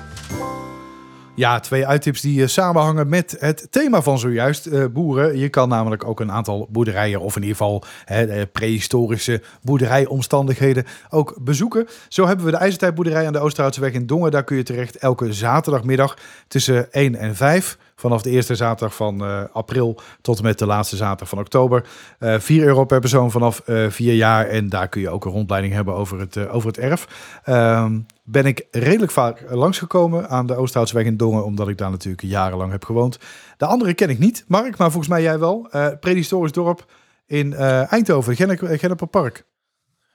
Ja, 1.39 1.59
twee 1.59 1.87
uittips 1.87 2.21
die 2.21 2.41
eh, 2.41 2.47
samenhangen 2.47 3.09
met 3.09 3.35
het 3.39 3.67
thema 3.69 4.01
van 4.01 4.19
zojuist, 4.19 4.65
eh, 4.65 4.85
boeren. 4.85 5.37
Je 5.37 5.49
kan 5.49 5.69
namelijk 5.69 6.03
ook 6.03 6.19
een 6.19 6.31
aantal 6.31 6.67
boerderijen, 6.71 7.19
of 7.19 7.35
in 7.35 7.41
ieder 7.41 7.57
geval 7.57 7.83
hè, 8.05 8.25
eh, 8.25 8.41
prehistorische 8.51 9.41
boerderijomstandigheden, 9.61 10.85
ook 11.09 11.37
bezoeken. 11.41 11.87
Zo 12.07 12.27
hebben 12.27 12.45
we 12.45 12.51
de 12.51 12.57
IJzertijdboerderij 12.57 13.27
aan 13.27 13.33
de 13.33 13.39
Oosterhoutseweg 13.39 13.93
in 13.93 14.05
Dongen. 14.05 14.31
Daar 14.31 14.43
kun 14.43 14.57
je 14.57 14.63
terecht 14.63 14.95
elke 14.95 15.33
zaterdagmiddag 15.33 16.17
tussen 16.47 16.87
1 16.91 17.15
en 17.15 17.35
5. 17.35 17.77
Vanaf 17.99 18.21
de 18.21 18.29
eerste 18.29 18.55
zaterdag 18.55 18.95
van 18.95 19.23
eh, 19.25 19.41
april 19.53 19.99
tot 20.21 20.41
met 20.41 20.59
de 20.59 20.65
laatste 20.65 20.95
zaterdag 20.95 21.29
van 21.29 21.39
oktober. 21.39 21.85
Eh 22.19 22.39
4 22.39 22.63
euro 22.63 22.85
per 22.85 22.99
persoon 22.99 23.31
vanaf 23.31 23.59
eh 23.59 23.89
4 23.89 24.13
jaar. 24.13 24.47
En 24.47 24.69
daar 24.69 24.87
kun 24.87 25.01
je 25.01 25.09
ook 25.09 25.25
een 25.25 25.31
rondleiding 25.31 25.73
hebben 25.73 25.93
over 25.93 26.19
het, 26.19 26.35
eh, 26.35 26.55
over 26.55 26.67
het 26.67 26.77
erf. 26.77 27.07
Ehm, 27.43 27.99
ben 28.23 28.45
ik 28.45 28.67
redelijk 28.71 29.11
vaak 29.11 29.45
langsgekomen 29.49 30.29
aan 30.29 30.47
de 30.47 30.55
Oosterhoutseweg 30.55 31.05
in 31.05 31.17
Dongen, 31.17 31.45
omdat 31.45 31.67
ik 31.67 31.77
daar 31.77 31.89
natuurlijk 31.89 32.23
jarenlang 32.23 32.71
heb 32.71 32.85
gewoond. 32.85 33.19
De 33.57 33.65
andere 33.65 33.93
ken 33.93 34.09
ik 34.09 34.19
niet, 34.19 34.43
Mark, 34.47 34.77
maar 34.77 34.91
volgens 34.91 35.11
mij 35.11 35.21
jij 35.21 35.39
wel. 35.39 35.67
Eh 35.71 35.87
prehistorisch 35.99 36.51
dorp 36.51 36.85
in 37.25 37.53
eh, 37.53 37.91
Eindhoven, 37.91 38.35
Gennep- 38.35 38.79
Genneperpark. 38.79 39.45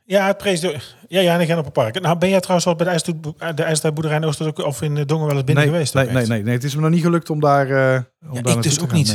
Ja, 0.07 0.27
het 0.27 0.37
prees 0.37 0.61
ja, 1.09 1.21
ja, 1.21 1.39
in 1.39 1.47
Genneper 1.47 1.73
Park. 1.73 2.01
Nou, 2.01 2.19
ben 2.19 2.29
jij 2.29 2.41
trouwens 2.41 2.67
al 2.67 2.75
bij 2.75 2.85
de 2.87 2.91
IJsseltijd- 2.93 3.57
de 3.57 3.63
IJsseltijdboerderij 3.63 4.17
in 4.17 4.65
of 4.65 4.83
in 4.83 4.95
Dongen 4.95 5.27
wel 5.27 5.37
eens 5.37 5.45
binnen 5.45 5.65
nee, 5.65 5.73
geweest? 5.73 5.95
Nee, 5.95 6.07
nee, 6.07 6.27
nee, 6.27 6.43
nee, 6.43 6.55
het 6.55 6.65
is 6.65 6.75
me 6.75 6.81
nog 6.81 6.91
niet 6.91 7.03
gelukt 7.03 7.31
om 7.31 7.41
daar, 7.41 7.71
eh 7.71 8.03
om 8.31 8.43
daar 8.43 8.57
ik 8.57 8.63
dus 8.63 8.75
te 8.75 8.83
ook 8.83 8.89
gaan, 8.89 8.99
niet. 8.99 9.09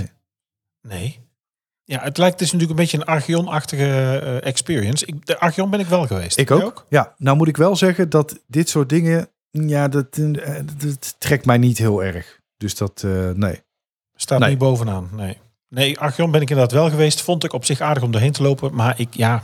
nee. 0.81 0.99
Nee. 0.99 1.27
Ja, 1.83 2.01
het 2.03 2.17
lijkt 2.17 2.39
dus 2.39 2.51
natuurlijk 2.51 2.79
een 2.79 2.85
beetje 2.85 2.97
een 2.97 3.05
Archeon-achtige 3.13 3.85
eh, 4.19 4.47
experience. 4.47 5.05
Ik, 5.05 5.25
de 5.25 5.39
Archeon 5.39 5.69
ben 5.69 5.79
ik 5.79 5.85
wel 5.87 6.07
geweest. 6.07 6.37
Ik 6.37 6.51
ook. 6.51 6.85
Ja, 6.89 7.13
nou 7.17 7.37
moet 7.37 7.47
ik 7.47 7.57
wel 7.57 7.75
zeggen 7.75 8.09
dat 8.09 8.39
dit 8.47 8.69
soort 8.69 8.89
dingen, 8.89 9.29
ja, 9.49 9.87
dat, 9.87 10.17
eh, 10.17 10.55
dat 10.77 11.15
trekt 11.19 11.45
mij 11.45 11.57
niet 11.57 11.77
heel 11.77 12.03
erg. 12.03 12.39
Dus 12.57 12.75
dat, 12.75 13.03
nee. 13.33 13.61
Staat 14.15 14.39
Nee. 14.39 14.49
niet 14.49 14.57
bovenaan, 14.57 15.09
nee. 15.11 15.37
Nee, 15.69 15.99
Archeon 15.99 16.31
ben 16.31 16.41
ik 16.41 16.49
inderdaad 16.49 16.73
wel 16.73 16.89
geweest. 16.89 17.21
Vond 17.21 17.43
ik 17.43 17.53
op 17.53 17.65
zich 17.65 17.81
aardig 17.81 18.03
om 18.03 18.11
doorheen 18.11 18.31
te 18.31 18.41
lopen. 18.43 18.75
Maar 18.75 18.99
ik, 18.99 19.13
ja, 19.13 19.43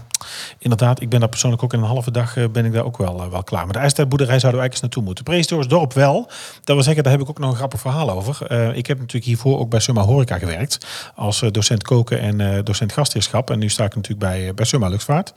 inderdaad, 0.57 1.01
ik 1.01 1.09
ben 1.09 1.19
daar 1.19 1.29
persoonlijk 1.29 1.63
ook 1.63 1.73
in 1.73 1.79
een 1.79 1.85
halve 1.85 2.11
dag 2.11 2.37
eh, 2.37 2.43
ben 2.51 2.65
ik 2.65 2.73
daar 2.73 2.85
ook 2.85 2.97
wel, 2.97 3.21
eh, 3.21 3.27
wel 3.27 3.43
klaar. 3.43 3.63
Maar 3.63 3.73
de 3.73 3.79
IJstijdboerderij 3.79 4.39
zouden 4.39 4.61
we 4.61 4.67
eigenlijk 4.67 4.73
eens 4.73 4.81
naartoe 4.81 5.03
moeten. 5.03 5.23
Prehistorisch 5.23 5.67
dorp 5.67 5.93
wel. 5.93 6.29
Dat 6.63 6.75
wil 6.75 6.83
zeggen, 6.83 7.03
daar 7.03 7.11
heb 7.11 7.21
ik 7.21 7.29
ook 7.29 7.39
nog 7.39 7.49
een 7.49 7.55
grappig 7.55 7.79
verhaal 7.79 8.11
over. 8.11 8.47
Eh, 8.47 8.77
ik 8.77 8.87
heb 8.87 8.97
natuurlijk 8.97 9.25
hiervoor 9.25 9.59
ook 9.59 9.69
bij 9.69 9.79
Summa 9.79 10.01
Horeca 10.01 10.37
gewerkt. 10.37 10.87
Als 11.15 11.43
docent 11.51 11.83
koken 11.83 12.19
en 12.19 12.63
docent 12.63 12.93
gastheerschap. 12.93 13.49
En 13.49 13.59
nu 13.59 13.69
sta 13.69 13.83
ik 13.83 13.95
natuurlijk 13.95 14.29
bij, 14.29 14.53
bij 14.53 14.65
Summa 14.65 14.87
Luchtvaart. 14.87 15.33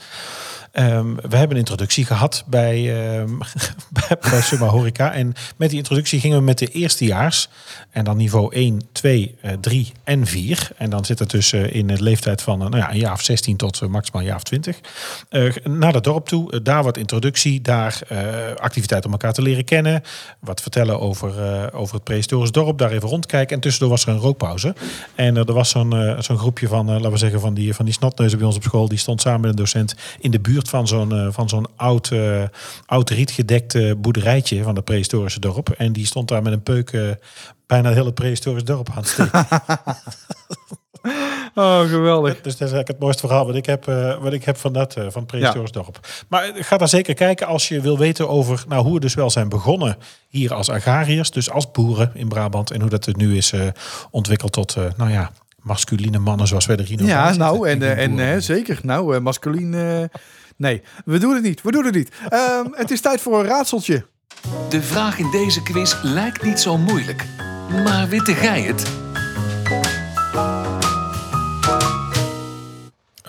Ehm, 0.73 1.15
we 1.15 1.37
hebben 1.37 1.51
een 1.51 1.57
introductie 1.57 2.05
gehad 2.05 2.45
bij, 2.47 3.03
ehm, 3.03 3.31
bij, 3.99 4.17
bij 4.31 4.41
Summa 4.41 4.67
Horeca. 4.67 5.13
En 5.13 5.33
met 5.57 5.69
die 5.69 5.79
introductie 5.79 6.21
gingen 6.21 6.39
we 6.39 6.45
met 6.45 6.59
de 6.59 6.67
eerstejaars. 6.67 7.49
En 7.91 8.05
dan 8.05 8.17
niveau 8.17 8.55
1, 8.55 8.81
2, 8.93 9.35
eh, 9.41 9.53
3 9.61 9.93
en 10.05 10.27
4. 10.27 10.71
En 10.77 10.91
dan 10.91 11.05
zit 11.05 11.19
het 11.19 11.31
dus 11.31 11.53
in 11.53 11.87
de 11.87 12.03
leeftijd 12.03 12.43
van 12.43 12.59
nou 12.59 12.77
ja, 12.77 12.91
een 12.91 12.99
jaar 12.99 13.13
of 13.13 13.23
16 13.23 13.57
tot 13.57 13.89
maximaal 13.89 14.21
een 14.21 14.29
jaar 14.29 14.37
of 14.37 14.43
20. 14.43 14.78
Eh, 15.29 15.55
naar 15.65 15.95
het 15.95 16.05
dorp 16.05 16.27
toe. 16.27 16.53
Eh, 16.53 16.61
daar 16.63 16.83
wat 16.83 16.97
introductie. 16.97 17.61
Daar 17.61 18.01
eh 18.09 18.55
activiteit 18.55 19.05
om 19.05 19.13
elkaar 19.13 19.33
te 19.33 19.43
leren 19.43 19.65
kennen. 19.65 20.03
Wat 20.41 20.61
vertellen 20.61 21.01
over, 21.01 21.33
over 21.75 21.95
het 21.95 22.05
prehistorisch 22.05 22.51
dorp. 22.51 22.79
Daar 22.79 22.91
even 22.91 23.09
rondkijken. 23.09 23.55
En 23.55 23.61
tussendoor 23.61 23.91
was 23.91 24.07
er 24.07 24.13
een 24.13 24.19
rookpauze. 24.19 24.75
En 25.15 25.37
er 25.37 25.53
was 25.53 25.71
zo'n 25.71 26.17
zo'n 26.19 26.39
groepje 26.39 26.69
van, 26.69 26.91
laten 26.91 27.11
we 27.11 27.17
zeggen, 27.17 27.41
van 27.41 27.55
die, 27.55 27.75
van 27.75 27.85
die 27.85 27.95
snotneuzen 27.95 28.39
bij 28.39 28.47
ons 28.47 28.57
op 28.57 28.63
school. 28.63 28.89
Die 28.89 28.99
stond 28.99 29.21
samen 29.21 29.41
met 29.41 29.51
een 29.51 29.57
docent 29.57 29.95
in 30.21 30.31
de 30.31 30.41
buurt 30.41 30.69
van 30.69 30.89
zo'n 30.89 31.33
van 31.33 31.49
zo'n 31.49 31.67
oud, 31.77 32.13
oud 32.87 33.11
rietgedekte 33.11 33.97
boerderijtje 33.99 34.63
van 34.63 34.77
het 34.77 34.85
prehistorische 34.85 35.41
dorp. 35.41 35.71
En 35.71 35.93
die 35.93 36.07
stond 36.07 36.29
daar 36.29 36.43
met 36.43 36.53
een 36.53 36.63
peuk 36.63 37.17
bijna 37.67 37.89
het 37.89 37.99
hele 37.99 38.13
prehistorisch 38.13 38.65
dorp 38.65 38.91
aan 38.91 38.97
het 38.97 39.09
steken. 39.09 39.47
Oh, 41.55 41.81
geweldig. 41.81 42.33
Dus 42.35 42.43
dat 42.43 42.53
is 42.53 42.59
eigenlijk 42.61 42.89
het 42.89 42.99
mooiste 42.99 43.27
verhaal 43.27 43.47
wat 43.47 43.55
ik 43.55 43.67
heb, 43.67 43.89
eh, 43.89 44.19
wat 44.23 44.33
ik 44.33 44.45
heb 44.45 44.57
van 44.57 44.73
dat, 44.73 44.97
eh, 44.97 45.05
van 45.11 45.27
het 45.31 45.73
dorp. 45.73 45.99
Maar 46.29 46.43
eh, 46.45 46.65
ga 46.65 46.77
daar 46.77 46.89
zeker 46.89 47.15
kijken 47.15 47.47
als 47.47 47.69
je 47.69 47.81
wil 47.81 47.99
weten 47.99 48.29
over 48.29 48.65
nou, 48.69 48.83
hoe 48.85 48.95
we 48.95 49.01
dus 49.01 49.15
wel 49.15 49.31
zijn 49.31 49.49
begonnen 49.49 49.97
hier 50.29 50.55
als 50.55 50.71
agrariërs. 50.71 51.31
Dus 51.31 51.51
als 51.51 51.71
boeren 51.71 52.11
in 52.15 52.29
Brabant. 52.29 52.71
En 52.71 52.81
hoe 52.81 52.91
dat 52.91 53.07
er 53.07 53.17
nu 53.17 53.37
is 53.37 53.53
eh, 53.53 53.61
ontwikkeld 54.11 54.53
tot, 54.53 54.77
eh, 54.77 54.85
nou 54.97 55.11
ja, 55.11 55.31
masculine 55.63 56.19
mannen 56.19 56.47
zoals 56.47 56.67
wij 56.67 56.77
er 56.77 56.85
hier 56.85 56.99
nog 56.99 57.07
Ja, 57.09 57.23
zitten. 57.27 57.43
nou, 57.43 57.69
en, 57.69 58.19
en 58.19 58.43
zeker. 58.43 58.79
Nou, 58.83 59.15
eh 59.15 59.21
masculien. 59.21 59.75
eh, 59.75 60.05
nee, 60.57 60.83
we 61.05 61.19
doen 61.19 61.35
het 61.35 61.43
niet. 61.43 61.63
We 61.63 61.71
doen 61.73 61.85
het 61.85 61.95
niet. 61.95 62.11
Ehm, 62.29 62.67
het 62.83 62.91
is 62.91 63.01
tijd 63.01 63.21
voor 63.21 63.39
een 63.41 63.47
raadseltje. 63.47 64.05
De 64.69 64.83
vraag 64.83 65.19
in 65.19 65.31
deze 65.31 65.63
quiz 65.63 65.95
lijkt 66.03 66.43
niet 66.43 66.61
zo 66.61 66.79
moeilijk. 66.79 67.27
Maar 67.85 68.09
witte 68.09 68.35
gij 68.35 68.61
het? 68.63 68.98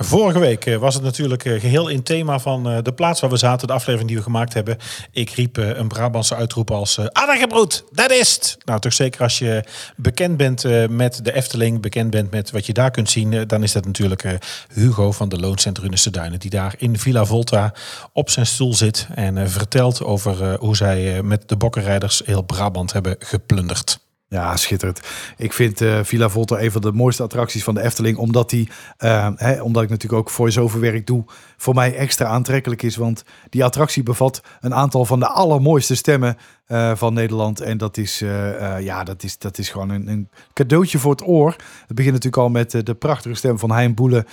Vorige 0.01 0.39
week 0.39 0.65
eh, 0.65 0.77
was 0.77 0.93
het 0.93 1.03
natuurlijk 1.03 1.45
eh, 1.45 1.59
geheel 1.59 1.87
in 1.87 2.03
thema 2.03 2.39
van 2.39 2.69
eh, 2.69 2.77
de 2.83 2.93
plaats 2.93 3.21
waar 3.21 3.29
we 3.29 3.37
zaten, 3.37 3.67
de 3.67 3.73
aflevering 3.73 4.07
die 4.09 4.17
we 4.17 4.23
gemaakt 4.23 4.53
hebben. 4.53 4.77
Ik 5.11 5.29
riep 5.29 5.57
een 5.57 5.87
Brabantse 5.87 6.35
uitroep 6.35 6.71
als 6.71 6.99
Addergebroed, 6.99 7.83
dat 7.91 8.11
is 8.11 8.33
het! 8.33 8.57
Nou, 8.65 8.79
toch 8.79 8.93
zeker 8.93 9.21
als 9.21 9.39
je 9.39 9.63
bekend 9.95 10.37
bent 10.37 10.89
met 10.89 11.25
de 11.25 11.33
Efteling, 11.33 11.81
bekend 11.81 12.09
bent 12.09 12.31
met 12.31 12.51
wat 12.51 12.65
je 12.65 12.73
daar 12.73 12.91
kunt 12.91 13.09
zien, 13.09 13.47
dan 13.47 13.63
is 13.63 13.71
dat 13.71 13.85
natuurlijk 13.85 14.37
Hugo 14.73 15.11
van 15.11 15.29
de 15.29 15.39
Looncentrunische 15.39 16.09
Duinen, 16.09 16.39
die 16.39 16.49
daar 16.49 16.75
in 16.77 16.99
Villa 16.99 17.25
Volta 17.25 17.73
op 18.13 18.29
zijn 18.29 18.45
stoel 18.45 18.73
zit 18.73 19.07
en 19.15 19.49
vertelt 19.49 20.03
over 20.03 20.57
hoe 20.59 20.75
zij 20.75 21.23
met 21.23 21.49
de 21.49 21.57
bokkenrijders 21.57 22.21
heel 22.25 22.41
Brabant 22.41 22.93
hebben 22.93 23.15
geplunderd. 23.19 23.99
Ja, 24.29 24.57
schitterend. 24.57 25.01
Ik 25.37 25.53
vind 25.53 25.81
eh, 25.81 25.99
Villa 26.03 26.29
Volta 26.29 26.61
een 26.61 26.71
van 26.71 26.81
de 26.81 26.91
mooiste 26.91 27.23
attracties 27.23 27.63
van 27.63 27.73
de 27.73 27.81
Efteling. 27.81 28.17
Omdat, 28.17 28.49
die, 28.49 28.69
eh, 28.97 29.29
hè, 29.35 29.61
omdat 29.61 29.83
ik 29.83 29.89
natuurlijk 29.89 30.21
ook 30.21 30.29
voice-over 30.29 30.79
werk 30.79 31.07
doe. 31.07 31.23
Voor 31.57 31.73
mij 31.73 31.95
extra 31.95 32.25
aantrekkelijk 32.25 32.81
is. 32.81 32.95
Want 32.95 33.23
die 33.49 33.63
attractie 33.63 34.03
bevat 34.03 34.41
een 34.59 34.73
aantal 34.73 35.05
van 35.05 35.19
de 35.19 35.27
allermooiste 35.27 35.95
stemmen 35.95 36.37
eh, 36.69 36.91
van 36.95 37.13
Nederland. 37.13 37.61
En 37.61 37.77
dat 37.77 37.97
is, 37.97 38.21
eh, 38.21 38.75
eh, 38.75 38.83
ja, 38.83 39.03
dat 39.03 39.23
is, 39.23 39.37
dat 39.37 39.57
is 39.57 39.69
gewoon 39.69 39.89
een, 39.89 40.07
een 40.07 40.29
cadeautje 40.53 40.97
voor 40.97 41.11
het 41.11 41.27
oor. 41.27 41.55
Het 41.87 41.95
begint 41.95 42.13
natuurlijk 42.13 42.43
al 42.43 42.49
met 42.49 42.85
de 42.85 42.95
prachtige 42.95 43.35
stem 43.35 43.59
van 43.59 43.71
Hein 43.71 43.93
Boele. 43.93 44.25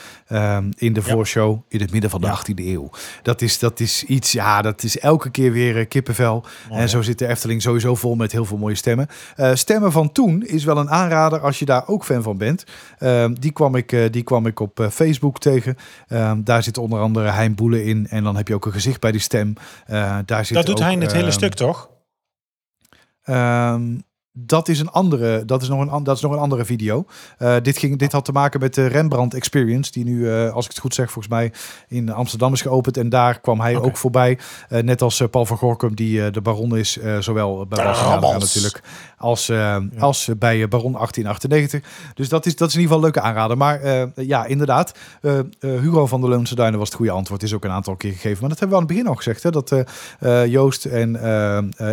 in 0.76 0.92
de 0.92 1.00
Ja. 1.04 1.12
voorshow 1.12 1.60
in 1.68 1.80
het 1.80 1.92
midden 1.92 2.10
van 2.10 2.20
de 2.20 2.26
Ja. 2.26 2.32
18e 2.32 2.66
eeuw. 2.66 2.90
Dat 3.22 3.42
is, 3.42 3.58
dat 3.58 3.80
is 3.80 4.04
iets, 4.04 4.32
ja, 4.32 4.62
dat 4.62 4.82
is 4.82 4.98
elke 4.98 5.30
keer 5.30 5.52
weer 5.52 5.86
kippenvel. 5.86 6.44
Mooi, 6.68 6.80
en 6.80 6.88
zo 6.88 7.02
zit 7.02 7.18
de 7.18 7.26
Efteling 7.26 7.62
sowieso 7.62 7.94
vol 7.94 8.14
met 8.14 8.32
heel 8.32 8.44
veel 8.44 8.58
mooie 8.58 8.74
stemmen. 8.74 9.08
Stemmen 9.52 9.92
van 9.92 10.12
toen 10.12 10.42
is 10.42 10.64
wel 10.64 10.78
een 10.78 10.90
aanrader 10.90 11.40
als 11.40 11.58
je 11.58 11.64
daar 11.64 11.88
ook 11.88 12.04
fan 12.04 12.22
van 12.22 12.38
bent. 12.38 12.64
Ehm, 12.98 13.34
die, 13.34 13.52
kwam 13.52 13.74
ik, 13.74 14.12
die 14.12 14.22
kwam 14.22 14.46
ik 14.46 14.60
op 14.60 14.88
Facebook 14.90 15.38
tegen. 15.38 15.76
Ehm, 16.08 16.42
daar 16.42 16.62
zit 16.62 16.78
onder 16.78 17.00
andere 17.00 17.30
Hein 17.30 17.54
Boele 17.54 17.84
in. 17.84 18.06
En 18.08 18.24
dan 18.24 18.36
heb 18.36 18.48
je 18.48 18.54
ook 18.54 18.66
een 18.66 18.72
gezicht 18.72 19.00
bij 19.00 19.12
die 19.12 19.20
stem. 19.20 19.52
Daar 20.24 20.44
zit 20.44 20.56
Dat 20.56 20.66
doet 20.66 20.76
ook, 20.76 20.82
hij 20.82 20.92
in 20.92 21.00
het 21.00 21.12
hele 21.12 21.24
ehm, 21.24 21.32
stuk, 21.32 21.54
toch? 21.54 21.94
Um, 23.28 24.04
dat 24.38 24.68
is 24.68 24.80
een 24.80 24.90
andere, 24.90 25.44
dat 25.44 25.62
is 25.62 25.68
nog 25.68 25.92
een, 25.92 26.04
dat 26.04 26.16
is 26.16 26.22
nog 26.22 26.32
een 26.32 26.38
andere 26.38 26.64
video. 26.64 27.04
Eh, 27.38 27.54
dit, 27.62 27.78
ging, 27.78 27.98
dit 27.98 28.12
had 28.12 28.24
te 28.24 28.32
maken 28.32 28.60
met 28.60 28.74
de 28.74 28.86
Rembrandt 28.86 29.34
Experience, 29.34 29.92
die 29.92 30.04
nu, 30.04 30.30
eh, 30.30 30.52
als 30.52 30.64
ik 30.64 30.70
het 30.70 30.80
goed 30.80 30.94
zeg, 30.94 31.10
volgens 31.10 31.34
mij 31.34 31.52
in 31.88 32.12
Amsterdam 32.12 32.52
is 32.52 32.62
geopend. 32.62 32.96
En 32.96 33.08
daar 33.08 33.40
kwam 33.40 33.60
hij 33.60 33.76
ook 33.76 33.96
voorbij. 33.96 34.38
Eh, 34.68 34.82
net 34.82 35.02
als 35.02 35.22
Paul 35.30 35.46
van 35.46 35.56
Gorkum, 35.56 35.94
die 35.94 36.30
de 36.30 36.40
baron 36.40 36.76
is, 36.76 36.98
zowel 37.20 37.66
bij. 37.66 37.84
Radra 37.84 38.38
natuurlijk, 38.38 38.82
als, 39.18 39.52
als 39.98 40.30
bij 40.38 40.68
Baron 40.68 40.92
1898. 40.92 41.82
Dus 42.14 42.28
dat 42.28 42.46
is, 42.46 42.56
dat 42.56 42.68
is 42.68 42.74
in 42.74 42.80
ieder 42.80 42.94
geval 42.94 43.08
een 43.08 43.12
leuke 43.14 43.28
aanrader. 43.28 43.56
Maar 43.56 43.80
ja, 44.16 44.44
inderdaad, 44.44 44.98
Hugo 45.58 46.06
van 46.06 46.20
der 46.20 46.30
Loonse 46.30 46.54
Duinen 46.54 46.78
was 46.78 46.88
het 46.88 46.96
goede 46.96 47.12
antwoord. 47.12 47.42
Is 47.42 47.54
ook 47.54 47.64
een 47.64 47.70
aantal 47.70 47.96
keer 47.96 48.12
gegeven. 48.12 48.40
Maar 48.40 48.48
dat 48.48 48.58
hebben 48.58 48.78
we 48.78 48.82
aan 48.82 48.88
het 48.88 48.96
begin 48.96 49.10
al 49.10 49.16
gezegd, 49.16 49.42
hè, 49.42 49.50
dat 49.50 49.84
Joost 50.50 50.84
en 50.84 51.16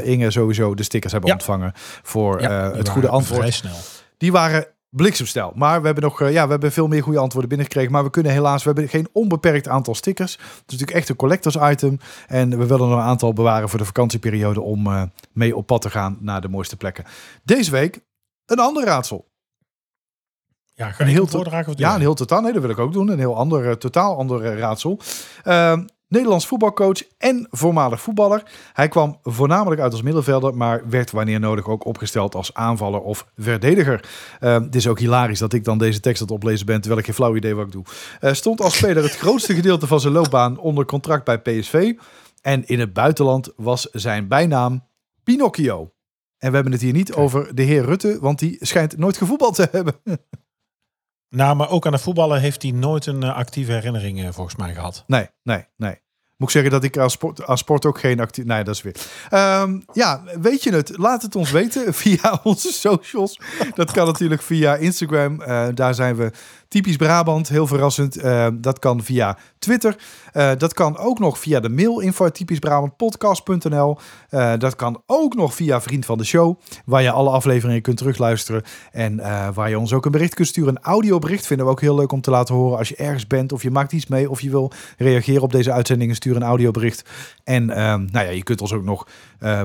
Inge 0.03 0.31
sowieso 0.31 0.73
de 0.75 0.83
stickers 0.83 1.11
hebben 1.11 1.29
Ja. 1.29 1.35
ontvangen 1.35 1.71
voor 2.03 2.32
Ja, 2.41 2.69
eh, 2.69 2.77
het 2.77 2.89
goede 2.89 3.07
antwoord. 3.07 3.39
Vrij 3.39 3.51
snel. 3.51 3.75
Die 4.17 4.31
waren 4.31 4.67
bliksemsnel. 4.95 5.51
Maar 5.55 5.79
we 5.79 5.85
hebben 5.85 6.03
nog 6.03 6.21
eh, 6.21 6.31
ja, 6.31 6.43
we 6.43 6.51
hebben 6.51 6.71
veel 6.71 6.87
meer 6.87 7.03
goede 7.03 7.19
antwoorden 7.19 7.49
binnengekregen. 7.49 7.91
Maar 7.91 8.03
we 8.03 8.09
kunnen 8.09 8.31
helaas, 8.31 8.63
we 8.63 8.69
hebben 8.69 8.89
geen 8.89 9.07
onbeperkt 9.11 9.67
aantal 9.67 9.95
stickers. 9.95 10.31
Het 10.31 10.41
is 10.41 10.61
natuurlijk 10.65 10.97
echt 10.97 11.09
een 11.09 11.15
collectors 11.15 11.55
item. 11.55 11.99
En 12.27 12.49
we 12.49 12.65
willen 12.65 12.89
er 12.89 12.95
een 12.95 13.01
aantal 13.01 13.33
bewaren 13.33 13.69
voor 13.69 13.79
de 13.79 13.85
vakantieperiode 13.85 14.61
om 14.61 14.87
eh, 14.87 15.03
mee 15.31 15.55
op 15.55 15.67
pad 15.67 15.81
te 15.81 15.89
gaan 15.89 16.17
naar 16.19 16.41
de 16.41 16.47
mooiste 16.47 16.77
plekken. 16.77 17.05
Deze 17.43 17.71
week 17.71 17.99
een 18.45 18.59
ander 18.59 18.85
raadsel. 18.85 19.31
Ja, 20.75 20.93
Een 20.97 21.07
heel 21.07 21.27
voordragen? 21.27 21.73
Of 21.73 21.79
Ja, 21.79 21.93
een 21.95 21.99
heel 21.99 22.13
totaal. 22.13 22.41
Nee, 22.41 22.53
dat 22.53 22.61
wil 22.61 22.71
ik 22.71 22.79
ook 22.79 22.93
doen. 22.93 23.09
Een 23.09 23.19
heel 23.19 23.37
ander, 23.37 23.77
totaal 23.77 24.17
ander 24.17 24.57
raadsel. 24.57 24.99
Ehm, 25.43 25.85
Nederlands 26.13 26.47
voetbalcoach 26.47 27.03
en 27.17 27.47
voormalig 27.49 28.01
voetballer. 28.01 28.43
Hij 28.73 28.87
kwam 28.87 29.17
voornamelijk 29.23 29.81
uit 29.81 29.91
als 29.91 30.01
middenvelder, 30.01 30.55
maar 30.55 30.89
werd 30.89 31.11
wanneer 31.11 31.39
nodig 31.39 31.67
ook 31.67 31.85
opgesteld 31.85 32.35
als 32.35 32.53
aanvaller 32.53 33.01
of 33.01 33.27
verdediger. 33.37 34.09
Ehm, 34.39 34.63
het 34.63 34.75
is 34.75 34.87
ook 34.87 34.99
hilarisch 34.99 35.39
dat 35.39 35.53
ik 35.53 35.63
dan 35.63 35.77
deze 35.77 35.99
tekst 35.99 36.21
aan 36.21 36.27
het 36.27 36.35
oplezen 36.35 36.65
ben, 36.65 36.79
terwijl 36.79 36.99
ik 36.99 37.05
geen 37.05 37.15
flauw 37.15 37.35
idee 37.35 37.55
wat 37.55 37.65
ik 37.65 37.71
doe. 37.71 37.83
Eh, 38.19 38.33
stond 38.33 38.61
als 38.61 38.77
speler 38.77 39.03
het 39.03 39.17
grootste 39.17 39.53
gedeelte 39.59 39.87
van 39.87 39.99
zijn 39.99 40.13
loopbaan 40.13 40.57
onder 40.57 40.85
contract 40.85 41.23
bij 41.23 41.39
PSV. 41.39 41.93
En 42.41 42.67
in 42.67 42.79
het 42.79 42.93
buitenland 42.93 43.51
was 43.55 43.89
zijn 43.91 44.27
bijnaam 44.27 44.87
Pinocchio. 45.23 45.91
En 46.37 46.49
we 46.49 46.55
hebben 46.55 46.73
het 46.73 46.81
hier 46.81 46.93
niet 46.93 47.13
over 47.13 47.55
de 47.55 47.63
heer 47.63 47.85
Rutte, 47.85 48.17
want 48.21 48.39
die 48.39 48.57
schijnt 48.59 48.97
nooit 48.97 49.17
gevoetbald 49.17 49.55
te 49.55 49.67
hebben. 49.71 49.95
Nou, 51.35 51.55
maar 51.55 51.69
ook 51.69 51.85
aan 51.85 51.91
de 51.91 51.97
voetballen 51.97 52.39
heeft 52.39 52.61
hij 52.61 52.71
nooit 52.71 53.05
een 53.05 53.23
eh, 53.23 53.35
actieve 53.35 53.71
herinnering 53.71 54.23
eh, 54.23 54.31
volgens 54.31 54.55
mij 54.55 54.73
gehad. 54.73 55.03
Nee, 55.07 55.27
nee, 55.43 55.65
nee. 55.77 56.01
Moet 56.37 56.47
ik 56.47 56.53
zeggen 56.53 56.71
dat 56.71 56.83
ik 56.83 56.97
aan 56.97 57.09
sport, 57.09 57.47
aan 57.47 57.57
sport 57.57 57.85
ook 57.85 57.99
geen 57.99 58.19
actief... 58.19 58.45
Nee, 58.45 58.63
dat 58.63 58.75
is 58.75 58.81
weer... 58.81 58.95
Ehm, 59.29 59.79
ja, 59.93 60.23
weet 60.41 60.63
je 60.63 60.71
het? 60.71 60.97
Laat 60.97 61.21
het 61.21 61.35
ons 61.35 61.51
weten 61.51 61.93
via 62.03 62.39
onze 62.43 62.71
socials. 62.71 63.39
Dat 63.75 63.91
kan 63.91 64.05
natuurlijk 64.05 64.41
via 64.41 64.75
Instagram. 64.75 65.41
Eh, 65.41 65.67
daar 65.73 65.93
zijn 65.93 66.15
we 66.15 66.31
typisch 66.73 66.95
Brabant, 66.95 67.49
heel 67.49 67.67
verrassend. 67.67 68.17
Eh, 68.17 68.47
dat 68.53 68.79
kan 68.79 69.03
via 69.03 69.37
Twitter. 69.59 69.95
Eh, 70.31 70.51
dat 70.57 70.73
kan 70.73 70.97
ook 70.97 71.19
nog 71.19 71.39
via 71.39 71.59
de 71.59 71.69
mail 71.69 71.99
info 71.99 72.29
typisch 72.29 72.59
Brabant 72.59 72.97
podcast.nl. 72.97 73.97
Eh, 74.29 74.53
dat 74.57 74.75
kan 74.75 75.01
ook 75.05 75.35
nog 75.35 75.53
via 75.53 75.81
Vriend 75.81 76.05
van 76.05 76.17
de 76.17 76.23
Show, 76.23 76.59
waar 76.85 77.01
je 77.01 77.11
alle 77.11 77.29
afleveringen 77.29 77.81
kunt 77.81 77.97
terugluisteren. 77.97 78.63
En 78.91 79.17
waar 79.53 79.69
je 79.69 79.79
ons 79.79 79.93
ook 79.93 80.05
een 80.05 80.11
bericht 80.11 80.33
kunt 80.33 80.47
sturen. 80.47 80.75
Een 80.75 80.83
audiobericht 80.83 81.45
vinden 81.45 81.65
we 81.65 81.71
ook 81.71 81.81
heel 81.81 81.95
leuk 81.95 82.11
om 82.11 82.21
te 82.21 82.31
laten 82.31 82.55
horen 82.55 82.77
als 82.77 82.89
je 82.89 82.95
ergens 82.95 83.27
bent 83.27 83.51
of 83.51 83.63
je 83.63 83.71
maakt 83.71 83.91
iets 83.91 84.07
mee 84.07 84.29
of 84.29 84.41
je 84.41 84.49
wil 84.49 84.71
reageren 84.97 85.41
op 85.41 85.51
deze 85.51 85.71
uitzendingen. 85.71 86.15
Stuur 86.15 86.35
een 86.35 86.43
audiobericht. 86.43 87.09
En 87.43 87.65
nou 87.65 88.09
ja, 88.11 88.29
je 88.29 88.43
kunt 88.43 88.61
ons 88.61 88.73
ook 88.73 88.83
nog 88.83 89.07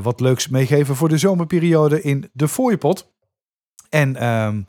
wat 0.02 0.20
leuks 0.20 0.48
meegeven 0.48 0.96
voor 0.96 1.08
de 1.08 1.18
zomerperiode 1.18 2.02
in 2.02 2.30
de 2.32 2.48
fooiepot. 2.48 3.10
En 3.88 4.16
ehm, 4.16 4.62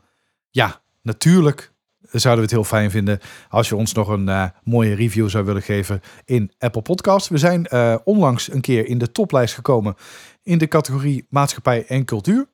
ja, 0.50 0.80
natuurlijk 1.02 1.72
zouden 2.02 2.44
we 2.44 2.50
het 2.50 2.50
heel 2.50 2.78
fijn 2.78 2.90
vinden 2.90 3.18
als 3.48 3.68
je 3.68 3.76
ons 3.76 3.92
nog 3.92 4.08
een 4.08 4.28
eh, 4.28 4.44
mooie 4.64 4.94
review 4.94 5.28
zou 5.28 5.44
willen 5.44 5.62
geven 5.62 6.00
in 6.24 6.52
Apple 6.58 6.82
Podcast. 6.82 7.28
We 7.28 7.38
zijn 7.38 7.66
eh, 7.66 7.94
onlangs 8.04 8.52
een 8.52 8.60
keer 8.60 8.86
in 8.86 8.98
de 8.98 9.12
toplijst 9.12 9.54
gekomen 9.54 9.94
in 10.42 10.58
de 10.58 10.68
categorie 10.68 11.26
maatschappij 11.28 11.84
en 11.86 12.04
cultuur. 12.04 12.46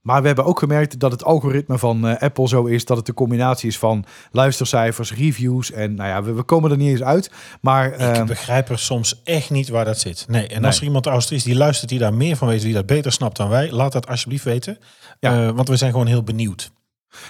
Maar 0.00 0.20
we 0.20 0.26
hebben 0.26 0.44
ook 0.44 0.58
gemerkt 0.58 1.00
dat 1.00 1.12
het 1.12 1.24
algoritme 1.24 1.78
van 1.78 2.06
eh, 2.08 2.22
Apple 2.22 2.48
zo 2.48 2.64
is 2.64 2.84
dat 2.84 2.96
het 2.96 3.06
de 3.06 3.14
combinatie 3.14 3.68
is 3.68 3.78
van 3.78 4.04
luistercijfers, 4.30 5.14
reviews 5.14 5.70
en 5.72 5.94
nou 5.94 6.08
ja, 6.08 6.22
we, 6.22 6.32
we 6.32 6.42
komen 6.42 6.70
er 6.70 6.76
niet 6.76 6.90
eens 6.90 7.02
uit. 7.02 7.30
Maar 7.60 7.92
Ik 7.92 7.98
ehm, 7.98 8.26
begrijp 8.26 8.68
er 8.68 8.78
soms 8.78 9.20
echt 9.24 9.50
niet 9.50 9.68
waar 9.68 9.84
dat 9.84 9.98
zit. 9.98 10.24
Nee, 10.28 10.46
en 10.46 10.56
Nee. 10.56 10.66
als 10.66 10.78
er 10.78 10.84
iemand 10.84 11.08
Oost 11.08 11.32
is 11.32 11.42
die 11.42 11.56
luistert, 11.56 11.90
die 11.90 11.98
daar 11.98 12.14
meer 12.14 12.36
van 12.36 12.48
weet, 12.48 12.62
die 12.62 12.74
dat 12.74 12.86
beter 12.86 13.12
snapt 13.12 13.36
dan 13.36 13.48
wij, 13.48 13.70
laat 13.70 13.92
dat 13.92 14.06
alsjeblieft 14.06 14.44
weten. 14.44 14.78
Ja. 15.20 15.52
Want 15.52 15.68
we 15.68 15.76
zijn 15.76 15.90
gewoon 15.92 16.06
heel 16.06 16.22
benieuwd. 16.22 16.70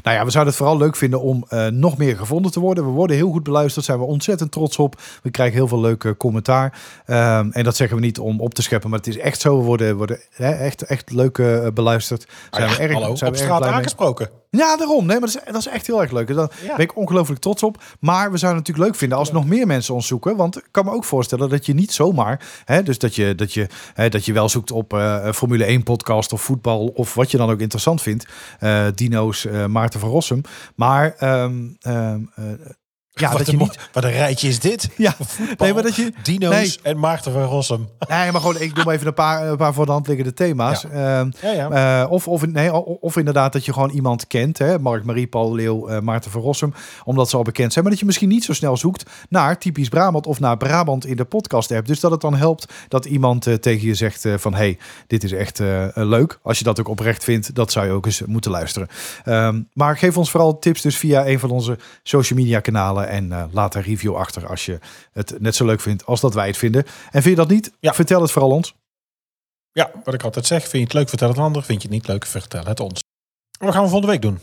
Nou 0.02 0.16
ja, 0.16 0.24
we 0.24 0.30
zouden 0.30 0.54
het 0.54 0.62
vooral 0.62 0.78
leuk 0.78 0.96
vinden 0.96 1.20
om 1.20 1.44
eh, 1.48 1.66
nog 1.66 1.98
meer 1.98 2.16
gevonden 2.16 2.52
te 2.52 2.60
worden. 2.60 2.84
We 2.84 2.90
worden 2.90 3.16
heel 3.16 3.30
goed 3.30 3.42
beluisterd, 3.42 3.84
zijn 3.84 3.98
we 3.98 4.04
ontzettend 4.04 4.52
trots 4.52 4.76
op. 4.76 5.00
We 5.22 5.30
krijgen 5.30 5.56
heel 5.56 5.68
veel 5.68 5.80
leuke 5.80 6.16
commentaar. 6.16 6.80
Ehm, 7.06 7.50
en 7.50 7.64
dat 7.64 7.76
zeggen 7.76 7.96
we 7.96 8.02
niet 8.02 8.18
om 8.18 8.40
op 8.40 8.54
te 8.54 8.62
scheppen, 8.62 8.90
maar 8.90 8.98
het 8.98 9.08
is 9.08 9.18
echt 9.18 9.40
zo. 9.40 9.58
We 9.58 9.64
worden, 9.64 9.96
worden 9.96 10.18
hè, 10.30 10.50
echt, 10.50 10.82
echt 10.82 11.12
leuk 11.12 11.38
eh, 11.38 11.66
beluisterd. 11.74 12.26
Zijn 12.50 12.64
Ah 12.64 12.70
ja, 12.70 12.76
we 12.76 12.82
erg, 12.82 12.92
hallo, 12.92 13.14
zijn 13.16 13.30
op 13.30 13.36
we 13.36 13.42
erg 13.44 13.58
blij 13.58 13.70
mee. 13.70 14.28
Ja, 14.50 14.76
daarom. 14.76 15.06
Nee, 15.06 15.20
maar 15.20 15.28
dat 15.32 15.42
is, 15.44 15.52
dat 15.52 15.60
is 15.60 15.66
echt 15.66 15.86
heel 15.86 16.00
erg 16.02 16.10
leuk. 16.12 16.34
Daar 16.34 16.50
Ja. 16.62 16.76
ben 16.76 16.84
ik 16.84 16.96
ongelooflijk 16.96 17.40
trots 17.40 17.62
op. 17.62 17.82
Maar 18.00 18.30
we 18.30 18.38
zouden 18.38 18.58
het 18.58 18.68
natuurlijk 18.68 18.86
leuk 18.86 18.94
vinden 18.94 19.18
als 19.18 19.32
nog 19.32 19.46
meer 19.46 19.66
mensen 19.66 19.94
ons 19.94 20.06
zoeken. 20.06 20.36
Want 20.36 20.56
ik 20.56 20.68
kan 20.70 20.84
me 20.84 20.90
ook 20.90 21.04
voorstellen 21.04 21.48
dat 21.48 21.66
je 21.66 21.74
niet 21.74 21.92
zomaar... 21.92 22.46
Hè, 22.64 22.82
dus 22.82 22.98
dat 22.98 23.14
je, 23.14 23.34
dat, 23.34 23.52
je, 23.54 23.66
hè, 23.94 24.08
dat 24.08 24.24
je 24.24 24.32
wel 24.32 24.48
zoekt 24.48 24.70
op 24.70 24.92
eh, 24.92 25.18
een 25.22 25.34
Formule 25.34 25.64
1 25.64 25.82
podcast 25.82 26.32
of 26.32 26.42
voetbal... 26.42 26.86
of 26.86 27.14
wat 27.14 27.30
je 27.30 27.36
dan 27.36 27.50
ook 27.50 27.60
interessant 27.60 28.02
vindt. 28.02 28.26
Eh, 28.58 28.86
Dino's, 28.94 29.44
eh, 29.44 29.66
Maarten 29.66 30.00
van 30.00 30.08
Rossum. 30.08 30.40
Maar 30.74 31.14
ehm, 31.18 31.68
ehm, 31.80 32.20
eh, 32.34 32.44
ja, 33.20 33.28
wat, 33.28 33.38
dat 33.38 33.46
een, 33.48 33.58
je 33.58 33.64
niet... 33.64 33.78
wat 33.92 34.04
een 34.04 34.10
rijtje 34.10 34.48
is 34.48 34.60
dit. 34.60 34.88
Ja, 34.96 35.14
Voetbal, 35.20 35.66
nee, 35.66 35.74
maar 35.74 35.82
dat 35.82 35.94
je... 35.94 36.12
Dino's 36.22 36.50
Nee. 36.50 36.78
en 36.82 36.98
Maarten 36.98 37.32
van 37.32 37.42
Rossum. 37.42 37.88
Nee, 38.08 38.32
maar 38.32 38.40
gewoon, 38.40 38.60
ik 38.60 38.74
noem 38.74 38.90
even 38.90 39.06
een 39.06 39.14
paar, 39.14 39.48
een 39.48 39.56
paar 39.56 39.74
voor 39.74 39.86
de 39.86 39.92
hand 39.92 40.06
liggende 40.06 40.34
thema's. 40.34 40.84
Ehm, 40.84 41.30
Ja, 41.42 41.50
ja. 41.50 42.02
eh, 42.02 42.10
of, 42.10 42.28
of, 42.28 42.46
nee, 42.46 42.72
of 43.00 43.16
inderdaad 43.16 43.52
dat 43.52 43.64
je 43.64 43.72
gewoon 43.72 43.90
iemand 43.90 44.26
kent. 44.26 44.58
Hè? 44.58 44.78
Mark, 44.78 45.04
Marie, 45.04 45.26
Paul, 45.26 45.54
Leeuw, 45.54 45.88
eh, 45.88 46.00
Maarten 46.00 46.30
van 46.30 46.40
Rossum. 46.40 46.74
Omdat 47.04 47.30
ze 47.30 47.36
al 47.36 47.42
bekend 47.42 47.72
zijn. 47.72 47.84
Maar 47.84 47.92
dat 47.92 48.00
je 48.00 48.06
misschien 48.06 48.28
niet 48.28 48.44
zo 48.44 48.52
snel 48.52 48.76
zoekt 48.76 49.10
naar 49.28 49.58
typisch 49.58 49.88
Brabant 49.88 50.26
of 50.26 50.40
naar 50.40 50.56
Brabant 50.56 51.06
in 51.06 51.16
de 51.16 51.24
podcast 51.24 51.72
app. 51.72 51.86
Dus 51.86 52.00
dat 52.00 52.10
het 52.10 52.20
dan 52.20 52.34
helpt 52.36 52.72
dat 52.88 53.04
iemand 53.04 53.46
eh, 53.46 53.54
tegen 53.54 53.86
je 53.86 53.94
zegt 53.94 54.26
van... 54.36 54.54
hey, 54.54 54.78
dit 55.06 55.24
is 55.24 55.32
echt 55.32 55.58
leuk. 55.94 56.38
Als 56.42 56.58
je 56.58 56.64
dat 56.64 56.80
ook 56.80 56.88
oprecht 56.88 57.24
vindt, 57.24 57.54
dat 57.54 57.72
zou 57.72 57.86
je 57.86 57.92
ook 57.92 58.06
eens 58.06 58.22
moeten 58.26 58.50
luisteren. 58.50 58.88
Ehm, 59.24 59.62
maar 59.72 59.96
geef 59.96 60.16
ons 60.16 60.30
vooral 60.30 60.58
tips 60.58 60.80
dus 60.82 60.96
via 60.96 61.26
een 61.26 61.38
van 61.38 61.50
onze 61.50 61.78
social 62.02 62.38
media 62.38 62.60
kanalen. 62.60 63.07
En 63.08 63.32
eh, 63.32 63.44
laat 63.50 63.74
een 63.74 63.82
review 63.82 64.16
achter 64.16 64.46
als 64.46 64.66
je 64.66 64.78
het 65.12 65.40
net 65.40 65.54
zo 65.54 65.64
leuk 65.64 65.80
vindt 65.80 66.06
als 66.06 66.20
dat 66.20 66.34
wij 66.34 66.46
het 66.46 66.56
vinden. 66.56 66.84
En 66.84 67.22
vind 67.22 67.24
je 67.24 67.34
dat 67.34 67.48
niet? 67.48 67.72
Ja. 67.80 67.94
Vertel 67.94 68.22
het 68.22 68.30
vooral 68.30 68.50
ons. 68.50 68.74
Ja, 69.72 69.90
wat 70.04 70.14
ik 70.14 70.22
altijd 70.22 70.46
zeg. 70.46 70.60
Vind 70.60 70.72
je 70.72 70.80
het 70.80 70.92
leuk, 70.92 71.08
vertel 71.08 71.28
het 71.28 71.36
een 71.36 71.42
ander. 71.42 71.62
Vind 71.62 71.82
je 71.82 71.88
het 71.88 71.96
niet 71.96 72.06
leuk, 72.08 72.26
vertel 72.26 72.64
het 72.64 72.80
ons. 72.80 73.02
Wat 73.58 73.72
gaan 73.72 73.82
we 73.82 73.88
volgende 73.88 74.12
week 74.12 74.22
doen? 74.22 74.38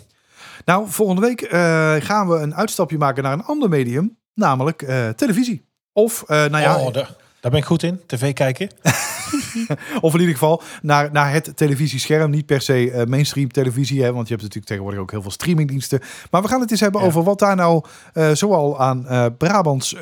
Nou, 0.65 0.89
volgende 0.89 1.21
week 1.21 1.41
eh, 1.41 1.95
gaan 1.99 2.28
we 2.28 2.36
een 2.36 2.56
uitstapje 2.56 2.97
maken 2.97 3.23
naar 3.23 3.34
een 3.34 3.43
ander 3.43 3.69
medium, 3.69 4.17
namelijk 4.34 4.82
eh, 4.82 5.10
televisie. 5.10 5.65
Of, 5.93 6.28
nou 6.28 6.60
ja, 6.60 6.80
oh, 6.80 6.93
daar, 6.93 7.15
daar 7.39 7.51
ben 7.51 7.60
ik 7.60 7.65
goed 7.65 7.84
in. 7.84 8.01
TV 8.06 8.34
kijken. 8.34 8.69
of 10.01 10.13
in 10.13 10.19
ieder 10.19 10.33
geval 10.35 10.61
naar, 10.81 11.11
naar 11.11 11.31
het 11.31 11.51
televisiescherm. 11.55 12.29
Niet 12.31 12.45
per 12.45 12.61
se 12.61 12.91
eh, 12.91 13.05
mainstream 13.05 13.51
televisie, 13.51 14.03
hè, 14.03 14.13
want 14.13 14.27
je 14.27 14.33
hebt 14.33 14.41
natuurlijk 14.41 14.65
tegenwoordig 14.67 14.99
ook 15.01 15.11
heel 15.11 15.21
veel 15.21 15.31
streamingdiensten. 15.31 15.99
Maar 16.31 16.41
we 16.41 16.47
gaan 16.47 16.61
het 16.61 16.71
eens 16.71 16.79
hebben 16.79 17.01
Ja. 17.01 17.07
over 17.07 17.23
wat 17.23 17.39
daar 17.39 17.55
nou 17.55 17.83
eh, 18.13 18.31
zoal 18.31 18.79
aan 18.79 19.07
eh 19.07 19.25
Brabants 19.37 19.95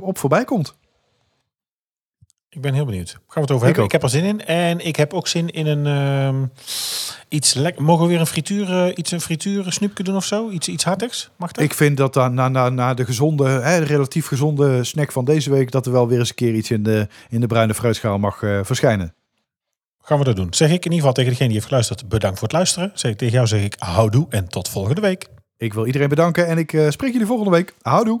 op 0.00 0.18
voorbij 0.18 0.44
komt. 0.44 0.76
Ik 2.50 2.60
ben 2.60 2.74
heel 2.74 2.84
benieuwd. 2.84 3.10
Gaan 3.10 3.22
we 3.26 3.40
het 3.40 3.50
over 3.50 3.66
hebben? 3.66 3.84
Ik 3.84 3.92
heb 3.92 4.02
er 4.02 4.08
zin 4.08 4.24
in. 4.24 4.44
En 4.44 4.86
ik 4.86 4.96
heb 4.96 5.12
ook 5.12 5.28
zin 5.28 5.50
in 5.50 5.66
een 5.66 5.86
ehm, 5.86 6.46
iets 7.28 7.54
lekker. 7.54 7.82
Mogen 7.82 8.04
we 8.04 8.10
weer 8.10 8.20
een 8.20 8.26
frituur, 8.26 8.84
eh, 8.84 8.92
iets 8.94 9.10
een 9.10 9.20
frituur 9.20 9.72
snoepje 9.72 10.04
doen 10.04 10.16
of 10.16 10.24
zo? 10.24 10.50
Iets, 10.50 10.68
iets 10.68 10.84
hartigs? 10.84 11.30
Mag 11.36 11.52
dat? 11.52 11.64
Ik 11.64 11.74
vind 11.74 11.96
dat 11.96 12.14
dan 12.14 12.34
na, 12.34 12.48
na, 12.48 12.68
na 12.68 12.94
de 12.94 13.04
gezonde, 13.04 13.48
hè, 13.48 13.76
relatief 13.76 14.26
gezonde 14.26 14.84
snack 14.84 15.12
van 15.12 15.24
deze 15.24 15.50
week, 15.50 15.70
dat 15.70 15.86
er 15.86 15.92
wel 15.92 16.08
weer 16.08 16.18
eens 16.18 16.28
een 16.28 16.34
keer 16.34 16.54
iets 16.54 16.70
in 16.70 16.82
de, 16.82 17.08
in 17.28 17.40
de 17.40 17.46
bruine 17.46 17.74
fruitschaal 17.74 18.18
mag 18.18 18.42
eh, 18.42 18.60
verschijnen. 18.62 19.14
Gaan 20.02 20.18
we 20.18 20.24
dat 20.24 20.36
doen? 20.36 20.54
Zeg 20.54 20.68
ik 20.68 20.74
in 20.74 20.82
ieder 20.82 20.98
geval 20.98 21.12
tegen 21.12 21.30
degene 21.30 21.46
die 21.46 21.56
heeft 21.56 21.68
geluisterd. 21.68 22.08
Bedankt 22.08 22.38
voor 22.38 22.48
het 22.48 22.56
luisteren. 22.56 22.90
Zeg 22.94 23.10
ik 23.10 23.18
tegen 23.18 23.34
jou 23.34 23.46
zeg 23.46 23.62
ik 23.62 23.74
houdoe 23.78 24.26
en 24.30 24.48
tot 24.48 24.68
volgende 24.68 25.00
week. 25.00 25.26
Ik 25.56 25.74
wil 25.74 25.86
iedereen 25.86 26.08
bedanken 26.08 26.46
en 26.46 26.58
ik 26.58 26.72
eh, 26.72 26.90
spreek 26.90 27.12
jullie 27.12 27.26
volgende 27.26 27.50
week. 27.50 27.74
Houdoe! 27.82 28.20